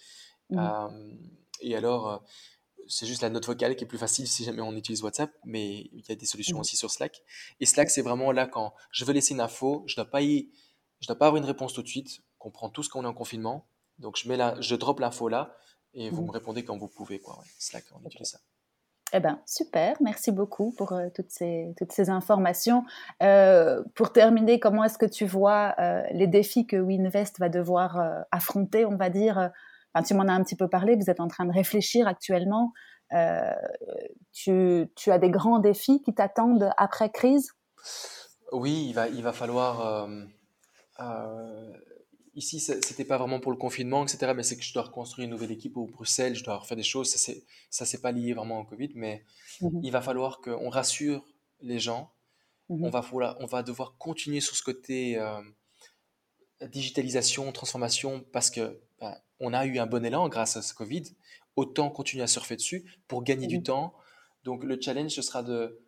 Mmh 0.51 0.59
euh, 0.59 1.14
et 1.62 1.75
alors, 1.75 2.09
euh, 2.11 2.18
c'est 2.87 3.07
juste 3.07 3.22
la 3.22 3.31
note 3.31 3.46
vocale 3.46 3.75
qui 3.75 3.85
est 3.85 3.87
plus 3.87 3.99
facile 3.99 4.29
si 4.29 4.44
jamais 4.44 4.61
on 4.61 4.77
utilise 4.77 5.03
WhatsApp, 5.03 5.33
mais 5.44 5.88
il 5.92 6.05
y 6.07 6.12
a 6.12 6.16
des 6.16 6.27
solutions 6.27 6.59
mmh 6.59 6.61
aussi 6.61 6.77
sur 6.77 6.90
Slack. 6.90 7.22
Et 7.61 7.66
Slack, 7.66 7.88
c'est 7.88 8.03
vraiment 8.03 8.31
là 8.31 8.46
quand 8.46 8.75
je 8.90 9.07
veux 9.07 9.14
laisser 9.14 9.33
une 9.33 9.40
info, 9.40 9.85
je 9.87 9.94
ne 9.94 10.05
dois, 10.05 10.11
pas 10.11 10.20
je 10.20 11.07
dois 11.07 11.16
pas 11.16 11.29
avoir 11.29 11.37
une 11.42 11.46
réponse 11.46 11.72
tout 11.72 11.83
de 11.83 11.88
suite. 11.88 12.20
On 12.40 12.51
comprend 12.51 12.68
tous 12.68 12.88
qu'on 12.88 13.05
est 13.05 13.09
en 13.09 13.14
confinement. 13.14 13.66
Donc, 13.99 14.18
je, 14.18 14.29
mets 14.29 14.37
la, 14.37 14.61
je 14.61 14.75
drop 14.77 15.01
l'info 15.01 15.29
là 15.29 15.57
et 15.96 16.11
vous 16.11 16.22
mmh. 16.22 16.26
me 16.26 16.30
répondez 16.30 16.64
quand 16.64 16.76
vous 16.76 16.88
pouvez. 16.88 17.18
Quoi, 17.18 17.42
Slack, 17.59 17.85
on 17.92 18.06
utilise 18.06 18.30
ça. 18.30 18.38
Eh 19.12 19.20
ben, 19.20 19.40
super, 19.46 19.96
merci 20.00 20.32
beaucoup 20.32 20.72
pour 20.76 20.92
euh, 20.92 21.09
toutes, 21.14 21.30
ces, 21.30 21.72
toutes 21.78 21.92
ces 21.92 22.11
informations. 22.11 22.85
Euh, 23.22 23.82
pour 23.94 24.12
terminer, 24.12 24.59
comment 24.59 24.85
est-ce 24.85 24.98
que 24.98 25.06
tu 25.06 25.24
vois 25.24 25.74
euh, 25.78 26.02
les 26.11 26.26
défis 26.26 26.66
que 26.66 26.76
WeInvest 26.76 27.38
va 27.38 27.48
devoir 27.48 27.98
affronter, 28.32 28.85
on 28.85 28.96
va 28.96 29.09
dire 29.09 29.50
enfin, 29.94 30.04
Tu 30.04 30.14
m'en 30.14 30.24
as 30.24 30.32
un 30.32 30.42
petit 30.42 30.56
peu 30.56 30.68
parlé, 30.68 30.96
vous 30.96 31.09
êtes 31.09 31.20
en 31.20 31.28
train 31.28 31.44
de 31.44 31.52
réfléchir 31.52 32.09
actuellement. 32.09 32.72
Tu, 34.32 34.90
tu, 34.96 35.12
as 35.12 35.18
des 35.18 35.30
grands 35.30 35.61
défis 35.61 36.02
qui 36.02 36.12
t'attendent 36.12 36.70
après 36.76 37.11
crise? 37.11 37.52
Oui, 38.52 38.87
il 38.88 38.92
va, 38.92 39.09
il 39.09 39.22
va 39.22 39.32
falloir 39.32 40.09
ici, 42.37 42.61
c'était 42.61 43.05
pas 43.05 43.16
vraiment 43.16 43.40
pour 43.40 43.51
le 43.51 43.57
confinement, 43.57 44.05
etc. 44.05 44.33
Mais 44.37 44.42
c'est 44.42 44.57
que 44.57 44.62
je 44.62 44.72
dois 44.72 44.85
reconstruire 44.85 45.25
une 45.25 45.33
nouvelle 45.33 45.51
équipe 45.51 45.77
au 45.77 45.87
Bruxelles, 45.87 46.37
je 46.37 46.44
dois 46.44 46.59
refaire 46.59 46.77
des 46.77 46.83
choses. 46.83 47.11
Ça, 47.11 47.85
c'est, 47.87 48.03
pas 48.03 48.12
lié 48.12 48.35
vraiment 48.35 48.61
au 48.61 48.64
Covid, 48.64 48.90
mais 48.94 49.25
mmh 49.61 49.81
il 49.83 49.90
va 49.90 50.03
falloir 50.03 50.40
qu'on 50.40 50.68
rassure 50.68 51.25
les 51.61 51.79
gens. 51.79 52.12
Mmh 52.68 52.85
on, 52.85 52.90
va, 52.90 53.37
on 53.40 53.46
va 53.46 53.62
devoir 53.62 53.96
continuer 53.96 54.40
sur 54.40 54.55
ce 54.55 54.62
côté 54.62 55.18
euh, 55.18 55.40
digitalisation, 56.68 57.51
transformation, 57.53 58.25
parce 58.33 58.51
que 58.51 58.81
bah, 59.01 59.18
on 59.40 59.55
a 59.55 59.64
eu 59.64 59.79
un 59.79 59.87
bon 59.87 60.05
élan 60.05 60.29
grâce 60.29 60.57
à 60.57 60.62
ce 60.62 60.75
Covid. 60.75 61.05
Autant 61.57 61.88
continuer 61.88 62.22
à 62.22 62.27
surfer 62.27 62.57
dessus 62.57 62.85
pour 63.09 63.25
gagner 63.25 63.46
du 63.46 63.59
mmh 63.59 63.64
temps. 63.64 63.94
Donc, 64.44 64.62
le 64.62 64.79
challenge, 64.79 65.11
ce 65.11 65.22
sera 65.22 65.42
de, 65.42 65.81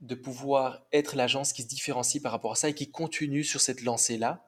de 0.00 0.14
pouvoir 0.14 0.86
être 0.92 1.16
l'agence 1.16 1.54
qui 1.54 1.62
se 1.62 1.68
différencie 1.68 2.22
par 2.22 2.30
rapport 2.30 2.52
à 2.52 2.56
ça 2.56 2.68
et 2.68 2.74
qui 2.74 2.90
continue 2.90 3.42
sur 3.42 3.62
cette 3.62 3.80
lancée-là 3.80 4.47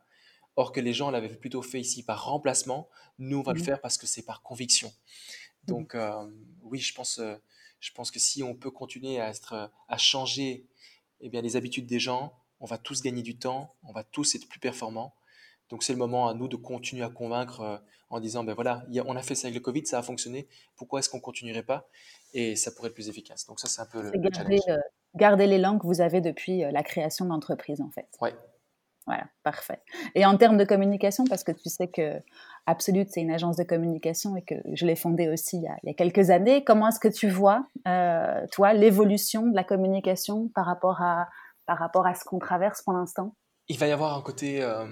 Or 0.60 0.72
que 0.72 0.80
les 0.80 0.92
gens 0.92 1.10
l'avaient 1.10 1.34
plutôt 1.34 1.62
fait 1.62 1.80
ici 1.80 2.02
par 2.02 2.26
remplacement, 2.26 2.86
nous 3.18 3.38
on 3.38 3.42
va 3.42 3.54
le 3.54 3.60
mmh 3.60 3.64
faire 3.64 3.80
parce 3.80 3.96
que 3.96 4.06
c'est 4.06 4.20
par 4.20 4.42
conviction. 4.42 4.88
Mmh 4.88 5.66
Donc 5.68 5.94
euh, 5.94 6.30
oui, 6.64 6.78
je 6.80 6.92
pense, 6.92 7.18
euh, 7.18 7.34
je 7.80 7.90
pense 7.92 8.10
que 8.10 8.18
si 8.18 8.42
on 8.42 8.54
peut 8.54 8.70
continuer 8.70 9.18
à, 9.18 9.30
être, 9.30 9.70
à 9.88 9.96
changer 9.96 10.66
eh 11.22 11.30
bien, 11.30 11.40
les 11.40 11.56
habitudes 11.56 11.86
des 11.86 11.98
gens, 11.98 12.34
on 12.60 12.66
va 12.66 12.76
tous 12.76 13.00
gagner 13.00 13.22
du 13.22 13.38
temps, 13.38 13.74
on 13.84 13.92
va 13.92 14.04
tous 14.04 14.34
être 14.34 14.46
plus 14.50 14.60
performants. 14.60 15.14
Donc 15.70 15.82
c'est 15.82 15.94
le 15.94 15.98
moment 15.98 16.28
à 16.28 16.34
nous 16.34 16.46
de 16.46 16.56
continuer 16.56 17.04
à 17.04 17.08
convaincre 17.08 17.62
euh, 17.62 17.78
en 18.10 18.20
disant, 18.20 18.44
ben 18.44 18.52
voilà, 18.52 18.84
on 19.06 19.16
a 19.16 19.22
fait 19.22 19.34
ça 19.34 19.46
avec 19.46 19.54
le 19.54 19.62
Covid, 19.62 19.86
ça 19.86 19.98
a 19.98 20.02
fonctionné, 20.02 20.46
pourquoi 20.76 21.00
est-ce 21.00 21.08
qu'on 21.08 21.20
continuerait 21.20 21.62
pas? 21.62 21.88
Et 22.34 22.54
ça 22.54 22.70
pourrait 22.70 22.88
être 22.88 22.94
plus 22.94 23.08
efficace. 23.08 23.46
Donc 23.46 23.60
ça 23.60 23.66
c'est 23.66 23.80
un 23.80 23.86
peu 23.86 24.02
le, 24.02 24.10
garder, 24.10 24.58
challenge. 24.58 24.82
garder 25.14 25.46
l'élan 25.46 25.78
que 25.78 25.86
vous 25.86 26.02
avez 26.02 26.20
depuis 26.20 26.64
la 26.70 26.82
création 26.82 27.24
de 27.24 27.30
l'entreprise 27.30 27.80
en 27.80 27.88
fait. 27.88 28.08
Ouais, 28.20 28.34
voilà, 29.10 29.26
parfait. 29.42 29.82
Et 30.14 30.24
en 30.24 30.36
termes 30.36 30.56
de 30.56 30.64
communication, 30.64 31.24
parce 31.24 31.42
que 31.42 31.52
tu 31.52 31.68
sais 31.68 31.88
que 31.88 32.22
Absolute, 32.66 33.08
c'est 33.10 33.20
une 33.20 33.32
agence 33.32 33.56
de 33.56 33.64
communication 33.64 34.36
et 34.36 34.42
que 34.42 34.54
je 34.74 34.86
l'ai 34.86 34.94
fondée 34.94 35.28
aussi 35.28 35.56
il 35.56 35.62
y, 35.62 35.90
a, 35.90 35.94
quelques 35.94 36.30
années, 36.30 36.62
comment 36.62 36.88
est-ce 36.88 37.00
que 37.00 37.08
tu 37.08 37.28
vois, 37.28 37.66
euh, 37.88 38.46
toi, 38.52 38.74
l'évolution 38.74 39.48
de 39.48 39.56
la 39.56 39.64
communication 39.64 40.48
par 40.54 40.66
rapport 40.66 41.02
à, 41.02 41.28
par 41.66 41.78
rapport 41.78 42.06
à 42.06 42.14
ce 42.14 42.24
qu'on 42.24 42.38
traverse 42.38 42.82
pour 42.82 42.92
l'instant? 42.92 43.34
Il 43.66 43.78
va 43.78 43.88
y 43.88 43.92
avoir 43.92 44.16
un 44.16 44.22
côté... 44.22 44.62
Euh, 44.62 44.86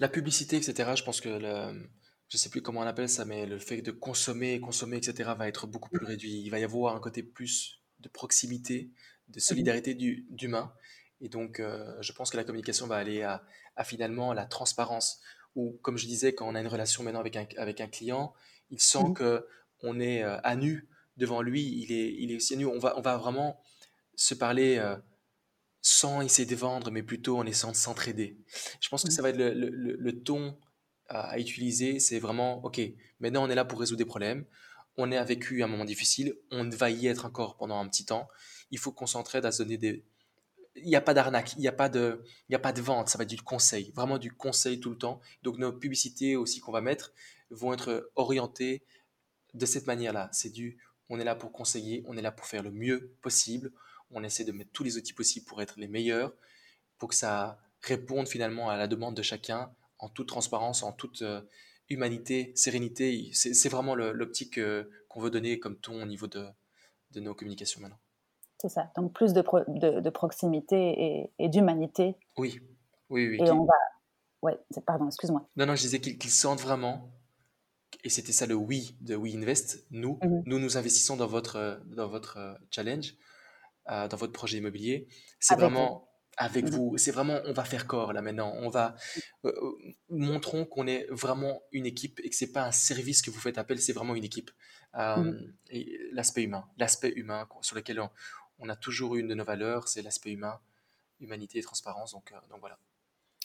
la 0.00 0.08
publicité, 0.08 0.56
etc., 0.56 0.90
je 0.96 1.04
pense 1.04 1.20
que... 1.20 1.28
Le, 1.28 1.88
je 2.28 2.36
sais 2.36 2.48
plus 2.48 2.62
comment 2.62 2.80
on 2.80 2.86
appelle 2.86 3.08
ça, 3.08 3.24
mais 3.24 3.46
le 3.46 3.58
fait 3.58 3.82
de 3.82 3.90
consommer, 3.90 4.58
consommer, 4.58 4.96
etc., 4.96 5.30
va 5.36 5.48
être 5.48 5.66
beaucoup 5.66 5.90
plus 5.90 6.06
réduit. 6.06 6.40
Il 6.42 6.50
va 6.50 6.58
y 6.58 6.64
avoir 6.64 6.96
un 6.96 7.00
côté 7.00 7.22
plus 7.22 7.82
de 8.00 8.08
proximité, 8.08 8.90
de 9.28 9.38
solidarité 9.38 9.94
d'humain. 9.94 10.72
Et 11.20 11.28
donc, 11.28 11.60
euh, 11.60 11.96
je 12.00 12.12
pense 12.12 12.30
que 12.30 12.36
la 12.36 12.44
communication 12.44 12.86
va 12.86 12.96
aller 12.96 13.22
à, 13.22 13.42
finalement 13.84 14.32
la 14.32 14.46
transparence. 14.46 15.20
Ou 15.56 15.78
comme 15.82 15.98
je 15.98 16.06
disais, 16.06 16.34
quand 16.34 16.46
on 16.48 16.54
a 16.54 16.60
une 16.60 16.68
relation 16.68 17.02
maintenant 17.02 17.20
avec 17.20 17.36
un, 17.36 17.46
avec 17.56 17.80
un 17.80 17.88
client, 17.88 18.34
il 18.70 18.80
sent 18.80 18.98
qu'on 18.98 19.12
que 19.12 19.46
on 19.82 19.98
est 19.98 20.22
euh, 20.22 20.38
à 20.42 20.56
nu 20.56 20.88
devant 21.16 21.42
lui, 21.42 21.62
il 21.62 21.92
est, 21.92 22.14
il 22.18 22.30
est 22.30 22.36
aussi 22.36 22.54
à 22.54 22.56
nu. 22.56 22.66
On 22.66 22.78
va, 22.78 22.96
on 22.98 23.00
va 23.00 23.16
vraiment 23.16 23.60
se 24.14 24.34
parler 24.34 24.76
euh, 24.78 24.96
sans 25.80 26.20
essayer 26.20 26.46
de 26.46 26.56
vendre, 26.56 26.90
mais 26.90 27.02
plutôt 27.02 27.38
en 27.38 27.46
essayant 27.46 27.72
de 27.72 27.76
s'entraider. 27.76 28.38
Je 28.80 28.88
pense 28.88 29.02
que 29.04 29.10
ça 29.10 29.22
va 29.22 29.30
être 29.30 29.38
le, 29.38 29.52
le, 29.52 29.96
le 29.96 30.22
ton 30.22 30.58
à, 31.08 31.38
utiliser. 31.38 32.00
C'est 32.00 32.18
vraiment, 32.18 32.64
OK, 32.64 32.80
maintenant 33.18 33.44
on 33.44 33.50
est 33.50 33.54
là 33.54 33.64
pour 33.64 33.80
résoudre 33.80 33.98
des 33.98 34.04
problèmes. 34.04 34.44
On 34.96 35.10
a 35.12 35.22
vécu 35.24 35.62
un 35.62 35.66
moment 35.66 35.84
difficile, 35.84 36.36
on 36.50 36.68
va 36.68 36.90
y 36.90 37.06
être 37.06 37.24
encore 37.24 37.56
pendant 37.56 37.78
un 37.78 37.88
petit 37.88 38.04
temps. 38.04 38.28
Il 38.70 38.78
faut 38.78 38.92
qu'on 38.92 39.06
s'entraide 39.06 39.46
à 39.46 39.52
se 39.52 39.62
donner 39.62 39.78
des, 39.78 40.04
il 40.76 40.86
n'y 40.86 40.96
a 40.96 41.00
pas 41.00 41.14
d'arnaque, 41.14 41.54
il 41.54 41.60
n'y 41.60 41.68
a, 41.68 41.72
pas 41.72 41.88
de, 41.88 42.22
a 42.52 42.58
pas 42.58 42.72
de 42.72 42.80
vente, 42.80 43.08
ça 43.08 43.18
va 43.18 43.24
être 43.24 43.30
du 43.30 43.40
conseil, 43.42 43.92
vraiment 43.94 44.18
du 44.18 44.32
conseil 44.32 44.80
tout 44.80 44.90
le 44.90 44.98
temps. 44.98 45.20
Donc 45.42 45.58
nos 45.58 45.72
publicités 45.72 46.36
aussi 46.36 46.60
qu'on 46.60 46.72
va 46.72 46.80
mettre 46.80 47.12
vont 47.50 47.72
être 47.72 48.10
orientées 48.16 48.82
de 49.54 49.66
cette 49.66 49.86
manière-là. 49.86 50.28
C'est 50.32 50.50
du, 50.50 50.78
on 51.08 51.18
est 51.18 51.24
là 51.24 51.34
pour 51.34 51.52
conseiller, 51.52 52.04
on 52.06 52.16
est 52.16 52.22
là 52.22 52.32
pour 52.32 52.46
faire 52.46 52.62
le 52.62 52.70
mieux 52.70 53.12
possible, 53.20 53.72
on 54.10 54.22
essaie 54.22 54.44
de 54.44 54.52
mettre 54.52 54.70
tous 54.72 54.84
les 54.84 54.96
outils 54.96 55.12
possibles 55.12 55.46
pour 55.46 55.60
être 55.60 55.78
les 55.78 55.88
meilleurs, 55.88 56.32
pour 56.98 57.08
que 57.08 57.14
ça 57.14 57.58
réponde 57.82 58.28
finalement 58.28 58.70
à 58.70 58.76
la 58.76 58.86
demande 58.86 59.16
de 59.16 59.22
chacun 59.22 59.72
en 59.98 60.08
toute 60.08 60.28
transparence, 60.28 60.82
en 60.82 60.92
toute 60.92 61.22
euh, 61.22 61.42
humanité, 61.88 62.52
sérénité. 62.54 63.30
C'est 63.32 63.68
vraiment 63.68 63.94
l'optique 63.94 64.58
euh, 64.58 64.84
qu'on 65.08 65.20
veut 65.20 65.30
donner 65.30 65.58
comme 65.58 65.78
ton 65.78 66.02
au 66.02 66.06
niveau 66.06 66.26
de, 66.26 66.46
de 67.12 67.20
nos 67.20 67.34
communications 67.34 67.80
maintenant. 67.80 67.98
C'est 68.60 68.68
ça. 68.68 68.90
Donc 68.94 69.14
plus 69.14 69.32
de, 69.32 69.42
de, 70.00 70.10
proximité 70.10 71.30
et, 71.38 71.48
d'humanité. 71.48 72.16
Oui. 72.36 72.60
Oui, 73.08 73.26
oui. 73.28 73.38
Et 73.40 73.50
on 73.50 73.64
va. 73.64 73.72
Ouais, 74.42 74.58
pardon, 74.86 75.06
excuse-moi. 75.06 75.48
Non, 75.56 75.66
non, 75.66 75.74
je 75.74 75.82
disais 75.82 76.00
qu'ils 76.00 76.30
sentent 76.30 76.60
vraiment, 76.60 77.10
et 78.04 78.10
c'était 78.10 78.32
ça 78.32 78.46
le 78.46 78.54
oui 78.54 78.96
de 79.00 79.16
We 79.16 79.34
Invest, 79.34 79.86
nous, 79.90 80.18
mhm. 80.22 80.42
nous 80.46 80.58
nous 80.58 80.76
investissons 80.76 81.16
dans 81.16 81.26
votre, 81.26 81.80
dans 81.86 82.08
votre 82.08 82.36
euh, 82.36 82.54
challenge, 82.70 83.14
euh, 83.90 84.08
dans 84.08 84.16
votre 84.16 84.32
projet 84.32 84.58
immobilier. 84.58 85.08
C'est 85.38 85.56
vraiment 85.56 86.08
avec 86.36 86.66
mhm. 86.66 86.70
vous. 86.70 86.98
C'est 86.98 87.10
vraiment, 87.10 87.38
on 87.46 87.52
va 87.52 87.64
faire 87.64 87.86
corps 87.86 88.12
là 88.12 88.22
maintenant. 88.22 88.52
On 88.58 88.68
va 88.68 88.94
euh, 89.44 89.52
montrons 90.08 90.64
qu'on 90.64 90.86
est 90.86 91.06
vraiment 91.10 91.62
une 91.72 91.86
équipe 91.86 92.20
et 92.22 92.30
que 92.30 92.36
c'est 92.36 92.52
pas 92.52 92.64
un 92.64 92.72
service 92.72 93.20
que 93.22 93.30
vous 93.30 93.40
faites 93.40 93.58
appel, 93.58 93.80
c'est 93.80 93.92
vraiment 93.92 94.14
une 94.14 94.24
équipe. 94.24 94.50
L'aspect 94.94 96.42
humain, 96.42 96.64
l'aspect 96.78 97.12
humain 97.14 97.46
sur 97.60 97.76
lequel 97.76 98.00
on, 98.00 98.10
on, 98.60 98.68
a 98.68 98.76
toujours 98.76 99.16
eu 99.16 99.20
une 99.20 99.28
de 99.28 99.34
nos 99.34 99.44
valeurs, 99.44 99.88
c'est 99.88 100.02
l'aspect 100.02 100.30
humain, 100.30 100.60
humanité 101.20 101.58
et 101.58 101.62
transparence. 101.62 102.12
Donc, 102.12 102.32
donc 102.48 102.60
voilà. 102.60 102.78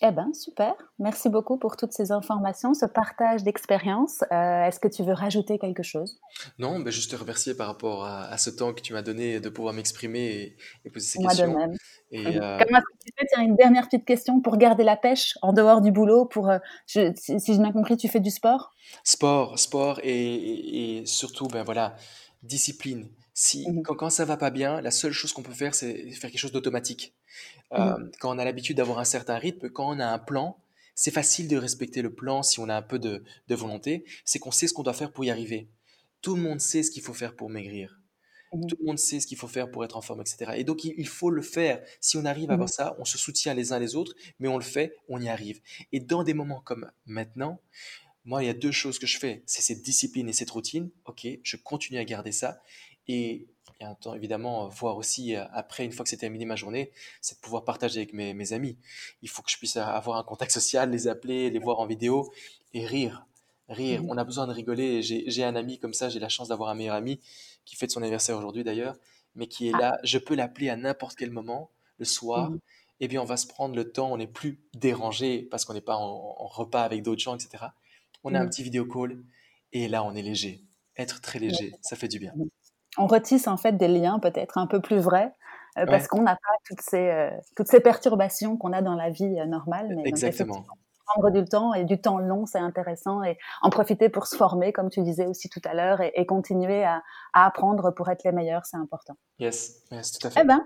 Eh 0.01 0.11
bien, 0.11 0.34
super. 0.34 0.74
Merci 0.99 1.30
beaucoup 1.30 1.57
pour 1.57 1.78
toutes 1.78 1.93
ces 1.93 2.11
informations, 2.11 2.74
ce 2.74 2.86
partage 2.86 3.43
d'expérience. 3.43 4.24
Euh, 4.30 4.66
est-ce 4.66 4.78
que 4.78 4.89
tu 4.89 5.03
veux 5.03 5.13
rajouter 5.13 5.57
quelque 5.57 5.84
chose? 5.84 6.20
Non, 6.59 6.80
ben 6.80 6.91
juste 6.91 7.11
te 7.11 7.16
remercier 7.16 7.55
par 7.55 7.68
rapport 7.68 8.03
à, 8.03 8.38
ce 8.38 8.49
temps 8.49 8.74
que 8.74 8.82
tu 8.82 8.91
m'as 8.91 9.03
donné 9.03 9.39
de 9.39 9.47
pouvoir 9.47 9.74
m'exprimer 9.74 10.57
et, 10.84 10.89
poser 10.89 11.07
ces 11.07 11.20
Moi 11.20 11.30
questions. 11.30 11.53
de 11.53 11.57
même. 11.57 11.74
Et, 12.11 12.28
euh... 12.28 12.57
Comment 12.61 12.82
tu 13.05 13.13
fais 13.18 13.26
Tiens, 13.34 13.43
une 13.43 13.55
dernière 13.55 13.86
petite 13.86 14.05
question 14.05 14.41
pour 14.41 14.57
garder 14.57 14.84
la 14.84 14.97
pêche 14.97 15.38
en 15.41 15.53
dehors 15.53 15.80
du 15.80 15.93
boulot. 15.93 16.26
Pour, 16.26 16.49
euh, 16.49 16.59
si, 16.86 17.13
si 17.16 17.53
j'ai 17.53 17.59
bien 17.59 17.72
compris, 17.72 17.95
tu 17.95 18.09
fais 18.09 18.20
du 18.20 18.32
sport? 18.32 18.74
Sport, 19.05 19.57
sport 19.57 20.01
et, 20.03 20.99
et 20.99 21.05
surtout, 21.05 21.47
ben 21.47 21.63
voilà, 21.63 21.95
discipline. 22.43 23.07
Si, 23.38 23.69
mmh 23.69 23.83
quand, 23.83 23.95
quand 23.95 24.09
ça 24.09 24.23
va 24.23 24.38
pas 24.38 24.49
bien, 24.49 24.79
la 24.79 24.91
seule 24.91 25.11
chose 25.11 25.33
qu'on 25.33 25.43
peut 25.43 25.53
faire, 25.53 25.75
c'est 25.75 26.09
faire 26.11 26.31
quelque 26.31 26.39
chose 26.39 26.53
d'automatique. 26.53 27.13
Mmh 27.71 27.75
euh, 27.75 28.11
quand 28.19 28.33
on 28.33 28.39
a 28.39 28.45
l'habitude 28.45 28.77
d'avoir 28.77 28.97
un 28.97 29.05
certain 29.05 29.38
rythme, 29.38 29.69
quand 29.69 29.93
on 29.93 29.99
a 29.99 30.07
un 30.07 30.19
plan, 30.19 30.57
c'est 30.95 31.11
facile 31.11 31.49
de 31.49 31.57
respecter 31.57 32.01
le 32.01 32.13
plan 32.13 32.41
si 32.41 32.61
on 32.61 32.69
a 32.69 32.75
un 32.75 32.81
peu 32.81 32.97
de, 32.97 33.23
de 33.49 33.55
volonté. 33.55 34.05
C'est 34.23 34.39
qu'on 34.39 34.51
sait 34.51 34.67
ce 34.67 34.73
qu'on 34.73 34.83
doit 34.83 34.93
faire 34.93 35.11
pour 35.11 35.25
y 35.25 35.29
arriver. 35.29 35.67
Tout 36.21 36.38
le 36.38 36.41
monde 36.41 36.61
sait 36.61 36.81
ce 36.81 36.89
qu'il 36.89 37.03
faut 37.03 37.13
faire 37.13 37.36
pour 37.36 37.49
maigrir. 37.49 37.99
Mmh 38.53 38.67
Tout 38.67 38.77
le 38.79 38.86
monde 38.86 38.99
sait 38.99 39.19
ce 39.19 39.27
qu'il 39.27 39.38
faut 39.38 39.49
faire 39.49 39.69
pour 39.69 39.83
être 39.83 39.97
en 39.97 40.01
forme, 40.01 40.21
etc. 40.21 40.53
Et 40.55 40.63
donc, 40.63 40.86
il, 40.86 41.07
faut 41.07 41.29
le 41.29 41.41
faire. 41.41 41.83
Si 41.99 42.15
on 42.15 42.23
arrive 42.23 42.51
à 42.51 42.53
avoir 42.53 42.69
ça, 42.69 42.95
on 42.99 43.05
se 43.05 43.17
soutient 43.17 43.53
les 43.53 43.73
uns 43.73 43.79
les 43.79 43.97
autres, 43.97 44.15
mais 44.39 44.47
on 44.47 44.57
le 44.57 44.63
fait, 44.63 44.95
on 45.09 45.21
y 45.21 45.27
arrive. 45.27 45.59
Et 45.91 45.99
dans 45.99 46.23
des 46.23 46.33
moments 46.33 46.61
comme 46.61 46.89
maintenant, 47.05 47.59
moi, 48.23 48.41
il 48.43 48.47
y 48.47 48.49
a 48.49 48.53
deux 48.53 48.71
choses 48.71 48.97
que 48.97 49.07
je 49.07 49.19
fais. 49.19 49.43
C'est 49.45 49.61
cette 49.61 49.81
discipline 49.81 50.29
et 50.29 50.33
cette 50.33 50.49
routine. 50.49 50.89
OK, 51.03 51.27
je 51.43 51.57
continue 51.57 51.99
à 51.99 52.05
garder 52.05 52.31
ça. 52.31 52.61
Et 53.08 53.47
un 53.82 53.95
temps, 53.95 54.14
évidemment, 54.14 54.68
voir 54.70 54.97
aussi, 54.97 55.36
euh, 55.36 55.43
après, 55.51 55.86
une 55.86 55.91
fois 55.91 56.03
que 56.03 56.10
c'est 56.10 56.18
terminé 56.18 56.45
ma 56.45 56.56
journée, 56.56 56.91
c'est 57.22 57.36
de 57.36 57.41
pouvoir 57.41 57.64
partager 57.64 57.99
avec 57.99 58.14
mes, 58.14 58.34
mes, 58.34 58.53
amis. 58.53 58.78
Il 59.22 59.30
faut 59.30 59.41
que 59.41 59.51
je 59.51 59.58
puisse 59.58 59.78
avoir 59.78 60.18
un 60.18 60.24
contact 60.24 60.51
social, 60.51 60.89
les 60.89 61.08
appeler, 61.08 61.49
les 61.49 61.60
voir 61.60 61.80
en 61.80 61.86
vidéo 61.86 62.32
et 62.74 62.86
rire. 62.86 63.26
Rire. 63.68 64.03
Mmh 64.03 64.10
On 64.10 64.18
a 64.18 64.24
besoin 64.24 64.47
de 64.47 64.53
rigoler. 64.53 65.01
J'ai 65.01 65.43
un 65.43 65.56
ami 65.56 65.80
comme 65.80 65.93
ça, 65.93 66.10
j'ai 66.10 66.20
la 66.20 66.30
chance 66.30 66.49
d'avoir 66.49 66.70
un 66.70 66.76
meilleur 66.76 66.95
ami 66.95 67.20
qui 67.66 67.76
fête 67.76 67.91
son 67.91 68.01
anniversaire 68.01 68.38
aujourd'hui 68.38 68.64
d'ailleurs, 68.64 68.95
mais 69.34 69.47
qui 69.47 69.68
est 69.68 69.74
ah. 69.74 69.80
là. 69.80 69.99
Je 70.03 70.18
peux 70.18 70.36
l'appeler 70.36 70.70
à 70.70 70.76
n'importe 70.76 71.18
quel 71.18 71.32
moment, 71.32 71.72
le 71.97 72.06
soir. 72.06 72.51
Mmh 72.51 72.60
et 73.01 73.10
bien, 73.10 73.22
on 73.22 73.26
va 73.26 73.36
se 73.36 73.45
prendre 73.45 73.76
le 73.76 73.91
temps, 73.91 74.10
on 74.14 74.16
n'est 74.16 74.26
plus 74.26 74.58
dérangé 74.74 75.41
parce 75.51 75.66
qu'on 75.66 75.74
n'est 75.74 75.82
pas 75.82 75.97
en, 75.97 76.47
repas 76.47 76.82
avec 76.82 77.03
d'autres 77.03 77.22
gens, 77.22 77.36
etc. 77.36 77.66
On 78.24 78.34
a 78.34 78.39
un 78.39 78.45
mmh 78.45 78.49
petit 78.49 78.64
vidéo 78.64 78.86
call 78.86 79.22
et 79.74 79.89
là, 79.89 80.01
on 80.06 80.16
est 80.16 80.22
léger. 80.22 80.64
Être 80.95 81.20
très 81.20 81.39
léger, 81.39 81.74
ça 81.82 81.97
fait 81.97 82.08
du 82.08 82.20
bien 82.20 82.32
on 82.98 83.08
retisse 83.08 83.48
en 83.48 83.58
fait 83.58 83.74
des 83.74 83.88
liens 83.88 84.20
peut-être 84.20 84.58
un 84.58 84.68
peu 84.68 84.80
plus 84.80 84.98
vrais 84.98 85.34
euh, 85.78 85.86
parce 85.86 86.08
qu'on 86.08 86.22
n'a 86.22 86.36
pas 86.36 86.56
toutes 86.66 86.82
ces, 86.82 87.10
euh, 87.10 87.30
toutes 87.56 87.68
ces 87.68 87.82
perturbations 87.82 88.56
qu'on 88.56 88.72
a 88.72 88.82
dans 88.82 88.96
la 88.96 89.10
vie 89.10 89.39
euh, 89.39 89.46
normale. 89.46 89.93
Mais 89.96 90.04
Exactement. 90.06 90.66
prendre 91.06 91.30
du 91.32 91.43
temps 91.43 91.74
et 91.74 91.84
du 91.84 92.00
temps 92.00 92.18
long, 92.18 92.46
c'est 92.46 92.60
intéressant 92.60 93.24
et 93.24 93.38
en 93.62 93.70
profiter 93.70 94.10
pour 94.10 94.26
se 94.26 94.38
former, 94.38 94.72
comme 94.72 94.89
tu 94.89 95.02
disais 95.02 95.28
aussi 95.28 95.50
tout 95.50 95.62
à 95.66 95.74
l'heure, 95.74 96.00
et, 96.02 96.26
continuer 96.26 96.84
à, 96.84 97.04
à, 97.34 97.46
apprendre 97.46 97.91
pour 97.91 98.10
être 98.10 98.24
les 98.24 98.32
meilleurs, 98.32 98.66
c'est 98.66 98.78
important. 98.78 99.16
Yes, 99.39 99.84
yes, 99.91 100.14
tout 100.14 100.28
à 100.28 100.30
fait. 100.32 100.39
Eh 100.41 100.48
ben, 100.48 100.66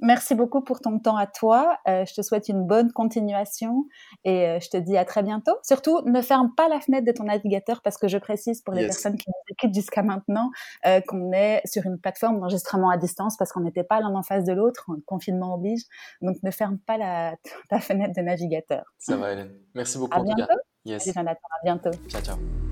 Merci 0.00 0.34
beaucoup 0.34 0.62
pour 0.62 0.80
ton 0.80 0.98
temps 0.98 1.16
à 1.16 1.26
toi. 1.26 1.78
Euh, 1.86 2.04
je 2.04 2.12
te 2.12 2.22
souhaite 2.22 2.48
une 2.48 2.66
bonne 2.66 2.92
continuation 2.92 3.86
et 4.24 4.48
euh, 4.48 4.58
je 4.60 4.68
te 4.68 4.76
dis 4.76 4.96
à 4.96 5.04
très 5.04 5.22
bientôt. 5.22 5.52
Surtout, 5.62 6.00
ne 6.06 6.20
ferme 6.20 6.52
pas 6.56 6.68
la 6.68 6.80
fenêtre 6.80 7.06
de 7.06 7.12
ton 7.12 7.24
navigateur 7.24 7.80
parce 7.82 7.96
que 7.96 8.08
je 8.08 8.18
précise 8.18 8.62
pour 8.62 8.74
les 8.74 8.86
personnes 8.86 9.16
qui 9.16 9.28
nous 9.28 9.54
écoutent 9.54 9.74
jusqu'à 9.74 10.02
maintenant 10.02 10.50
euh, 10.86 11.00
qu'on 11.06 11.32
est 11.32 11.62
sur 11.64 11.86
une 11.86 11.98
plateforme 11.98 12.40
d'enregistrement 12.40 12.90
à 12.90 12.96
distance 12.96 13.36
parce 13.36 13.52
qu'on 13.52 13.60
n'était 13.60 13.84
pas 13.84 14.00
l'un 14.00 14.14
en 14.14 14.22
face 14.24 14.44
de 14.44 14.52
l'autre, 14.52 14.90
confinement 15.06 15.54
oblige. 15.54 15.82
Donc, 16.20 16.36
ne 16.42 16.50
ferme 16.50 16.78
pas 16.78 16.98
la, 16.98 17.36
ta 17.68 17.78
fenêtre 17.78 18.14
de 18.16 18.22
navigateur. 18.22 18.82
Ça 18.98 19.16
va, 19.16 19.32
Hélène. 19.32 19.52
Merci 19.74 19.98
beaucoup. 19.98 20.18
À 20.18 20.22
bientôt. 20.22 20.52
Yes. 20.84 21.16
à 21.16 21.22
bientôt. 21.62 21.90
Ciao, 22.08 22.20
ciao. 22.20 22.71